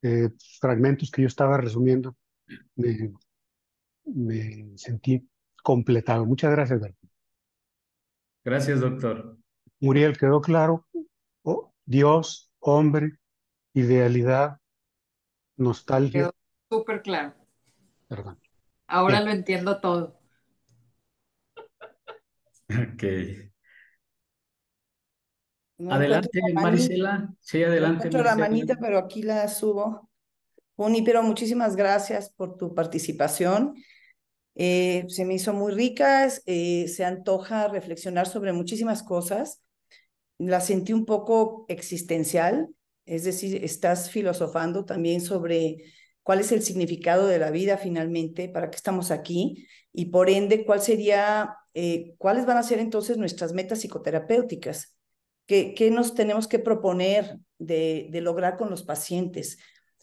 eh, 0.00 0.30
fragmentos 0.58 1.10
que 1.10 1.22
yo 1.22 1.28
estaba 1.28 1.58
resumiendo, 1.58 2.16
me, 2.76 3.12
me 4.04 4.76
sentí 4.76 5.28
completado. 5.62 6.24
Muchas 6.26 6.50
gracias, 6.50 6.80
Gracias, 8.44 8.80
doctor. 8.80 9.38
Muriel, 9.80 10.18
¿quedó 10.18 10.40
claro? 10.40 10.86
Oh, 11.42 11.72
Dios, 11.84 12.52
hombre, 12.58 13.18
idealidad, 13.72 14.58
nostalgia. 15.56 16.20
Quedó 16.20 16.34
súper 16.68 17.02
claro. 17.02 17.34
Perdón. 18.08 18.38
Ahora 18.86 19.20
lo 19.20 19.30
entiendo 19.30 19.80
todo. 19.80 20.20
Ok. 22.68 23.04
adelante, 25.90 26.40
Marisela. 26.54 27.34
Sí, 27.40 27.62
adelante. 27.62 28.10
No 28.10 28.22
la 28.22 28.36
manita, 28.36 28.76
pero 28.80 28.98
aquí 28.98 29.22
la 29.22 29.48
subo. 29.48 30.10
Uni, 30.76 31.02
pero 31.02 31.22
muchísimas 31.22 31.76
gracias 31.76 32.30
por 32.30 32.56
tu 32.56 32.74
participación. 32.74 33.74
Eh, 34.54 35.04
se 35.08 35.24
me 35.24 35.34
hizo 35.34 35.52
muy 35.52 35.72
rica, 35.72 36.28
eh, 36.46 36.88
se 36.88 37.04
antoja 37.04 37.68
reflexionar 37.68 38.26
sobre 38.26 38.52
muchísimas 38.52 39.02
cosas. 39.02 39.60
La 40.38 40.60
sentí 40.60 40.92
un 40.92 41.06
poco 41.06 41.66
existencial, 41.68 42.68
es 43.06 43.24
decir, 43.24 43.64
estás 43.64 44.10
filosofando 44.10 44.84
también 44.84 45.20
sobre 45.20 45.76
cuál 46.22 46.40
es 46.40 46.52
el 46.52 46.62
significado 46.62 47.26
de 47.26 47.38
la 47.38 47.50
vida 47.50 47.78
finalmente, 47.78 48.48
para 48.48 48.70
qué 48.70 48.76
estamos 48.76 49.10
aquí 49.10 49.66
y 49.92 50.06
por 50.06 50.30
ende 50.30 50.64
cuál 50.64 50.80
sería, 50.80 51.56
eh, 51.74 52.14
cuáles 52.18 52.46
van 52.46 52.56
a 52.56 52.62
ser 52.62 52.78
entonces 52.78 53.18
nuestras 53.18 53.52
metas 53.52 53.80
psicoterapéuticas, 53.80 54.96
qué, 55.46 55.74
qué 55.74 55.90
nos 55.90 56.14
tenemos 56.14 56.48
que 56.48 56.58
proponer 56.58 57.38
de, 57.58 58.08
de 58.10 58.20
lograr 58.20 58.56
con 58.56 58.70
los 58.70 58.82
pacientes, 58.82 59.58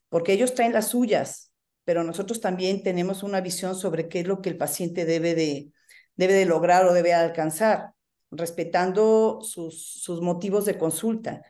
porque 0.10 0.34
ellos 0.34 0.53
traen 0.53 0.74
las 0.74 0.89
suyas, 0.89 1.51
pero 1.86 2.03
nosotros 2.03 2.41
también 2.41 2.84
tenemos 2.84 3.24
una 3.24 3.41
visión 3.41 3.76
sobre 3.76 4.10
qué 4.10 4.22
es 4.22 4.28
lo 4.28 4.41
que 4.41 4.49
el 4.49 4.57
paciente 4.57 5.05
debe 5.05 5.36
de, 5.36 5.72
debe 6.16 6.34
de 6.34 6.45
lograr 6.45 6.86
o 6.86 6.93
debe 6.93 7.14
alcanzar 7.14 7.93
respetando 8.32 9.39
sus, 9.41 10.01
sus 10.01 10.22
motivos 10.22 10.66
de 10.66 10.78
consulta. 10.78 11.41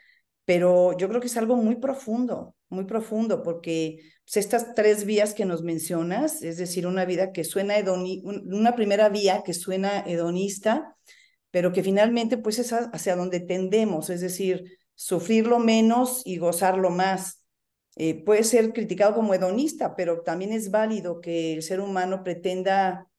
Pero 0.46 0.98
yo 0.98 1.10
creo 1.10 1.22
que 1.22 1.28
es 1.28 1.38
algo 1.38 1.56
muy 1.56 1.76
profundo, 1.76 2.56
muy 2.70 2.86
profundo, 2.86 3.44
porque 3.44 4.00
pues, 4.26 4.38
estas 4.38 4.76
tres 4.76 5.06
vías 5.06 5.34
que 5.34 5.46
nos 5.46 5.64
mencionas, 5.64 6.42
es 6.42 6.58
decir, 6.58 6.88
una 6.88 7.06
vida 7.06 7.32
que 7.32 7.44
suena 7.44 7.76
una 8.24 8.76
primera 8.76 9.10
vía 9.10 9.44
que 9.44 9.54
suena 9.54 10.00
hedonista, 10.02 10.96
pero 11.52 11.72
que 11.74 11.84
finalmente 11.84 12.38
pues 12.38 12.60
es 12.60 12.72
hacia 12.74 13.16
donde 13.16 13.40
tendemos, 13.40 14.10
es 14.10 14.22
decir, 14.22 14.78
sufrirlo 14.94 15.60
menos 15.60 16.22
y 16.26 16.38
gozarlo 16.38 16.90
más. 16.90 17.39
Eh, 18.02 18.24
puede 18.24 18.46
ser 18.46 18.72
criticado 18.72 19.14
como 19.14 19.34
hedonista, 19.34 19.94
pero 19.98 20.22
también 20.22 20.54
es 20.54 20.72
válido 20.72 21.20
que 21.20 21.54
el 21.54 21.62
ser 21.62 21.82
humano 21.82 22.24
pretenda 22.24 23.10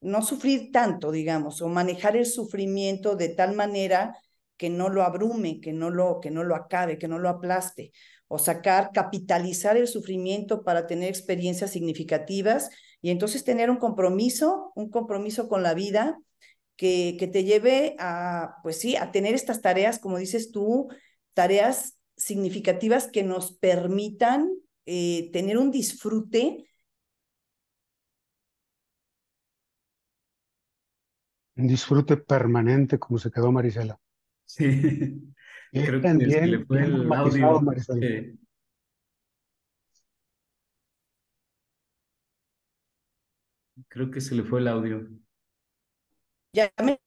no 0.00 0.22
sufrir 0.22 0.72
tanto, 0.72 1.12
digamos, 1.12 1.62
o 1.62 1.68
manejar 1.68 2.16
el 2.16 2.26
sufrimiento 2.26 3.14
de 3.14 3.28
tal 3.28 3.54
manera 3.54 4.18
que 4.56 4.70
no 4.70 4.88
lo 4.88 5.04
abrume, 5.04 5.60
que 5.60 5.72
no 5.72 5.88
lo, 5.88 6.18
que 6.18 6.32
no 6.32 6.42
lo 6.42 6.56
acabe, 6.56 6.98
que 6.98 7.06
no 7.06 7.20
lo 7.20 7.28
aplaste, 7.28 7.92
o 8.26 8.40
sacar, 8.40 8.90
capitalizar 8.92 9.76
el 9.76 9.86
sufrimiento 9.86 10.64
para 10.64 10.88
tener 10.88 11.08
experiencias 11.08 11.70
significativas 11.70 12.70
y 13.02 13.10
entonces 13.10 13.44
tener 13.44 13.70
un 13.70 13.76
compromiso, 13.76 14.72
un 14.74 14.90
compromiso 14.90 15.48
con 15.48 15.62
la 15.62 15.74
vida 15.74 16.18
que, 16.74 17.14
que 17.20 17.28
te 17.28 17.44
lleve 17.44 17.94
a, 18.00 18.56
pues 18.64 18.80
sí, 18.80 18.96
a 18.96 19.12
tener 19.12 19.36
estas 19.36 19.60
tareas, 19.60 20.00
como 20.00 20.18
dices 20.18 20.50
tú, 20.50 20.88
tareas 21.34 22.01
significativas 22.22 23.08
que 23.08 23.22
nos 23.22 23.52
permitan 23.52 24.50
eh, 24.86 25.30
tener 25.32 25.58
un 25.58 25.70
disfrute 25.70 26.66
un 31.56 31.66
disfrute 31.66 32.16
permanente 32.16 32.98
como 32.98 33.18
se 33.18 33.30
quedó 33.30 33.52
Marisela. 33.52 33.98
Sí, 34.44 35.22
creo 35.72 36.00
que 36.00 36.14
le 36.14 36.64
fue 36.64 36.84
el 36.84 37.12
audio. 37.12 37.60
Creo 43.88 44.10
que 44.10 44.20
se 44.20 44.34
le 44.34 44.42
fue 44.42 44.60
el 44.60 44.68
audio. 44.68 45.08
Ya 46.54 46.70
me... 46.82 47.00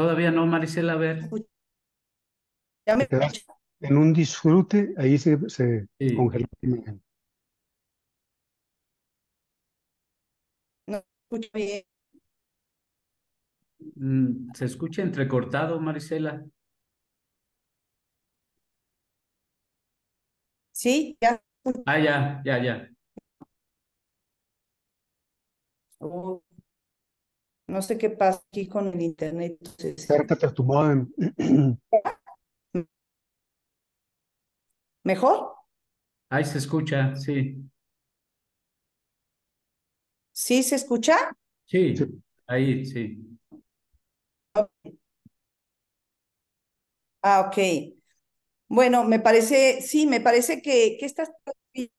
Todavía, 0.00 0.30
no, 0.30 0.46
Marisela, 0.46 0.94
a 0.94 0.96
ver. 0.96 1.28
Ya 2.86 2.96
me... 2.96 3.06
En 3.80 3.98
un 3.98 4.14
disfrute, 4.14 4.94
ahí 4.96 5.18
se, 5.18 5.38
se 5.50 5.88
congeló 6.16 6.46
bien. 6.62 7.02
Mm, 13.96 14.54
se 14.54 14.64
escucha 14.64 15.02
entrecortado, 15.02 15.78
Marisela. 15.78 16.46
Sí, 20.72 21.18
ya. 21.20 21.42
Ah, 21.84 21.98
ya, 21.98 22.40
ya, 22.42 22.58
ya. 22.64 22.90
Oh, 26.00 26.42
no 27.70 27.82
sé 27.82 27.96
qué 27.98 28.10
pasa 28.10 28.42
aquí 28.48 28.66
con 28.66 28.88
el 28.88 29.00
internet. 29.00 29.58
Acércate 29.96 30.46
a 30.46 30.52
tu 30.52 30.64
modem. 30.64 31.06
¿Mejor? 35.04 35.54
Ahí 36.30 36.44
se 36.44 36.58
escucha, 36.58 37.14
sí. 37.16 37.56
¿Sí 40.32 40.62
se 40.62 40.76
escucha? 40.76 41.16
Sí, 41.66 41.96
Sí. 41.96 42.04
ahí, 42.46 42.84
sí. 42.84 43.38
Ah, 47.22 47.40
ok. 47.40 47.58
Bueno, 48.68 49.04
me 49.04 49.18
parece, 49.20 49.82
sí, 49.82 50.06
me 50.06 50.20
parece 50.20 50.62
que, 50.62 50.96
que 50.98 51.06
estas, 51.06 51.30
que 51.74 51.90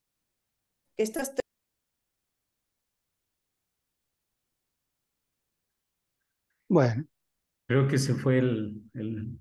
estas 0.98 1.34
Bueno, 6.72 7.04
Creo 7.68 7.86
que 7.86 7.98
se 7.98 8.14
fue 8.16 8.38
el, 8.38 8.82
el, 8.94 9.38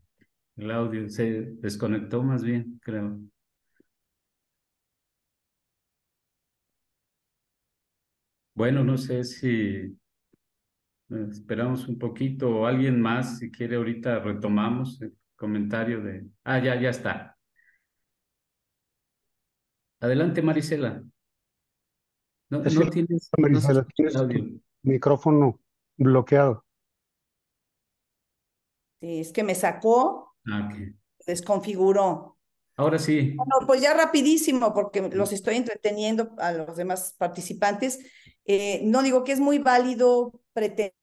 el 0.56 0.70
audio, 0.72 1.08
se 1.08 1.52
desconectó 1.60 2.24
más 2.24 2.42
bien, 2.42 2.80
creo. 2.82 3.20
Bueno, 8.52 8.82
no 8.82 8.98
sé 8.98 9.22
si 9.22 9.46
eh, 9.46 9.96
esperamos 11.30 11.86
un 11.86 12.00
poquito 12.00 12.50
o 12.50 12.66
alguien 12.66 13.00
más, 13.00 13.38
si 13.38 13.48
quiere 13.52 13.76
ahorita 13.76 14.18
retomamos 14.18 15.00
el 15.00 15.16
comentario 15.36 16.02
de... 16.02 16.26
Ah, 16.42 16.58
ya, 16.58 16.80
ya 16.80 16.90
está. 16.90 17.38
Adelante, 20.00 20.42
Marisela. 20.42 21.00
No, 22.48 22.58
no 22.58 22.90
tienes, 22.90 23.08
no 23.08 23.18
se 23.18 23.40
Marisela, 23.40 23.80
escucha 23.82 24.26
tienes 24.26 24.52
tu 24.52 24.62
micrófono 24.82 25.60
bloqueado. 25.96 26.64
Es 29.00 29.32
que 29.32 29.42
me 29.42 29.54
sacó, 29.54 30.34
Ah, 30.46 30.68
desconfiguró. 31.26 32.38
Ahora 32.76 32.98
sí. 32.98 33.34
Bueno, 33.36 33.66
pues 33.66 33.80
ya 33.80 33.94
rapidísimo, 33.94 34.72
porque 34.72 35.02
los 35.02 35.32
estoy 35.32 35.56
entreteniendo 35.56 36.34
a 36.38 36.52
los 36.52 36.76
demás 36.76 37.14
participantes. 37.18 37.98
Eh, 38.46 38.80
no 38.84 39.02
digo 39.02 39.22
que 39.24 39.32
es 39.32 39.40
muy 39.40 39.58
válido 39.58 40.32
pretender 40.52 40.94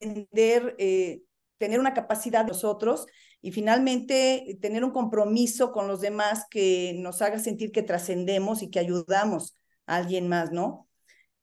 eh, 0.00 1.22
tener 1.58 1.80
una 1.80 1.94
capacidad 1.94 2.44
de 2.44 2.48
nosotros 2.48 3.06
y 3.40 3.52
finalmente 3.52 4.50
eh, 4.50 4.56
tener 4.60 4.84
un 4.84 4.90
compromiso 4.90 5.72
con 5.72 5.88
los 5.88 6.00
demás 6.00 6.44
que 6.50 6.94
nos 6.98 7.22
haga 7.22 7.38
sentir 7.38 7.72
que 7.72 7.82
trascendemos 7.82 8.62
y 8.62 8.70
que 8.70 8.78
ayudamos 8.78 9.56
a 9.86 9.96
alguien 9.96 10.28
más, 10.28 10.52
¿no? 10.52 10.88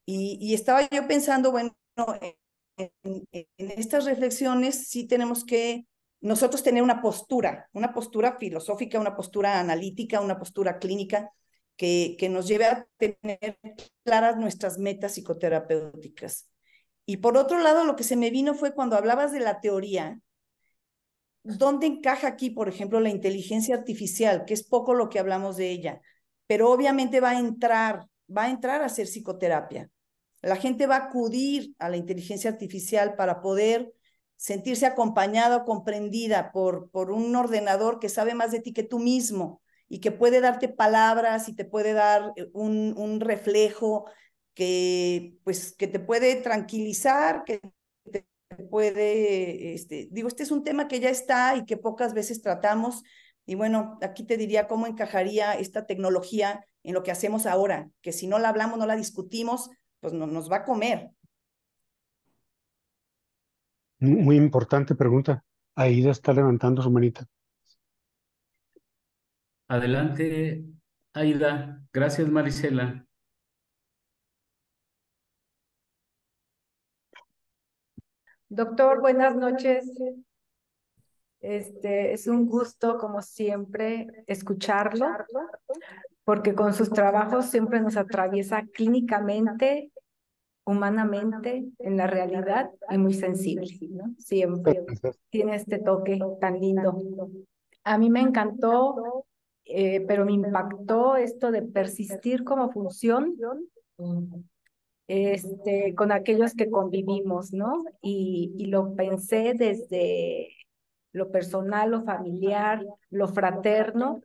Y, 0.05 0.37
y 0.41 0.53
estaba 0.53 0.87
yo 0.89 1.07
pensando, 1.07 1.51
bueno, 1.51 1.75
en, 1.95 3.27
en, 3.31 3.47
estas 3.57 4.05
reflexiones 4.05 4.87
sí 4.89 5.07
tenemos 5.07 5.45
que 5.45 5.85
nosotros 6.21 6.63
tener 6.63 6.81
una 6.83 7.01
postura, 7.01 7.69
una 7.73 7.93
postura 7.93 8.37
filosófica, 8.39 8.99
una 8.99 9.15
postura 9.15 9.59
analítica, 9.59 10.21
una 10.21 10.39
postura 10.39 10.79
clínica 10.79 11.31
que, 11.75 12.15
que 12.17 12.29
nos 12.29 12.47
lleve 12.47 12.65
a 12.65 12.87
tener 12.97 13.59
claras 14.03 14.37
nuestras 14.37 14.77
metas 14.77 15.13
psicoterapéuticas. 15.13 16.49
Y 17.05 17.17
por 17.17 17.37
otro 17.37 17.59
lado, 17.59 17.83
lo 17.83 17.95
que 17.95 18.03
se 18.03 18.15
me 18.15 18.29
vino 18.29 18.53
fue 18.53 18.73
cuando 18.73 18.95
hablabas 18.95 19.31
de 19.33 19.41
la 19.41 19.59
teoría, 19.59 20.19
¿dónde 21.43 21.87
encaja 21.87 22.27
aquí, 22.27 22.49
por 22.49 22.69
ejemplo, 22.69 22.99
la 22.99 23.09
inteligencia 23.09 23.75
artificial, 23.75 24.45
que 24.45 24.53
es 24.53 24.63
poco 24.63 24.93
lo 24.93 25.09
que 25.09 25.19
hablamos 25.19 25.57
de 25.57 25.71
ella? 25.71 26.01
Pero 26.47 26.71
obviamente 26.71 27.19
va 27.19 27.31
a 27.31 27.39
entrar, 27.39 28.07
va 28.35 28.43
a 28.43 28.49
entrar 28.49 28.81
a 28.81 28.85
hacer 28.85 29.07
psicoterapia. 29.07 29.89
La 30.43 30.57
gente 30.57 30.87
va 30.87 30.97
a 30.97 31.05
acudir 31.05 31.73
a 31.79 31.89
la 31.89 31.97
inteligencia 31.97 32.51
artificial 32.51 33.15
para 33.15 33.41
poder 33.41 33.93
sentirse 34.35 34.85
acompañada 34.85 35.57
o 35.57 35.65
comprendida 35.65 36.51
por, 36.51 36.89
por 36.91 37.11
un 37.11 37.35
ordenador 37.35 37.99
que 37.99 38.09
sabe 38.09 38.35
más 38.35 38.51
de 38.51 38.59
ti 38.59 38.73
que 38.73 38.83
tú 38.83 38.99
mismo 38.99 39.61
y 39.87 39.99
que 39.99 40.11
puede 40.11 40.41
darte 40.41 40.67
palabras 40.69 41.47
y 41.49 41.55
te 41.55 41.65
puede 41.65 41.93
dar 41.93 42.33
un, 42.53 42.93
un 42.97 43.19
reflejo 43.21 44.05
que, 44.53 45.35
pues, 45.43 45.73
que 45.75 45.87
te 45.87 45.99
puede 45.99 46.35
tranquilizar, 46.35 47.43
que 47.45 47.61
te 48.03 48.25
puede, 48.69 49.73
este, 49.73 50.07
digo, 50.11 50.27
este 50.27 50.43
es 50.43 50.51
un 50.51 50.63
tema 50.63 50.87
que 50.87 50.99
ya 50.99 51.09
está 51.09 51.55
y 51.55 51.65
que 51.65 51.77
pocas 51.77 52.13
veces 52.13 52.41
tratamos. 52.41 53.03
Y 53.45 53.55
bueno, 53.55 53.97
aquí 54.01 54.23
te 54.25 54.37
diría 54.37 54.67
cómo 54.67 54.87
encajaría 54.87 55.53
esta 55.53 55.85
tecnología 55.85 56.65
en 56.83 56.93
lo 56.93 57.03
que 57.03 57.11
hacemos 57.11 57.45
ahora, 57.45 57.89
que 58.01 58.11
si 58.11 58.27
no 58.27 58.39
la 58.39 58.49
hablamos, 58.49 58.77
no 58.77 58.85
la 58.85 58.95
discutimos, 58.95 59.69
pues 60.03 60.11
no, 60.11 60.27
nos 60.27 60.51
va 60.51 60.57
a 60.57 60.65
comer. 60.65 61.11
Muy 63.99 64.35
importante 64.35 64.95
pregunta. 64.95 65.45
Aida 65.75 66.11
está 66.11 66.33
levantando 66.33 66.81
su 66.81 66.91
manita. 66.91 67.25
Adelante, 69.69 70.65
Aida. 71.13 71.81
Gracias, 71.93 72.27
Marisela. 72.27 73.07
Doctor, 78.49 78.99
buenas 78.99 79.37
noches. 79.37 79.89
Este, 81.39 82.11
es 82.11 82.27
un 82.27 82.45
gusto, 82.45 82.97
como 82.97 83.21
siempre, 83.21 84.07
escucharlo, 84.27 85.07
porque 86.25 86.55
con 86.55 86.73
sus 86.73 86.89
trabajos 86.89 87.45
siempre 87.47 87.81
nos 87.81 87.97
atraviesa 87.97 88.65
clínicamente, 88.73 89.91
humanamente, 90.65 91.65
en 91.79 91.97
la 91.97 92.07
realidad 92.07 92.69
y 92.89 92.97
muy 92.97 93.13
sensible, 93.13 93.67
¿no? 93.89 94.15
Siempre 94.17 94.85
tiene 95.29 95.55
este 95.55 95.79
toque 95.79 96.19
tan 96.39 96.59
lindo. 96.59 96.97
A 97.83 97.97
mí 97.97 98.09
me 98.09 98.21
encantó, 98.21 99.25
eh, 99.65 100.01
pero 100.07 100.25
me 100.25 100.33
impactó 100.33 101.17
esto 101.17 101.51
de 101.51 101.63
persistir 101.63 102.45
como 102.45 102.71
función 102.71 103.35
este, 105.07 105.93
con 105.95 106.13
aquellos 106.13 106.53
que 106.53 106.69
convivimos, 106.69 107.51
¿no? 107.51 107.83
Y, 108.01 108.53
y 108.57 108.67
lo 108.67 108.95
pensé 108.95 109.53
desde 109.53 110.47
lo 111.11 111.29
personal, 111.29 111.91
lo 111.91 112.03
familiar, 112.03 112.85
lo 113.09 113.27
fraterno, 113.27 114.21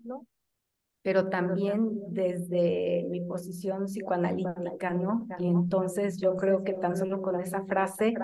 pero 1.03 1.29
también 1.29 1.91
desde 2.09 3.07
mi 3.09 3.21
posición 3.23 3.87
psicoanalítica, 3.87 4.91
¿no? 4.91 5.27
Y 5.39 5.47
entonces 5.47 6.19
yo 6.19 6.37
creo 6.37 6.65
que 6.65 6.75
tan 6.75 6.97
solo 6.97 7.23
con 7.23 7.41
esa 7.41 7.65
frase 7.65 8.15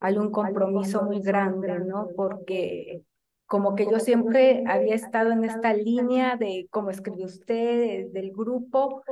hay 0.00 0.16
un 0.16 0.30
compromiso 0.30 1.02
muy 1.02 1.20
grande, 1.20 1.80
¿no? 1.80 2.08
Porque 2.16 3.02
como 3.46 3.74
que 3.74 3.86
yo 3.90 3.98
siempre 3.98 4.64
había 4.66 4.94
estado 4.94 5.32
en 5.32 5.44
esta 5.44 5.74
línea 5.74 6.36
de 6.36 6.66
cómo 6.70 6.90
escribe 6.90 7.24
usted, 7.24 8.06
del 8.10 8.32
grupo, 8.32 9.02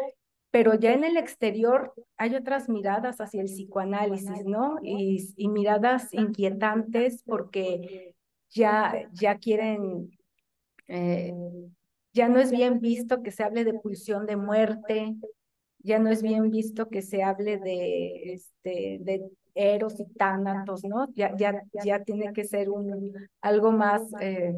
pero 0.50 0.74
ya 0.74 0.92
en 0.92 1.04
el 1.04 1.16
exterior 1.16 1.92
hay 2.16 2.34
otras 2.34 2.68
miradas 2.68 3.20
hacia 3.20 3.40
el 3.40 3.46
psicoanálisis, 3.46 4.44
¿no? 4.44 4.76
Y, 4.82 5.32
y 5.36 5.48
miradas 5.48 6.12
inquietantes 6.12 7.22
porque 7.24 8.14
ya, 8.50 9.08
ya 9.12 9.38
quieren, 9.38 10.10
eh, 10.88 11.34
ya 12.12 12.28
no 12.28 12.38
es 12.38 12.50
bien 12.50 12.80
visto 12.80 13.22
que 13.22 13.30
se 13.30 13.42
hable 13.42 13.64
de 13.64 13.74
pulsión 13.74 14.26
de 14.26 14.36
muerte, 14.36 15.16
ya 15.78 15.98
no 15.98 16.10
es 16.10 16.22
bien 16.22 16.50
visto 16.50 16.88
que 16.88 17.02
se 17.02 17.22
hable 17.22 17.58
de, 17.58 18.34
este, 18.34 18.98
de 19.00 19.30
eros 19.54 19.98
y 20.00 20.04
tánatos, 20.14 20.84
¿no? 20.84 21.08
Ya, 21.14 21.34
ya, 21.36 21.62
ya 21.84 22.02
tiene 22.04 22.32
que 22.32 22.44
ser 22.44 22.70
un, 22.70 23.12
algo 23.40 23.72
más 23.72 24.02
eh, 24.20 24.54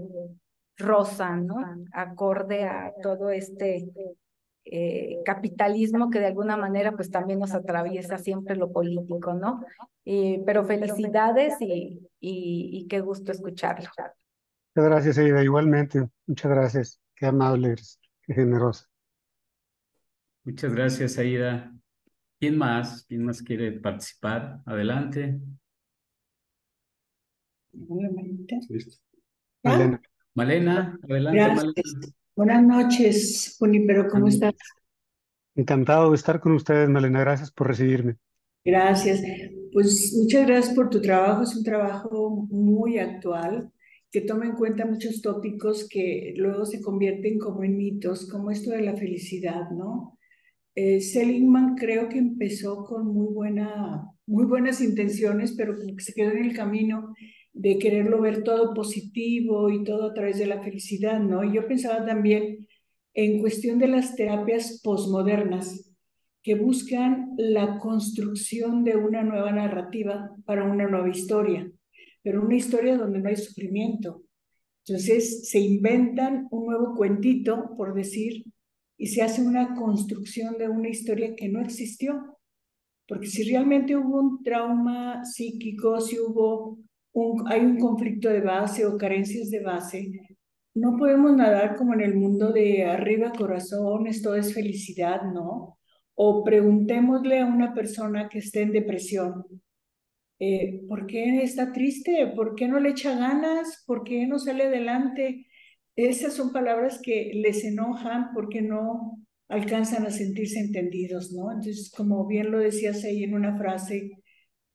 rosa, 0.77 1.37
¿no? 1.37 1.57
Acorde 1.93 2.65
a 2.65 2.93
todo 3.03 3.31
este 3.31 3.89
eh, 4.67 5.19
capitalismo 5.25 6.11
que 6.11 6.21
de 6.21 6.27
alguna 6.27 6.57
manera 6.57 6.93
pues 6.93 7.11
también 7.11 7.39
nos 7.39 7.55
atraviesa 7.55 8.19
siempre 8.19 8.57
lo 8.57 8.73
político, 8.73 9.35
¿no? 9.35 9.65
Eh, 10.05 10.43
pero 10.47 10.65
felicidades 10.65 11.55
y, 11.61 12.01
y, 12.21 12.71
y, 12.73 12.87
qué 12.89 13.01
gusto 13.01 13.33
escucharlo. 13.33 13.89
Muchas 14.75 14.91
gracias, 14.91 15.19
Aida. 15.19 15.43
Igualmente, 15.43 16.09
muchas 16.27 16.51
gracias. 16.51 17.04
Qué 17.17 17.27
amable 17.27 17.69
eres, 17.69 18.01
qué 18.23 18.35
generosa. 18.35 18.87
Muchas 20.45 20.75
gracias, 20.75 21.17
Aida. 21.19 21.73
¿Quién 22.39 22.59
más? 22.59 23.05
¿Quién 23.09 23.25
más 23.25 23.41
quiere 23.41 23.73
participar? 23.73 24.61
Adelante. 24.67 25.41
Listo. 28.69 28.99
Malena. 29.63 30.03
Malena, 30.35 30.99
adelante. 31.03 31.41
Malena. 31.41 31.73
Buenas 32.37 32.63
noches, 32.65 33.57
Junipero, 33.59 34.09
¿cómo 34.09 34.27
estás? 34.27 34.55
Encantado 35.55 36.11
de 36.11 36.17
estar 36.17 36.41
con 36.41 36.53
ustedes, 36.53 36.89
Malena. 36.89 37.21
Gracias 37.21 37.53
por 37.53 37.69
recibirme. 37.69 38.17
Gracias. 38.65 39.23
Pues 39.73 40.13
muchas 40.21 40.47
gracias 40.47 40.75
por 40.75 40.91
tu 40.91 41.01
trabajo. 41.01 41.43
Es 41.43 41.55
un 41.55 41.63
trabajo 41.63 42.47
muy 42.51 42.99
actual 42.99 43.71
que 44.15 44.21
toma 44.21 44.45
en 44.47 44.53
cuenta 44.53 44.87
muchos 44.87 45.21
tópicos 45.23 45.89
que 45.89 46.35
luego 46.37 46.65
se 46.67 46.81
convierten 46.81 47.37
como 47.37 47.65
en 47.65 47.77
mitos, 47.77 48.31
como 48.31 48.53
esto 48.53 48.71
de 48.71 48.83
la 48.83 48.95
felicidad, 48.95 49.71
¿no? 49.71 50.17
Eh, 50.77 51.01
Seligman 51.01 51.75
creo 51.75 52.09
que 52.09 52.19
empezó 52.19 52.85
con 52.85 53.09
muy, 53.09 53.35
buena, 53.35 54.05
muy 54.27 54.45
buenas 54.45 54.81
intenciones, 54.81 55.57
pero 55.57 55.75
se 55.99 56.13
quedó 56.15 56.31
en 56.31 56.45
el 56.45 56.55
camino 56.55 57.13
de 57.53 57.77
quererlo 57.77 58.21
ver 58.21 58.45
todo 58.45 58.73
positivo 58.73 59.69
y 59.69 59.83
todo 59.83 60.11
a 60.11 60.15
través 60.15 60.39
de 60.39 60.47
la 60.47 60.63
felicidad, 60.63 61.19
¿no? 61.19 61.43
Y 61.43 61.53
yo 61.53 61.67
pensaba 61.67 62.07
también 62.07 62.69
en 63.15 63.41
cuestión 63.41 63.81
de 63.81 63.89
las 63.89 64.15
terapias 64.15 64.81
posmodernas 64.85 65.93
que 66.45 66.55
buscan 66.55 67.33
la 67.37 67.81
construcción 67.81 68.85
de 68.85 68.95
una 68.95 69.25
nueva 69.25 69.51
narrativa 69.51 70.31
para 70.45 70.63
una 70.63 70.87
nueva 70.87 71.09
historia, 71.09 71.69
pero 72.25 72.43
una 72.43 72.57
historia 72.57 72.97
donde 72.97 73.21
no 73.21 73.29
hay 73.29 73.37
sufrimiento. 73.37 74.23
Entonces 74.87 75.49
se 75.49 75.61
inventan 75.61 76.49
un 76.51 76.67
nuevo 76.67 76.95
cuentito, 76.97 77.75
por 77.77 77.95
decir, 77.95 78.45
y 78.97 79.09
se 79.09 79.23
hace 79.23 79.43
una 79.43 79.75
construcción 79.75 80.57
de 80.59 80.69
una 80.69 80.89
historia 80.89 81.37
que 81.37 81.49
no 81.49 81.61
existió. 81.61 82.39
Porque 83.07 83.27
si 83.27 83.45
realmente 83.45 83.95
hubo 83.95 84.19
un 84.19 84.43
trauma 84.43 85.25
psíquico, 85.25 86.01
si 86.01 86.19
hubo 86.19 86.79
un, 87.13 87.45
hay 87.47 87.61
un 87.61 87.79
conflicto 87.79 88.31
de 88.31 88.41
base 88.41 88.87
o 88.87 88.97
carencias 88.97 89.51
de 89.51 89.61
base, 89.61 90.11
no 90.75 90.97
podemos 90.97 91.37
nadar 91.37 91.77
como 91.77 91.93
en 91.93 92.01
el 92.01 92.15
mundo 92.15 92.53
de 92.53 92.85
arriba 92.85 93.33
corazones, 93.33 94.23
todo 94.23 94.35
es 94.35 94.55
felicidad, 94.55 95.23
¿no? 95.33 95.79
O 96.15 96.43
preguntémosle 96.43 97.41
a 97.41 97.47
una 97.47 97.75
persona 97.75 98.29
que 98.29 98.39
esté 98.39 98.63
en 98.63 98.73
depresión, 98.73 99.45
eh, 100.47 100.81
¿por 100.89 101.07
qué 101.07 101.43
está 101.43 101.73
triste? 101.73 102.27
¿Por 102.37 102.55
qué 102.55 102.69
no 102.69 102.79
le 102.81 102.91
echa 102.91 103.19
ganas? 103.19 103.83
¿Por 103.87 104.05
qué 104.05 104.27
no 104.27 104.39
sale 104.39 104.65
adelante? 104.65 105.47
Esas 105.97 106.35
son 106.35 106.53
palabras 106.53 107.01
que 107.03 107.33
les 107.35 107.65
enojan 107.65 108.31
porque 108.35 108.61
no 108.63 109.19
alcanzan 109.49 110.05
a 110.07 110.11
sentirse 110.11 110.59
entendidos, 110.61 111.33
¿no? 111.33 111.51
Entonces, 111.51 111.91
como 111.97 112.27
bien 112.27 112.51
lo 112.51 112.59
decías 112.59 113.05
ahí 113.05 113.25
en 113.25 113.35
una 113.35 113.57
frase, 113.57 114.11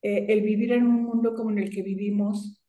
eh, 0.01 0.25
el 0.29 0.41
vivir 0.41 0.71
en 0.73 0.87
un 0.87 1.03
mundo 1.03 1.35
como 1.35 1.51
en 1.51 1.59
el 1.59 1.69
que 1.69 1.83
vivimos 1.83 2.61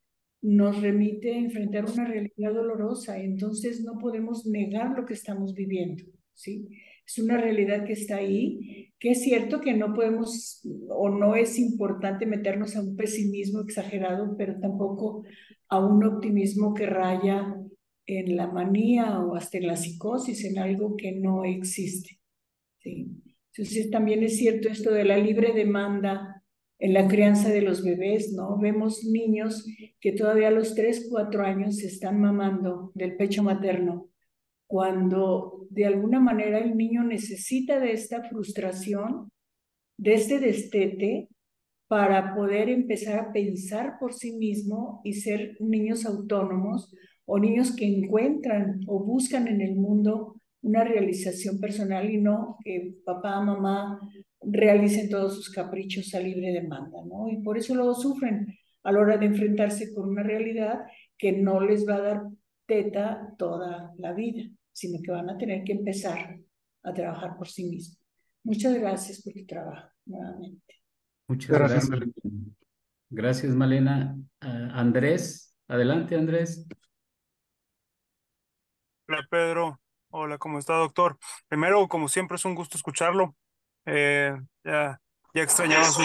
nos 0.42 0.80
remite 0.82 1.34
a 1.34 1.38
enfrentar 1.38 1.84
una 1.86 2.04
realidad 2.06 2.54
dolorosa, 2.54 3.18
entonces 3.20 3.82
no 3.82 3.98
podemos 3.98 4.46
negar 4.46 4.96
lo 4.96 5.06
que 5.06 5.14
estamos 5.14 5.54
viviendo, 5.54 6.04
¿sí? 6.34 6.68
Es 7.10 7.18
una 7.18 7.38
realidad 7.38 7.84
que 7.84 7.94
está 7.94 8.16
ahí, 8.16 8.92
que 9.00 9.10
es 9.10 9.22
cierto 9.22 9.60
que 9.60 9.74
no 9.74 9.94
podemos 9.94 10.62
o 10.90 11.08
no 11.08 11.34
es 11.34 11.58
importante 11.58 12.24
meternos 12.24 12.76
a 12.76 12.82
un 12.82 12.94
pesimismo 12.94 13.62
exagerado, 13.62 14.36
pero 14.38 14.60
tampoco 14.60 15.24
a 15.68 15.84
un 15.84 16.04
optimismo 16.04 16.72
que 16.72 16.86
raya 16.86 17.56
en 18.06 18.36
la 18.36 18.46
manía 18.46 19.18
o 19.18 19.34
hasta 19.34 19.58
en 19.58 19.66
la 19.66 19.76
psicosis, 19.76 20.44
en 20.44 20.60
algo 20.60 20.96
que 20.96 21.10
no 21.10 21.44
existe. 21.44 22.20
¿sí? 22.78 23.08
Entonces 23.52 23.90
también 23.90 24.22
es 24.22 24.36
cierto 24.36 24.68
esto 24.68 24.92
de 24.92 25.04
la 25.04 25.18
libre 25.18 25.52
demanda 25.52 26.44
en 26.78 26.94
la 26.94 27.08
crianza 27.08 27.48
de 27.48 27.62
los 27.62 27.84
bebés, 27.84 28.32
¿no? 28.34 28.56
Vemos 28.56 29.04
niños 29.04 29.66
que 30.00 30.12
todavía 30.12 30.48
a 30.48 30.52
los 30.52 30.76
3, 30.76 31.08
4 31.10 31.42
años 31.42 31.78
se 31.78 31.88
están 31.88 32.20
mamando 32.20 32.92
del 32.94 33.16
pecho 33.16 33.42
materno, 33.42 34.09
cuando 34.70 35.66
de 35.68 35.84
alguna 35.84 36.20
manera 36.20 36.60
el 36.60 36.76
niño 36.76 37.02
necesita 37.02 37.80
de 37.80 37.90
esta 37.90 38.22
frustración, 38.22 39.32
de 39.98 40.14
este 40.14 40.38
destete, 40.38 41.28
para 41.88 42.36
poder 42.36 42.68
empezar 42.68 43.18
a 43.18 43.32
pensar 43.32 43.98
por 43.98 44.14
sí 44.14 44.36
mismo 44.36 45.00
y 45.02 45.14
ser 45.14 45.56
niños 45.58 46.06
autónomos 46.06 46.94
o 47.24 47.40
niños 47.40 47.74
que 47.74 47.84
encuentran 47.84 48.82
o 48.86 49.04
buscan 49.04 49.48
en 49.48 49.60
el 49.60 49.74
mundo 49.74 50.36
una 50.62 50.84
realización 50.84 51.58
personal 51.58 52.08
y 52.08 52.18
no 52.18 52.56
que 52.64 52.94
papá, 53.04 53.40
mamá 53.40 53.98
realicen 54.40 55.10
todos 55.10 55.34
sus 55.34 55.50
caprichos 55.50 56.14
a 56.14 56.20
libre 56.20 56.52
demanda, 56.52 56.98
¿no? 57.04 57.28
Y 57.28 57.42
por 57.42 57.58
eso 57.58 57.74
luego 57.74 57.94
sufren 57.94 58.46
a 58.84 58.92
la 58.92 59.00
hora 59.00 59.16
de 59.16 59.26
enfrentarse 59.26 59.92
con 59.92 60.10
una 60.10 60.22
realidad 60.22 60.82
que 61.18 61.32
no 61.32 61.60
les 61.60 61.88
va 61.88 61.96
a 61.96 62.02
dar 62.02 62.22
teta 62.66 63.34
toda 63.36 63.92
la 63.98 64.12
vida, 64.12 64.48
sino 64.80 64.98
que 65.02 65.10
van 65.10 65.28
a 65.28 65.36
tener 65.36 65.62
que 65.62 65.72
empezar 65.72 66.40
a 66.82 66.94
trabajar 66.94 67.36
por 67.36 67.46
sí 67.48 67.64
mismos. 67.64 67.98
Muchas 68.42 68.72
gracias 68.74 69.20
por 69.22 69.34
tu 69.34 69.44
trabajo, 69.44 69.90
nuevamente. 70.06 70.74
Muchas 71.28 71.50
gracias. 71.50 71.90
Gracias, 73.10 73.54
Malena. 73.54 74.16
Ah, 74.40 74.70
Andrés, 74.72 75.54
adelante, 75.68 76.16
Andrés. 76.16 76.66
Hola, 79.06 79.26
Pedro. 79.28 79.80
Hola, 80.08 80.38
¿cómo 80.38 80.58
está, 80.58 80.74
doctor? 80.76 81.18
Primero, 81.48 81.86
como 81.86 82.08
siempre, 82.08 82.36
es 82.36 82.44
un 82.46 82.54
gusto 82.54 82.78
escucharlo. 82.78 83.36
Eh, 83.84 84.34
ya, 84.64 84.98
ya, 85.34 85.42
extrañaba 85.42 85.84
su, 85.84 86.02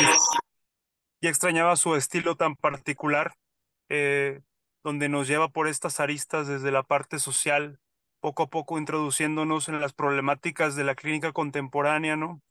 ya 1.21 1.29
extrañaba 1.29 1.77
su 1.77 1.95
estilo 1.95 2.35
tan 2.35 2.57
particular, 2.57 3.35
eh, 3.87 4.41
donde 4.83 5.07
nos 5.07 5.29
lleva 5.29 5.47
por 5.47 5.69
estas 5.69 6.01
aristas 6.01 6.47
desde 6.47 6.71
la 6.71 6.83
parte 6.83 7.19
social, 7.19 7.79
poco 8.25 8.41
a 8.41 8.49
poco 8.49 8.79
introduciéndonos 8.79 9.69
en 9.69 9.79
las 9.79 9.93
problemáticas 9.93 10.75
de 10.75 10.83
la 10.83 10.95
clínica 10.95 11.31
contemporánea, 11.31 12.15
¿no? 12.15 12.41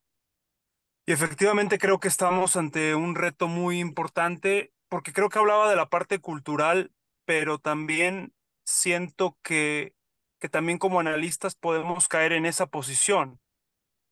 Y 1.05 1.11
efectivamente 1.11 1.79
creo 1.79 1.99
que 1.99 2.07
estamos 2.07 2.55
ante 2.55 2.95
un 2.95 3.17
reto 3.17 3.49
muy 3.49 3.81
importante, 3.81 4.73
porque 4.89 5.13
creo 5.13 5.31
que 5.31 5.41
hablaba 5.41 5.69
de 5.69 5.75
la 5.75 5.89
parte 5.89 6.21
cultural, 6.21 6.93
pero 7.25 7.59
también 7.59 8.33
siento 8.65 9.37
que, 9.43 9.97
que 10.39 10.49
también 10.49 10.79
como 10.79 11.01
analistas 11.01 11.57
podemos 11.57 12.07
caer 12.07 12.35
en 12.35 12.47
esa 12.47 12.67
posición. 12.67 13.41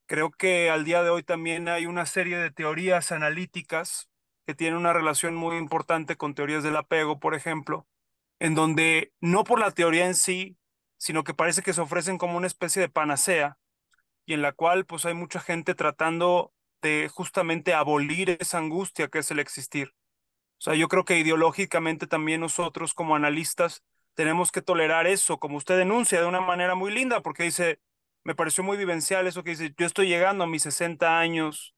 Creo 0.05 0.31
que 0.31 0.69
al 0.69 0.83
día 0.83 1.01
de 1.01 1.11
hoy 1.11 1.23
también 1.23 1.69
hay 1.69 1.85
una 1.85 2.05
serie 2.05 2.39
de 2.39 2.51
teorías 2.51 3.13
analíticas 3.13 4.09
que 4.45 4.53
tienen 4.53 4.77
una 4.77 4.91
relación 4.91 5.33
muy 5.33 5.55
importante 5.55 6.17
con 6.17 6.35
teorías 6.35 6.61
del 6.61 6.75
apego, 6.75 7.21
por 7.21 7.35
ejemplo, 7.35 7.87
en 8.39 8.53
donde 8.53 9.13
no 9.21 9.45
por 9.45 9.61
la 9.61 9.71
teoría 9.71 10.07
en 10.07 10.15
sí, 10.15 10.57
sino 11.03 11.25
que 11.25 11.33
parece 11.33 11.63
que 11.63 11.73
se 11.73 11.81
ofrecen 11.81 12.17
como 12.17 12.37
una 12.37 12.47
especie 12.47 12.81
de 12.81 12.87
panacea 12.87 13.57
y 14.25 14.33
en 14.33 14.41
la 14.41 14.53
cual 14.53 14.85
pues 14.85 15.03
hay 15.03 15.13
mucha 15.13 15.41
gente 15.41 15.75
tratando 15.75 16.53
de 16.81 17.09
justamente 17.13 17.73
abolir 17.73 18.37
esa 18.39 18.59
angustia 18.59 19.09
que 19.09 19.19
es 19.19 19.29
el 19.29 19.39
existir. 19.39 19.89
O 20.59 20.61
sea, 20.61 20.75
yo 20.75 20.87
creo 20.87 21.03
que 21.03 21.19
ideológicamente 21.19 22.07
también 22.07 22.39
nosotros 22.39 22.93
como 22.93 23.17
analistas 23.17 23.83
tenemos 24.13 24.49
que 24.49 24.61
tolerar 24.61 25.05
eso, 25.05 25.39
como 25.39 25.57
usted 25.57 25.77
denuncia 25.77 26.21
de 26.21 26.25
una 26.25 26.39
manera 26.39 26.73
muy 26.73 26.93
linda, 26.93 27.19
porque 27.19 27.43
dice, 27.43 27.81
me 28.23 28.33
pareció 28.33 28.63
muy 28.63 28.77
vivencial 28.77 29.27
eso 29.27 29.43
que 29.43 29.49
dice, 29.49 29.73
yo 29.77 29.85
estoy 29.85 30.07
llegando 30.07 30.45
a 30.45 30.47
mis 30.47 30.63
60 30.63 31.19
años 31.19 31.75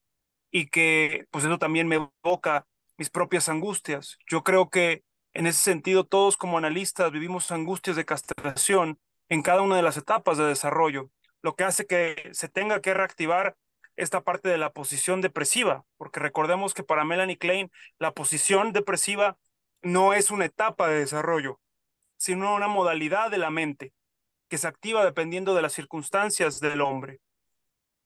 y 0.52 0.68
que 0.68 1.26
pues 1.32 1.44
eso 1.44 1.58
también 1.58 1.88
me 1.88 2.08
evoca 2.22 2.68
mis 2.96 3.10
propias 3.10 3.48
angustias. 3.48 4.18
Yo 4.30 4.44
creo 4.44 4.70
que 4.70 5.02
en 5.34 5.48
ese 5.48 5.62
sentido 5.62 6.04
todos 6.04 6.36
como 6.36 6.58
analistas 6.58 7.10
vivimos 7.10 7.50
angustias 7.50 7.96
de 7.96 8.04
castración 8.04 9.00
en 9.28 9.42
cada 9.42 9.62
una 9.62 9.76
de 9.76 9.82
las 9.82 9.96
etapas 9.96 10.38
de 10.38 10.44
desarrollo, 10.44 11.10
lo 11.42 11.54
que 11.56 11.64
hace 11.64 11.86
que 11.86 12.30
se 12.32 12.48
tenga 12.48 12.80
que 12.80 12.94
reactivar 12.94 13.56
esta 13.96 14.22
parte 14.22 14.48
de 14.48 14.58
la 14.58 14.72
posición 14.72 15.20
depresiva, 15.20 15.84
porque 15.96 16.20
recordemos 16.20 16.74
que 16.74 16.82
para 16.82 17.04
Melanie 17.04 17.38
Klein 17.38 17.70
la 17.98 18.12
posición 18.12 18.72
depresiva 18.72 19.38
no 19.82 20.12
es 20.12 20.30
una 20.30 20.44
etapa 20.44 20.88
de 20.88 21.00
desarrollo, 21.00 21.60
sino 22.16 22.54
una 22.54 22.68
modalidad 22.68 23.30
de 23.30 23.38
la 23.38 23.50
mente 23.50 23.92
que 24.48 24.58
se 24.58 24.68
activa 24.68 25.04
dependiendo 25.04 25.54
de 25.54 25.62
las 25.62 25.72
circunstancias 25.72 26.60
del 26.60 26.80
hombre. 26.80 27.20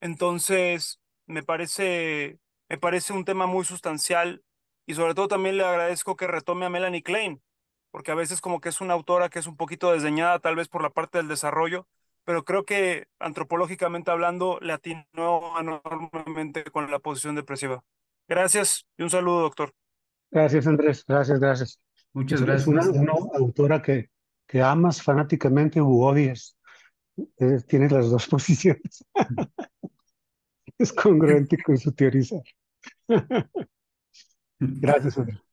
Entonces, 0.00 1.00
me 1.26 1.42
parece, 1.42 2.38
me 2.68 2.78
parece 2.78 3.12
un 3.12 3.24
tema 3.24 3.46
muy 3.46 3.64
sustancial 3.64 4.42
y 4.86 4.94
sobre 4.94 5.14
todo 5.14 5.28
también 5.28 5.56
le 5.56 5.64
agradezco 5.64 6.16
que 6.16 6.26
retome 6.26 6.66
a 6.66 6.70
Melanie 6.70 7.02
Klein, 7.02 7.42
porque 7.90 8.12
a 8.12 8.14
veces 8.14 8.40
como 8.40 8.60
que 8.60 8.68
es 8.68 8.80
una 8.80 8.94
autora 8.94 9.28
que 9.28 9.38
es 9.38 9.46
un 9.46 9.56
poquito 9.56 9.92
desdeñada 9.92 10.38
tal 10.38 10.56
vez 10.56 10.68
por 10.68 10.82
la 10.82 10.90
parte 10.90 11.18
del 11.18 11.28
desarrollo, 11.28 11.86
pero 12.24 12.44
creo 12.44 12.64
que 12.64 13.08
antropológicamente 13.18 14.10
hablando 14.10 14.58
le 14.60 14.72
atinó 14.72 15.58
enormemente 15.58 16.64
con 16.64 16.90
la 16.90 16.98
posición 16.98 17.34
depresiva. 17.34 17.82
Gracias 18.28 18.86
y 18.96 19.02
un 19.02 19.10
saludo, 19.10 19.40
doctor. 19.40 19.72
Gracias, 20.30 20.66
Andrés. 20.66 21.04
Gracias, 21.06 21.40
gracias. 21.40 21.80
Muchas 22.12 22.42
gracias. 22.42 22.62
Es 22.62 22.68
una, 22.68 22.88
una 22.88 23.12
autora 23.38 23.82
que, 23.82 24.10
que 24.46 24.62
amas 24.62 25.02
fanáticamente 25.02 25.80
u 25.80 26.02
odias. 26.02 26.56
Eh, 27.38 27.58
tiene 27.66 27.88
las 27.88 28.10
dos 28.10 28.26
posiciones. 28.28 29.04
Es 30.78 30.92
congruente 30.92 31.58
con 31.62 31.76
su 31.76 31.92
teorizar. 31.92 32.42
Gracias, 34.58 35.18
Andrés. 35.18 35.49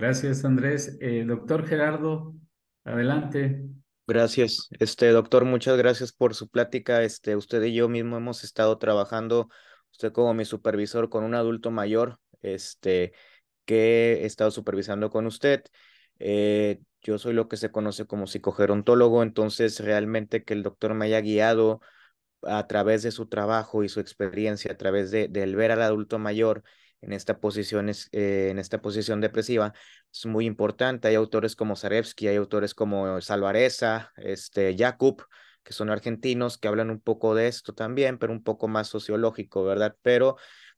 Gracias, 0.00 0.46
Andrés. 0.46 0.96
Eh, 1.02 1.24
doctor 1.26 1.66
Gerardo, 1.66 2.34
adelante. 2.84 3.62
Gracias, 4.06 4.70
este 4.80 5.10
doctor, 5.10 5.44
muchas 5.44 5.76
gracias 5.76 6.10
por 6.10 6.34
su 6.34 6.48
plática. 6.48 7.02
Este, 7.02 7.36
usted 7.36 7.62
y 7.64 7.74
yo 7.74 7.86
mismo 7.90 8.16
hemos 8.16 8.42
estado 8.42 8.78
trabajando, 8.78 9.50
usted 9.92 10.10
como 10.10 10.32
mi 10.32 10.46
supervisor, 10.46 11.10
con 11.10 11.22
un 11.22 11.34
adulto 11.34 11.70
mayor, 11.70 12.18
este, 12.40 13.12
que 13.66 14.22
he 14.22 14.24
estado 14.24 14.50
supervisando 14.50 15.10
con 15.10 15.26
usted. 15.26 15.64
Eh, 16.18 16.80
yo 17.02 17.18
soy 17.18 17.34
lo 17.34 17.46
que 17.46 17.58
se 17.58 17.70
conoce 17.70 18.06
como 18.06 18.26
psicogerontólogo, 18.26 19.22
entonces 19.22 19.80
realmente 19.80 20.44
que 20.44 20.54
el 20.54 20.62
doctor 20.62 20.94
me 20.94 21.04
haya 21.04 21.20
guiado 21.20 21.82
a 22.42 22.66
través 22.66 23.02
de 23.02 23.10
su 23.10 23.28
trabajo 23.28 23.84
y 23.84 23.90
su 23.90 24.00
experiencia, 24.00 24.72
a 24.72 24.76
través 24.78 25.10
de, 25.10 25.28
del 25.28 25.56
ver 25.56 25.72
al 25.72 25.82
adulto 25.82 26.18
mayor 26.18 26.62
en 27.00 27.12
esta 27.12 27.38
posición, 27.40 27.88
eh, 27.88 28.48
en 28.50 28.58
esta 28.58 28.80
posición 28.82 29.20
depresiva 29.20 29.72
es 30.12 30.26
muy 30.26 30.46
importante. 30.46 31.08
Hay 31.08 31.14
autores 31.14 31.56
como 31.56 31.76
Zarevsky, 31.76 32.28
hay 32.28 32.36
autores 32.36 32.74
como 32.74 33.20
Salvareza, 33.20 34.12
este, 34.16 34.76
Jakub, 34.76 35.24
que 35.62 35.72
son 35.72 35.90
argentinos, 35.90 36.58
que 36.58 36.68
hablan 36.68 36.90
un 36.90 37.00
poco 37.00 37.34
de 37.34 37.48
esto 37.48 37.74
también, 37.74 38.18
pero 38.18 38.32
un 38.32 38.42
poco 38.42 38.68
más 38.68 38.88
sociológico, 38.88 39.64
¿verdad? 39.64 39.96
Pero 40.02 40.36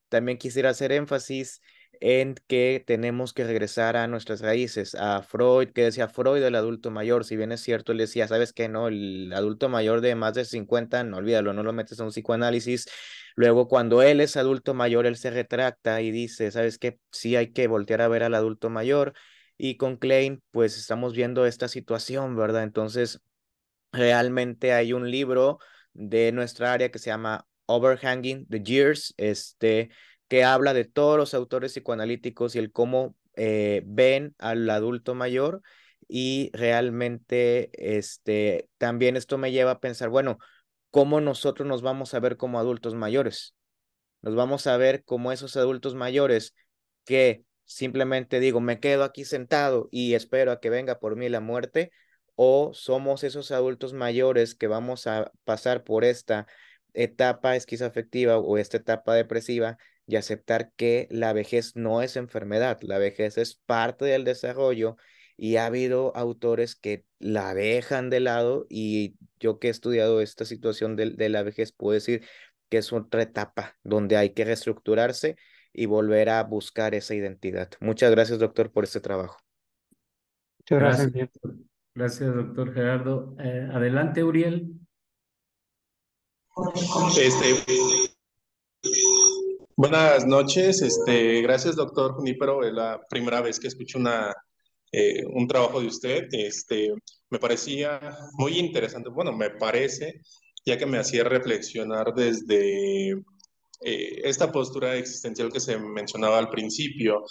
también 0.09 0.39
quisiera 0.39 0.71
hacer 0.71 0.93
énfasis 0.93 1.61
en 2.01 2.35
que 2.49 2.83
tenemos 2.85 3.33
que 3.33 3.45
regresar 3.45 3.97
a 3.97 4.09
nuestras 4.09 4.41
raíces, 4.41 4.97
a 4.97 5.23
Freud, 5.23 5.69
que 5.69 5.85
decía 5.85 6.09
Freud 6.09 6.43
del 6.43 6.57
adulto 6.57 6.91
mayor, 6.91 7.25
si 7.25 7.37
bien 7.37 7.53
es 7.53 7.61
cierto, 7.61 7.93
él 7.93 7.99
decía, 7.99 8.27
¿sabes 8.27 8.53
qué? 8.53 8.69
No, 8.69 8.89
el 8.89 9.33
adulto 9.33 9.69
mayor 9.69 10.01
de 10.01 10.17
más 10.17 10.35
de 10.35 10.45
50, 10.45 11.05
no 11.05 11.19
olvídalo, 11.19 11.53
no 11.53 11.63
lo 11.63 11.73
metes 11.73 12.01
a 12.01 12.05
un 12.05 12.11
psicoanálisis. 12.11 12.89
Luego, 13.37 13.69
cuando 13.69 14.03
él 14.03 14.21
es 14.21 14.37
adulto 14.37 14.75
mayor, 14.75 15.07
él 15.07 15.17
se 15.17 15.31
retracta 15.31 16.01
y 16.03 16.11
dice, 16.11 16.51
¿sabes 16.51 16.79
qué? 16.79 16.99
Sí 17.11 17.37
hay 17.37 17.53
que 17.53 17.67
voltear 17.67 18.03
a 18.03 18.09
ver 18.09 18.23
al 18.23 18.35
adulto 18.35 18.71
mayor. 18.71 19.15
Y 19.59 19.77
con 19.77 19.97
Klein, 19.97 20.43
pues 20.51 20.77
estamos 20.79 21.15
viendo 21.15 21.47
esta 21.47 21.69
situación, 21.69 22.37
¿verdad? 22.37 22.63
Entonces, 22.65 23.21
realmente 23.93 24.73
hay 24.73 24.93
un 24.93 25.11
libro 25.11 25.59
de 25.93 26.33
nuestra 26.33 26.73
área 26.73 26.91
que 26.91 26.99
se 26.99 27.11
llama 27.11 27.47
Overhanging 27.67 28.47
the 28.49 28.63
Years, 28.63 29.15
este, 29.17 29.91
que 30.29 30.45
habla 30.45 30.75
de 30.75 30.85
todos 30.85 31.19
los 31.19 31.35
autores 31.35 31.73
psicoanalíticos 31.73 32.55
y 32.55 32.59
el 32.59 32.73
cómo 32.73 33.15
eh, 33.37 33.83
ven 33.87 34.35
al 34.39 34.69
adulto 34.71 35.15
mayor 35.15 35.63
y 36.09 36.51
realmente 36.53 37.71
este, 37.99 38.69
también 38.79 39.17
esto 39.17 39.39
me 39.39 39.53
lleva 39.53 39.73
a 39.73 39.81
pensar, 39.81 40.09
bueno, 40.09 40.39
¿cómo 40.93 41.21
nosotros 41.21 41.67
nos 41.67 41.83
vamos 41.83 42.15
a 42.15 42.21
ver 42.21 42.37
como 42.37 42.61
adultos 42.61 42.95
mayores? 42.95 43.57
Nos 44.21 44.37
vamos 44.37 44.69
a 44.69 44.77
ver 44.77 45.03
como 45.05 45.33
esos 45.33 45.57
adultos 45.57 45.97
mayores 45.97 46.55
que 47.05 47.45
simplemente 47.65 48.39
digo, 48.39 48.61
me 48.61 48.79
quedo 48.79 49.03
aquí 49.03 49.25
sentado 49.25 49.89
y 49.91 50.15
espero 50.15 50.53
a 50.53 50.61
que 50.61 50.71
venga 50.71 51.01
por 51.01 51.17
mí 51.17 51.29
la 51.29 51.41
muerte, 51.41 51.91
o 52.35 52.73
somos 52.75 53.25
esos 53.25 53.51
adultos 53.51 53.95
mayores 53.95 54.55
que 54.55 54.67
vamos 54.67 55.07
a 55.07 55.33
pasar 55.45 55.83
por 55.83 56.05
esta 56.05 56.47
etapa 56.95 57.57
esquizoafectiva 57.57 58.39
o 58.39 58.59
esta 58.59 58.77
etapa 58.77 59.15
depresiva 59.15 59.79
y 60.07 60.17
aceptar 60.17 60.73
que 60.77 61.09
la 61.11 61.33
vejez 61.33 61.75
no 61.75 62.03
es 62.03 62.17
enfermedad, 62.17 62.79
la 62.83 62.99
vejez 62.99 63.39
es 63.39 63.57
parte 63.67 64.05
del 64.05 64.25
desarrollo 64.25 64.97
y 65.37 65.57
ha 65.57 65.67
habido 65.67 66.17
autores 66.17 66.77
que 66.77 67.05
la 67.19 67.55
dejan 67.55 68.11
de 68.11 68.21
lado 68.21 68.67
y 68.69 69.17
yo 69.41 69.59
que 69.59 69.69
he 69.69 69.71
estudiado 69.71 70.21
esta 70.21 70.45
situación 70.45 70.97
de, 70.97 71.11
de 71.11 71.29
la 71.29 71.43
vejez 71.43 71.73
puedo 71.73 71.95
decir 71.95 72.25
que 72.69 72.79
es 72.79 72.93
otra 72.93 73.23
etapa 73.23 73.77
donde 73.83 74.17
hay 74.17 74.31
que 74.31 74.45
reestructurarse 74.45 75.37
y 75.73 75.87
volver 75.87 76.29
a 76.29 76.43
buscar 76.43 76.95
esa 76.95 77.15
identidad. 77.15 77.71
Muchas 77.81 78.11
gracias, 78.11 78.39
doctor, 78.39 78.71
por 78.73 78.85
este 78.85 79.01
trabajo. 79.01 79.39
Muchas 80.59 80.79
gracias. 80.79 81.13
Gracias, 81.13 81.31
gracias 81.95 82.35
doctor 82.35 82.75
Gerardo. 82.75 83.37
Eh, 83.39 83.69
adelante, 83.73 84.23
Uriel. 84.23 84.79
Este, 87.19 87.65
buenas 89.75 90.27
noches, 90.27 90.83
este, 90.83 91.41
gracias 91.41 91.77
doctor 91.77 92.13
Junípero, 92.13 92.63
es 92.63 92.75
la 92.75 93.01
primera 93.09 93.41
vez 93.41 93.59
que 93.59 93.69
escucho 93.69 93.99
una, 93.99 94.35
eh, 94.93 95.25
un 95.27 95.49
trabajo 95.49 95.81
de 95.81 95.87
usted, 95.87 96.29
este, 96.33 96.93
me 97.31 97.39
parecía 97.39 98.01
muy 98.35 98.59
interesante, 98.59 99.09
bueno, 99.09 99.33
me 99.33 99.51
parece, 99.51 100.21
ya 100.67 100.77
que 100.77 100.87
me 100.87 100.99
hacía 100.99 101.25
reflexionar 101.25 102.15
desde 102.15 103.13
eh, 103.85 104.21
esta 104.25 104.53
postura 104.53 104.97
existencial 104.97 105.51
que 105.51 105.61
se 105.61 105.79
mencionaba 105.79 106.39
al 106.39 106.51
principio, 106.51 107.25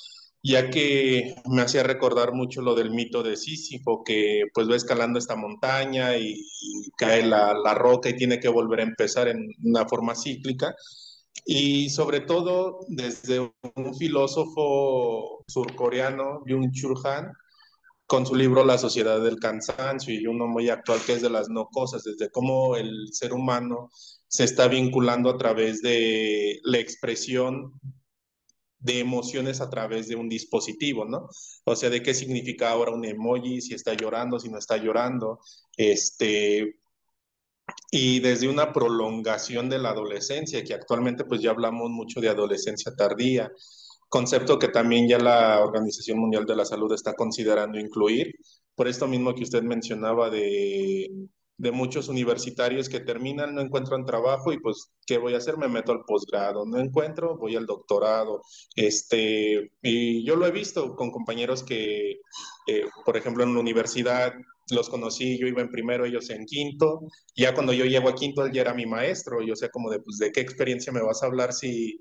ya 0.43 0.71
que 0.71 1.35
me 1.45 1.61
hacía 1.61 1.83
recordar 1.83 2.33
mucho 2.33 2.61
lo 2.63 2.73
del 2.75 2.91
mito 2.91 3.21
de 3.21 3.37
Sísifo, 3.37 4.03
que 4.03 4.41
pues 4.53 4.67
va 4.69 4.75
escalando 4.75 5.19
esta 5.19 5.35
montaña 5.35 6.17
y, 6.17 6.43
cae 6.97 7.23
la, 7.25 7.53
la, 7.53 7.75
roca 7.75 8.09
y 8.09 8.15
tiene 8.15 8.39
que 8.39 8.49
volver 8.49 8.79
a 8.79 8.83
empezar 8.83 9.27
en 9.27 9.49
una 9.63 9.87
forma 9.87 10.15
cíclica. 10.15 10.73
Y 11.45 11.89
sobre 11.89 12.21
todo 12.21 12.79
desde 12.87 13.39
un 13.39 13.95
filósofo 13.97 15.43
surcoreano, 15.47 16.41
Byung 16.45 16.71
Chul 16.71 16.95
Han, 17.05 17.31
con 18.11 18.25
su 18.25 18.35
libro 18.35 18.65
La 18.65 18.77
sociedad 18.77 19.21
del 19.21 19.39
cansancio 19.39 20.13
y 20.13 20.27
uno 20.27 20.45
muy 20.45 20.67
actual 20.67 20.99
que 21.05 21.13
es 21.13 21.21
de 21.21 21.29
las 21.29 21.47
no 21.47 21.69
cosas, 21.69 22.03
desde 22.03 22.29
cómo 22.29 22.75
el 22.75 23.07
ser 23.13 23.31
humano 23.31 23.89
se 24.27 24.43
está 24.43 24.67
vinculando 24.67 25.29
a 25.29 25.37
través 25.37 25.81
de 25.81 26.59
la 26.63 26.79
expresión 26.79 27.71
de 28.79 28.99
emociones 28.99 29.61
a 29.61 29.69
través 29.69 30.09
de 30.09 30.17
un 30.17 30.27
dispositivo, 30.27 31.05
¿no? 31.05 31.29
O 31.63 31.73
sea, 31.73 31.89
de 31.89 32.03
qué 32.03 32.13
significa 32.13 32.71
ahora 32.71 32.91
un 32.91 33.05
emoji, 33.05 33.61
si 33.61 33.75
está 33.75 33.93
llorando, 33.93 34.41
si 34.41 34.49
no 34.49 34.57
está 34.57 34.75
llorando, 34.75 35.39
este, 35.77 36.81
y 37.91 38.19
desde 38.19 38.49
una 38.49 38.73
prolongación 38.73 39.69
de 39.69 39.79
la 39.79 39.91
adolescencia, 39.91 40.65
que 40.65 40.73
actualmente 40.73 41.23
pues 41.23 41.39
ya 41.39 41.51
hablamos 41.51 41.89
mucho 41.89 42.19
de 42.19 42.27
adolescencia 42.27 42.93
tardía, 42.93 43.49
concepto 44.11 44.59
que 44.59 44.67
también 44.67 45.07
ya 45.07 45.17
la 45.17 45.63
Organización 45.63 46.19
Mundial 46.19 46.45
de 46.45 46.57
la 46.57 46.65
Salud 46.65 46.91
está 46.93 47.13
considerando 47.13 47.79
incluir, 47.79 48.35
por 48.75 48.89
esto 48.89 49.07
mismo 49.07 49.33
que 49.33 49.43
usted 49.43 49.63
mencionaba 49.63 50.29
de 50.29 51.71
muchos 51.71 52.09
universitarios 52.09 52.89
que 52.89 52.99
terminan, 52.99 53.55
no 53.55 53.61
encuentran 53.61 54.05
trabajo 54.05 54.51
y 54.51 54.59
pues, 54.59 54.91
¿qué 55.05 55.17
voy 55.17 55.33
a 55.33 55.37
hacer? 55.37 55.57
Me 55.57 55.69
meto 55.69 55.93
al 55.93 56.03
posgrado, 56.05 56.65
no 56.65 56.77
encuentro, 56.77 57.37
voy 57.37 57.55
al 57.55 57.65
doctorado. 57.65 58.41
Este, 58.75 59.71
y 59.81 60.25
yo 60.25 60.35
lo 60.35 60.45
he 60.45 60.51
visto 60.51 60.93
con 60.95 61.11
compañeros 61.11 61.63
que, 61.63 62.19
eh, 62.67 62.85
por 63.05 63.15
ejemplo, 63.15 63.43
en 63.45 63.53
la 63.53 63.61
universidad 63.61 64.33
los 64.71 64.89
conocí, 64.89 65.37
yo 65.39 65.47
iba 65.47 65.61
en 65.61 65.69
primero, 65.69 66.05
ellos 66.05 66.29
en 66.31 66.45
quinto, 66.45 67.01
ya 67.35 67.53
cuando 67.53 67.71
yo 67.71 67.85
llego 67.85 68.09
a 68.09 68.15
quinto, 68.15 68.45
él 68.45 68.51
ya 68.51 68.61
era 68.61 68.73
mi 68.73 68.85
maestro, 68.85 69.41
yo 69.41 69.55
sé 69.55 69.69
como 69.69 69.89
de, 69.89 69.99
pues, 69.99 70.17
¿de 70.17 70.31
qué 70.31 70.41
experiencia 70.41 70.91
me 70.91 71.01
vas 71.01 71.23
a 71.23 71.27
hablar 71.27 71.53
si 71.53 71.97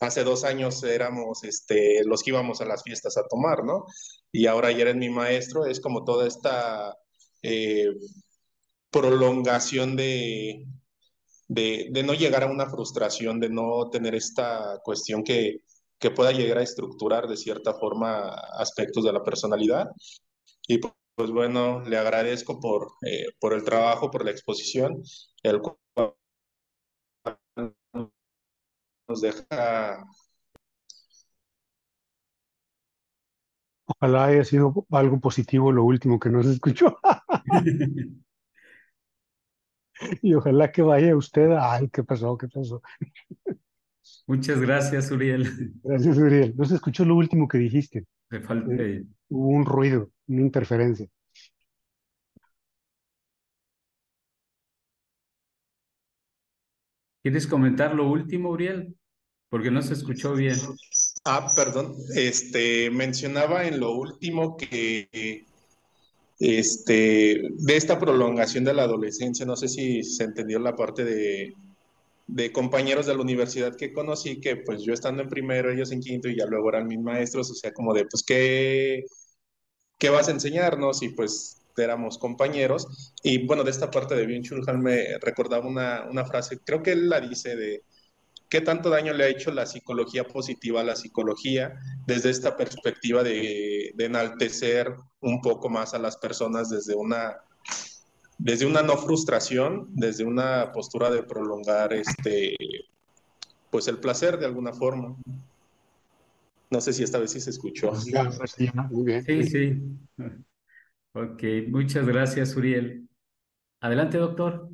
hace 0.00 0.24
dos 0.24 0.44
años 0.44 0.82
éramos 0.82 1.44
este, 1.44 2.02
los 2.04 2.22
que 2.22 2.30
íbamos 2.30 2.60
a 2.60 2.66
las 2.66 2.82
fiestas 2.82 3.16
a 3.16 3.26
tomar, 3.28 3.64
¿no? 3.64 3.84
Y 4.32 4.46
ahora 4.46 4.72
ya 4.72 4.82
eres 4.82 4.96
mi 4.96 5.10
maestro, 5.10 5.66
es 5.66 5.80
como 5.80 6.04
toda 6.04 6.26
esta... 6.26 6.94
Eh, 7.42 7.88
prolongación 8.90 9.96
de, 9.96 10.66
de, 11.48 12.02
no 12.04 12.14
llegar 12.14 12.44
a 12.44 12.50
una 12.50 12.68
frustración, 12.68 13.40
de 13.40 13.48
no 13.48 13.88
tener 13.90 14.14
esta 14.14 14.80
cuestión 14.82 15.22
que, 15.24 15.58
que 15.98 16.10
pueda 16.10 16.32
llegar 16.32 16.58
a 16.58 16.62
estructurar 16.62 17.28
de 17.28 17.36
cierta 17.36 17.74
forma 17.74 18.30
aspectos 18.58 19.04
de 19.04 19.12
la 19.12 19.22
personalidad. 19.22 19.88
Y 20.68 20.78
pues 20.78 21.30
bueno, 21.30 21.80
le 21.82 21.98
agradezco 21.98 22.60
por, 22.60 22.92
eh, 23.06 23.26
por 23.40 23.52
el 23.54 23.64
trabajo, 23.64 24.10
por 24.10 24.24
la 24.24 24.30
exposición, 24.32 25.02
el 25.42 25.60
cual 25.60 26.14
nos 29.10 29.20
deja... 29.20 30.06
Ojalá 33.86 34.26
haya 34.26 34.44
sido 34.44 34.86
algo 34.92 35.18
positivo 35.18 35.72
lo 35.72 35.82
último 35.82 36.20
que 36.20 36.30
nos 36.30 36.46
escuchó. 36.46 36.96
Y 40.22 40.32
ojalá 40.32 40.72
que 40.72 40.80
vaya 40.80 41.14
usted. 41.14 41.50
Ay, 41.60 41.90
¿qué 41.90 42.02
pasó? 42.02 42.34
¿Qué 42.38 42.48
pasó? 42.48 42.80
Muchas 44.26 44.58
gracias, 44.58 45.10
Uriel. 45.10 45.74
Gracias, 45.82 46.16
Uriel. 46.16 46.54
No 46.56 46.64
se 46.64 46.76
escuchó 46.76 47.04
lo 47.04 47.16
último 47.16 47.46
que 47.46 47.58
dijiste. 47.58 48.06
Me 48.30 48.40
falta. 48.40 48.72
Eh, 48.82 49.04
hubo 49.28 49.48
un 49.48 49.66
ruido, 49.66 50.10
una 50.26 50.40
interferencia. 50.40 51.06
¿Quieres 57.22 57.46
comentar 57.46 57.94
lo 57.94 58.10
último, 58.10 58.48
Uriel? 58.48 58.96
Porque 59.50 59.70
no 59.70 59.82
se 59.82 59.94
escuchó 59.94 60.34
bien. 60.34 60.56
Ah, 61.24 61.50
perdón. 61.54 61.94
Este 62.14 62.90
mencionaba 62.90 63.66
en 63.66 63.80
lo 63.80 63.92
último 63.92 64.56
que 64.56 65.44
este, 66.38 67.42
de 67.50 67.76
esta 67.76 67.98
prolongación 67.98 68.64
de 68.64 68.72
la 68.74 68.84
adolescencia, 68.84 69.44
no 69.44 69.56
sé 69.56 69.68
si 69.68 70.02
se 70.02 70.24
entendió 70.24 70.58
la 70.58 70.74
parte 70.74 71.04
de, 71.04 71.54
de 72.26 72.52
compañeros 72.52 73.06
de 73.06 73.14
la 73.14 73.22
universidad 73.22 73.76
que 73.76 73.92
conocí, 73.92 74.40
que 74.40 74.56
pues 74.56 74.82
yo 74.82 74.94
estando 74.94 75.22
en 75.22 75.28
primero, 75.28 75.70
ellos 75.70 75.92
en 75.92 76.00
quinto 76.00 76.28
y 76.28 76.36
ya 76.36 76.46
luego 76.46 76.70
eran 76.70 76.86
mis 76.86 77.00
maestros, 77.00 77.50
o 77.50 77.54
sea, 77.54 77.72
como 77.72 77.92
de, 77.92 78.06
pues, 78.06 78.22
¿qué, 78.22 79.04
qué 79.98 80.10
vas 80.10 80.28
a 80.28 80.32
enseñarnos? 80.32 81.02
Y 81.02 81.10
pues 81.10 81.62
éramos 81.76 82.18
compañeros. 82.18 83.14
Y 83.22 83.46
bueno, 83.46 83.64
de 83.64 83.70
esta 83.70 83.90
parte 83.90 84.14
de 84.14 84.26
Bien 84.26 84.42
me 84.78 85.18
recordaba 85.18 85.66
una, 85.66 86.06
una 86.10 86.24
frase, 86.24 86.58
creo 86.64 86.82
que 86.82 86.92
él 86.92 87.08
la 87.08 87.20
dice 87.20 87.56
de, 87.56 87.82
¿Qué 88.50 88.60
tanto 88.60 88.90
daño 88.90 89.12
le 89.12 89.22
ha 89.24 89.28
hecho 89.28 89.52
la 89.52 89.64
psicología 89.64 90.24
positiva 90.24 90.80
a 90.80 90.84
la 90.84 90.96
psicología 90.96 91.80
desde 92.04 92.30
esta 92.30 92.56
perspectiva 92.56 93.22
de, 93.22 93.94
enaltecer 93.96 94.92
un 95.20 95.40
poco 95.40 95.70
más 95.70 95.94
a 95.94 96.00
las 96.00 96.16
personas 96.16 96.68
desde 96.68 96.96
una, 96.96 97.36
desde 98.38 98.66
una 98.66 98.82
no 98.82 98.96
frustración, 98.96 99.86
desde 99.92 100.24
una 100.24 100.72
postura 100.72 101.10
de 101.10 101.22
prolongar 101.22 101.92
este, 101.92 102.56
pues 103.70 103.86
el 103.86 103.98
placer 103.98 104.36
de 104.36 104.46
alguna 104.46 104.72
forma? 104.72 105.16
No 106.70 106.80
sé 106.80 106.92
si 106.92 107.04
esta 107.04 107.18
vez 107.18 107.30
sí 107.30 107.40
se 107.40 107.50
escuchó. 107.50 107.94
Sí, 107.94 109.44
sí. 109.44 109.80
Ok, 111.12 111.42
muchas 111.68 112.04
gracias, 112.04 112.56
Uriel. 112.56 113.08
Adelante, 113.80 114.18
doctor. 114.18 114.68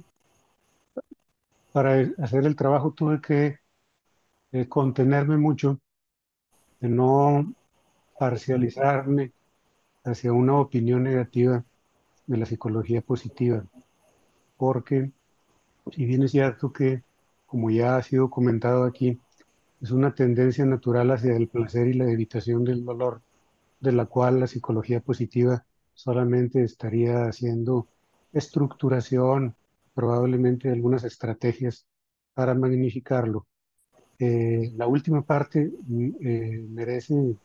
Para 1.73 2.11
hacer 2.23 2.47
el 2.47 2.57
trabajo 2.57 2.95
tuve 2.95 3.21
que 3.21 3.66
eh, 4.57 4.69
contenerme 4.69 5.37
mucho, 5.37 5.79
de 6.81 6.89
no 6.89 7.53
parcializarme 8.19 9.33
hacia 10.03 10.33
una 10.33 10.59
opinión 10.59 11.03
negativa 11.03 11.63
de 12.27 12.37
la 12.39 12.47
psicología 12.47 13.03
positiva, 13.03 13.67
porque 14.57 15.11
si 15.93 16.07
bien 16.07 16.23
es 16.23 16.31
cierto 16.31 16.73
que, 16.73 17.03
como 17.45 17.71
ya 17.71 17.99
ha 17.99 18.03
sido 18.03 18.31
comentado 18.31 18.85
aquí, 18.85 19.21
es 19.83 19.91
una 19.91 20.15
tendencia 20.15 20.65
natural 20.65 21.11
hacia 21.11 21.37
el 21.37 21.49
placer 21.49 21.89
y 21.89 21.93
la 21.93 22.11
evitación 22.11 22.65
del 22.65 22.83
dolor, 22.83 23.21
de 23.81 23.93
la 23.93 24.07
cual 24.07 24.41
la 24.41 24.47
psicología 24.47 25.01
positiva 25.01 25.67
solamente 25.93 26.63
estaría 26.63 27.27
haciendo 27.27 27.89
estructuración, 28.33 29.55
probablemente 29.95 30.71
algunas 30.71 31.05
estrategias 31.05 31.87
para 32.33 32.55
magnificarlo. 32.55 33.47
Eh, 34.19 34.73
la 34.77 34.87
última 34.87 35.23
parte 35.23 35.73
mm, 35.87 36.09
eh, 36.21 36.65
merece 36.71 37.37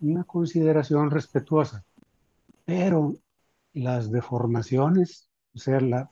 una 0.00 0.24
consideración 0.24 1.10
respetuosa, 1.10 1.84
pero 2.64 3.16
las 3.74 4.10
deformaciones, 4.10 5.28
o 5.54 5.58
sea, 5.58 5.80
la 5.80 6.10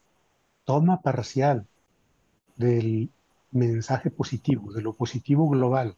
toma 0.64 1.00
parcial 1.00 1.66
del 2.56 3.10
mensaje 3.50 4.10
positivo, 4.10 4.72
de 4.72 4.82
lo 4.82 4.92
positivo 4.92 5.48
global, 5.48 5.96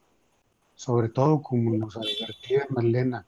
sobre 0.75 1.09
todo 1.09 1.43
como 1.43 1.75
nos 1.77 1.97
advertía 1.97 2.67
Marlena, 2.71 3.27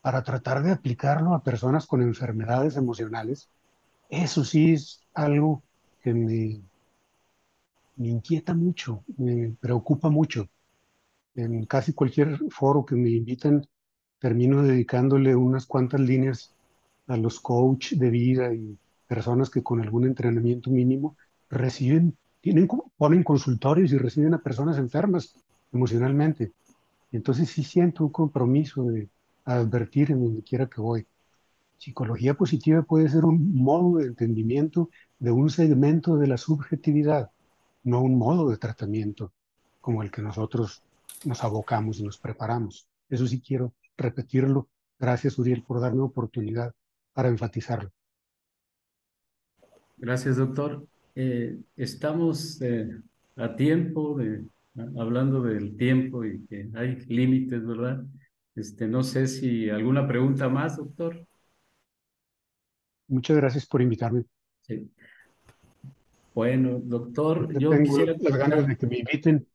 para 0.00 0.22
tratar 0.22 0.62
de 0.62 0.70
aplicarlo 0.70 1.34
a 1.34 1.42
personas 1.42 1.86
con 1.86 2.00
enfermedades 2.02 2.76
emocionales, 2.76 3.48
eso 4.08 4.44
sí 4.44 4.74
es 4.74 5.02
algo 5.14 5.62
que 6.02 6.14
me, 6.14 6.60
me 7.98 8.08
inquieta 8.08 8.54
mucho, 8.54 9.04
me 9.16 9.54
preocupa 9.60 10.08
mucho. 10.08 10.48
En 11.34 11.66
casi 11.66 11.92
cualquier 11.92 12.38
foro 12.50 12.84
que 12.86 12.94
me 12.94 13.10
invitan, 13.10 13.66
termino 14.18 14.62
dedicándole 14.62 15.36
unas 15.36 15.66
cuantas 15.66 16.00
líneas 16.00 16.54
a 17.08 17.16
los 17.16 17.40
coach 17.40 17.92
de 17.92 18.10
vida 18.10 18.54
y 18.54 18.76
personas 19.06 19.50
que 19.50 19.62
con 19.62 19.80
algún 19.80 20.06
entrenamiento 20.06 20.70
mínimo 20.70 21.16
reciben, 21.50 22.16
tienen, 22.40 22.68
ponen 22.96 23.22
consultorios 23.24 23.92
y 23.92 23.98
reciben 23.98 24.34
a 24.34 24.42
personas 24.42 24.78
enfermas 24.78 25.34
emocionalmente. 25.72 26.52
Entonces 27.10 27.50
sí 27.50 27.64
siento 27.64 28.04
un 28.04 28.10
compromiso 28.10 28.84
de 28.84 29.08
advertir 29.44 30.12
en 30.12 30.22
donde 30.22 30.42
quiera 30.42 30.66
que 30.66 30.80
voy. 30.80 31.06
Psicología 31.78 32.34
positiva 32.34 32.82
puede 32.82 33.08
ser 33.08 33.24
un 33.24 33.54
modo 33.54 33.98
de 33.98 34.06
entendimiento 34.06 34.90
de 35.18 35.30
un 35.30 35.48
segmento 35.48 36.16
de 36.16 36.26
la 36.26 36.36
subjetividad, 36.36 37.30
no 37.82 38.02
un 38.02 38.18
modo 38.18 38.50
de 38.50 38.56
tratamiento 38.56 39.32
como 39.80 40.02
el 40.02 40.10
que 40.10 40.22
nosotros 40.22 40.82
nos 41.24 41.42
abocamos 41.44 41.98
y 41.98 42.04
nos 42.04 42.18
preparamos. 42.18 42.86
Eso 43.08 43.26
sí 43.26 43.40
quiero 43.40 43.72
repetirlo. 43.96 44.68
Gracias, 44.98 45.38
Uriel, 45.38 45.62
por 45.62 45.80
darme 45.80 46.02
oportunidad 46.02 46.74
para 47.12 47.28
enfatizarlo. 47.28 47.90
Gracias, 49.96 50.36
doctor. 50.36 50.86
Eh, 51.14 51.58
estamos 51.76 52.60
eh, 52.62 52.90
a 53.36 53.56
tiempo 53.56 54.16
de, 54.16 54.44
hablando 54.96 55.42
del 55.42 55.76
tiempo 55.76 56.24
y 56.24 56.44
que 56.46 56.68
hay 56.74 56.96
límites, 57.06 57.66
¿verdad? 57.66 58.04
Este, 58.54 58.86
no 58.86 59.02
sé 59.02 59.26
si 59.26 59.70
alguna 59.70 60.06
pregunta 60.06 60.48
más, 60.48 60.76
doctor. 60.76 61.26
Muchas 63.08 63.36
gracias 63.36 63.66
por 63.66 63.82
invitarme. 63.82 64.24
Sí. 64.62 64.90
Bueno, 66.34 66.80
doctor, 66.82 67.52
yo, 67.58 67.70
tengo 67.70 67.84
quisiera... 67.84 68.14
las 68.18 68.36
ganas 68.36 68.66
de 68.66 68.76
que 68.76 68.86
me 68.86 68.98
inviten 68.98 69.46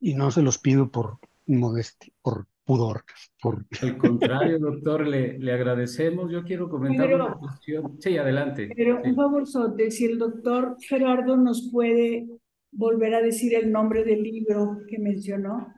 y 0.00 0.14
no 0.14 0.30
se 0.30 0.42
los 0.42 0.58
pido 0.58 0.90
por 0.90 1.18
modestia, 1.46 2.12
por 2.22 2.46
pudor. 2.64 3.04
Por... 3.40 3.64
Al 3.82 3.96
contrario, 3.96 4.58
doctor, 4.58 5.06
le, 5.06 5.38
le 5.38 5.52
agradecemos. 5.52 6.30
Yo 6.30 6.44
quiero 6.44 6.68
comentar 6.68 7.14
una 7.14 7.34
cuestión. 7.34 7.96
Sí, 8.00 8.18
adelante. 8.18 8.70
Pero 8.76 9.00
un 9.02 9.14
favor, 9.14 9.46
Sote, 9.46 9.90
si 9.90 10.04
el 10.04 10.18
doctor 10.18 10.76
Gerardo 10.80 11.36
nos 11.36 11.70
puede 11.72 12.26
volver 12.72 13.14
a 13.14 13.22
decir 13.22 13.54
el 13.54 13.72
nombre 13.72 14.04
del 14.04 14.22
libro 14.22 14.78
que 14.88 14.98
mencionó. 14.98 15.72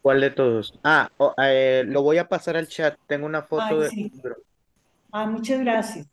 ¿Cuál 0.00 0.20
de 0.20 0.30
todos? 0.30 0.78
Ah, 0.82 1.08
eh, 1.38 1.84
lo 1.86 2.02
voy 2.02 2.18
a 2.18 2.28
pasar 2.28 2.56
al 2.56 2.66
chat. 2.66 2.98
Tengo 3.06 3.26
una 3.26 3.42
foto 3.42 3.80
del 3.80 3.92
libro. 3.92 4.36
Ah, 5.12 5.26
muchas 5.26 5.60
gracias. 5.60 6.08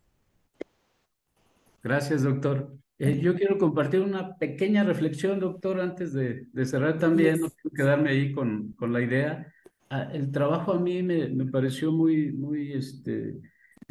Gracias, 1.82 2.22
doctor. 2.22 2.70
Eh, 3.00 3.20
yo 3.22 3.34
quiero 3.34 3.58
compartir 3.58 4.02
una 4.02 4.36
pequeña 4.36 4.84
reflexión, 4.84 5.40
doctor, 5.40 5.80
antes 5.80 6.12
de, 6.14 6.48
de 6.52 6.66
cerrar 6.66 7.00
también. 7.00 7.40
No 7.40 7.50
quiero 7.50 7.74
quedarme 7.74 8.10
ahí 8.10 8.34
con, 8.34 8.74
con 8.74 8.92
la 8.92 9.02
idea. 9.02 9.48
Ah, 9.90 10.10
el 10.14 10.32
trabajo 10.32 10.74
a 10.74 10.80
mí 10.80 11.02
me, 11.02 11.30
me 11.30 11.46
pareció 11.46 11.92
muy, 11.94 12.32
muy 12.34 12.74
este, 12.74 13.40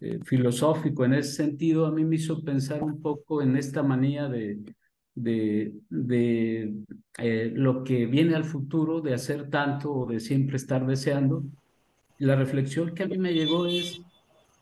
eh, 0.02 0.18
filosófico 0.24 1.04
en 1.06 1.14
ese 1.14 1.32
sentido. 1.32 1.86
A 1.86 1.90
mí 1.90 2.04
me 2.04 2.16
hizo 2.16 2.44
pensar 2.44 2.82
un 2.82 3.00
poco 3.00 3.40
en 3.42 3.56
esta 3.56 3.82
manía 3.82 4.28
de, 4.28 4.58
de, 5.14 5.72
de 5.88 6.74
eh, 7.18 7.50
lo 7.54 7.82
que 7.84 8.06
viene 8.06 8.34
al 8.36 8.44
futuro, 8.44 9.00
de 9.00 9.14
hacer 9.14 9.48
tanto 9.48 9.90
o 9.90 10.06
de 10.06 10.20
siempre 10.20 10.56
estar 10.56 10.86
deseando. 10.86 11.44
La 12.18 12.36
reflexión 12.36 12.94
que 12.94 13.04
a 13.04 13.08
mí 13.08 13.16
me 13.16 13.32
llegó 13.32 13.66
es 13.66 14.02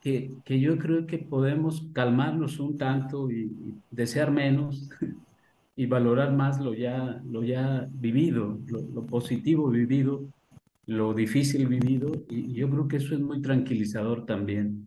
que, 0.07 0.31
que 0.45 0.61
yo 0.61 0.79
creo 0.79 1.05
que 1.05 1.19
podemos 1.19 1.85
calmarnos 1.93 2.61
un 2.61 2.79
tanto 2.79 3.29
y, 3.29 3.51
desear 3.91 4.31
menos 4.31 4.89
y 5.77 5.87
valorar 5.87 6.33
más 6.33 6.61
lo 6.61 6.75
ya, 6.75 7.21
lo 7.29 7.43
ya 7.43 7.89
vivido, 7.91 8.57
lo, 8.69 8.83
lo 8.83 9.05
positivo 9.05 9.69
vivido 9.69 10.29
lo 10.87 11.13
difícil 11.13 11.67
vivido 11.67 12.13
y 12.31 12.53
yo 12.53 12.71
creo 12.71 12.87
que 12.87 12.99
eso 12.99 13.15
es 13.15 13.21
muy 13.21 13.43
tranquilizador 13.43 14.25
también. 14.25 14.87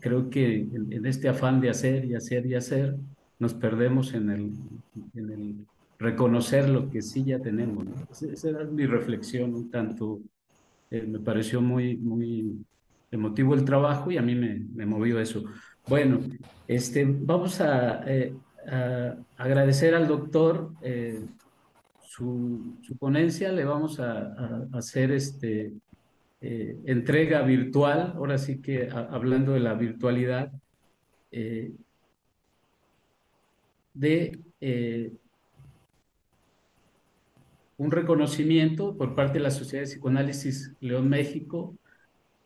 Creo 0.00 0.30
que 0.30 0.62
en, 0.62 1.06
este 1.06 1.28
afán 1.28 1.60
de 1.60 1.70
hacer 1.70 2.04
y 2.04 2.16
hacer 2.16 2.44
y 2.46 2.56
hacer, 2.56 2.96
nos 3.38 3.54
perdemos 3.54 4.14
en 4.14 4.30
el, 4.30 4.50
en 5.14 5.30
el 5.30 5.54
reconocer 6.00 6.68
lo 6.68 6.90
que 6.90 7.02
sí 7.02 7.22
ya 7.22 7.38
tenemos. 7.38 7.86
Esa 8.20 8.48
era 8.48 8.64
mi 8.64 8.84
reflexión 8.86 9.54
un 9.54 9.70
tanto. 9.70 10.18
Eh, 10.90 11.06
me 11.06 11.20
pareció 11.20 11.60
muy, 11.60 11.96
muy 11.96 12.64
emotivo 13.16 13.54
el 13.54 13.64
trabajo 13.64 14.10
y 14.10 14.18
a 14.18 14.22
mí 14.22 14.34
me, 14.34 14.86
movió 14.86 15.20
eso. 15.20 15.44
Bueno, 15.88 16.20
este, 16.68 17.04
vamos 17.04 17.60
a, 17.60 18.02
eh, 18.06 18.34
agradecer 19.36 19.94
al 19.94 20.08
doctor 20.08 20.72
eh, 20.82 21.24
su, 22.00 22.76
ponencia, 22.98 23.52
le 23.52 23.64
vamos 23.64 24.00
a, 24.00 24.66
hacer 24.72 25.12
este, 25.12 25.72
eh, 26.40 26.76
entrega 26.86 27.42
virtual, 27.42 28.14
ahora 28.16 28.38
sí 28.38 28.60
que 28.60 28.88
hablando 28.90 29.52
de 29.52 29.60
la 29.60 29.74
virtualidad, 29.74 30.52
de 33.94 34.38
un 37.78 37.90
reconocimiento 37.90 38.96
por 38.96 39.14
parte 39.14 39.34
de 39.34 39.44
la 39.44 39.50
Sociedad 39.50 39.84
de 39.84 39.90
Psicoanálisis 39.90 40.72
León 40.80 41.08
México 41.08 41.76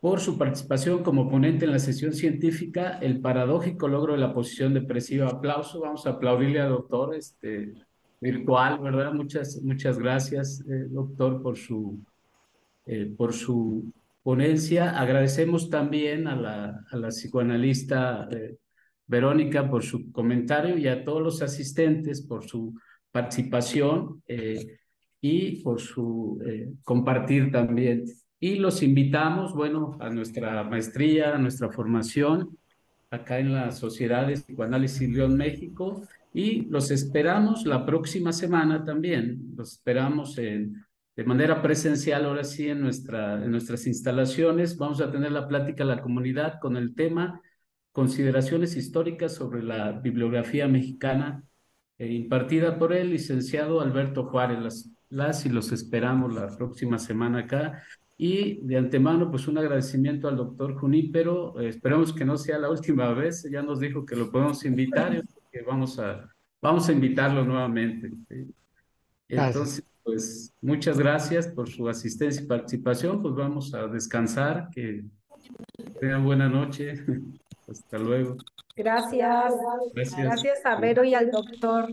por 0.00 0.20
su 0.20 0.38
participación 0.38 1.02
como 1.02 1.28
ponente 1.28 1.66
en 1.66 1.72
la 1.72 1.78
sesión 1.78 2.14
científica 2.14 2.98
El 3.02 3.20
paradójico 3.20 3.86
logro 3.86 4.14
de 4.14 4.20
la 4.20 4.32
posición 4.32 4.74
depresiva. 4.74 5.28
Aplauso, 5.28 5.80
vamos 5.80 6.06
a 6.06 6.10
aplaudirle 6.10 6.60
al 6.60 6.70
doctor. 6.70 7.14
Este, 7.14 7.74
virtual, 8.20 8.78
¿verdad? 8.80 9.12
Muchas, 9.12 9.60
muchas 9.62 9.98
gracias, 9.98 10.60
eh, 10.68 10.86
doctor, 10.90 11.42
por 11.42 11.56
su, 11.56 11.98
eh, 12.86 13.12
por 13.16 13.32
su 13.32 13.90
ponencia. 14.22 14.98
Agradecemos 15.00 15.70
también 15.70 16.28
a 16.28 16.36
la, 16.36 16.84
a 16.90 16.96
la 16.96 17.08
psicoanalista 17.08 18.28
eh, 18.30 18.56
Verónica 19.06 19.68
por 19.68 19.82
su 19.82 20.12
comentario 20.12 20.76
y 20.76 20.86
a 20.86 21.04
todos 21.04 21.22
los 21.22 21.42
asistentes 21.42 22.22
por 22.22 22.44
su 22.44 22.74
participación 23.10 24.22
y 25.20 25.62
por 25.62 25.80
su 25.80 26.40
compartir 26.84 27.50
también. 27.50 28.04
Y 28.40 28.56
los 28.56 28.82
invitamos, 28.82 29.54
bueno, 29.54 29.98
a 30.00 30.08
nuestra 30.08 30.64
maestría, 30.64 31.34
a 31.34 31.38
nuestra 31.38 31.70
formación 31.70 32.56
acá 33.10 33.38
en 33.38 33.52
la 33.52 33.70
Sociedad 33.70 34.26
de 34.26 34.34
Psicoanálisis 34.34 35.08
León 35.10 35.36
México 35.36 36.02
y 36.32 36.62
los 36.66 36.90
esperamos 36.90 37.66
la 37.66 37.84
próxima 37.84 38.32
semana 38.32 38.84
también. 38.84 39.52
Los 39.56 39.72
esperamos 39.72 40.38
en, 40.38 40.84
de 41.16 41.24
manera 41.24 41.60
presencial, 41.60 42.24
ahora 42.24 42.44
sí, 42.44 42.68
en, 42.68 42.80
nuestra, 42.80 43.44
en 43.44 43.50
nuestras 43.50 43.86
instalaciones. 43.86 44.78
Vamos 44.78 45.00
a 45.00 45.10
tener 45.10 45.32
la 45.32 45.46
plática 45.46 45.82
a 45.84 45.86
la 45.86 46.00
comunidad 46.00 46.58
con 46.60 46.76
el 46.76 46.94
tema 46.94 47.40
Consideraciones 47.92 48.76
históricas 48.76 49.34
sobre 49.34 49.64
la 49.64 49.90
bibliografía 49.90 50.68
mexicana, 50.68 51.42
eh, 51.98 52.06
impartida 52.06 52.78
por 52.78 52.92
el 52.92 53.10
licenciado 53.10 53.80
Alberto 53.80 54.26
Juárez. 54.26 54.60
Las, 54.60 54.90
las 55.08 55.44
y 55.44 55.48
los 55.48 55.72
esperamos 55.72 56.32
la 56.32 56.56
próxima 56.56 56.98
semana 56.98 57.40
acá. 57.40 57.82
Y 58.22 58.60
de 58.66 58.76
antemano, 58.76 59.30
pues 59.30 59.48
un 59.48 59.56
agradecimiento 59.56 60.28
al 60.28 60.36
doctor 60.36 60.74
Junípero. 60.74 61.58
Eh, 61.58 61.70
esperemos 61.70 62.12
que 62.12 62.26
no 62.26 62.36
sea 62.36 62.58
la 62.58 62.68
última 62.68 63.14
vez. 63.14 63.48
Ya 63.50 63.62
nos 63.62 63.80
dijo 63.80 64.04
que 64.04 64.14
lo 64.14 64.30
podemos 64.30 64.62
invitar, 64.66 65.24
que 65.50 65.62
vamos 65.62 65.98
a, 65.98 66.30
vamos 66.60 66.86
a 66.86 66.92
invitarlo 66.92 67.46
nuevamente. 67.46 68.10
Entonces, 69.26 69.82
pues 70.02 70.52
muchas 70.60 70.98
gracias 70.98 71.48
por 71.48 71.70
su 71.70 71.88
asistencia 71.88 72.42
y 72.42 72.46
participación. 72.46 73.22
Pues 73.22 73.34
vamos 73.34 73.72
a 73.72 73.86
descansar, 73.86 74.68
que 74.70 75.02
tengan 75.98 76.22
buena 76.22 76.46
noche. 76.46 77.02
Hasta 77.68 77.96
luego. 77.96 78.36
Gracias. 78.76 79.54
Gracias. 79.94 80.20
Gracias 80.20 80.66
a 80.66 80.78
Vero 80.78 81.04
y 81.04 81.14
al 81.14 81.30
doctor. 81.30 81.88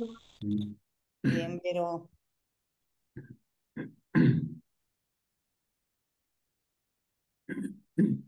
Bien, 1.23 1.61
Vero. 1.63 2.09
Mm. 7.99 8.23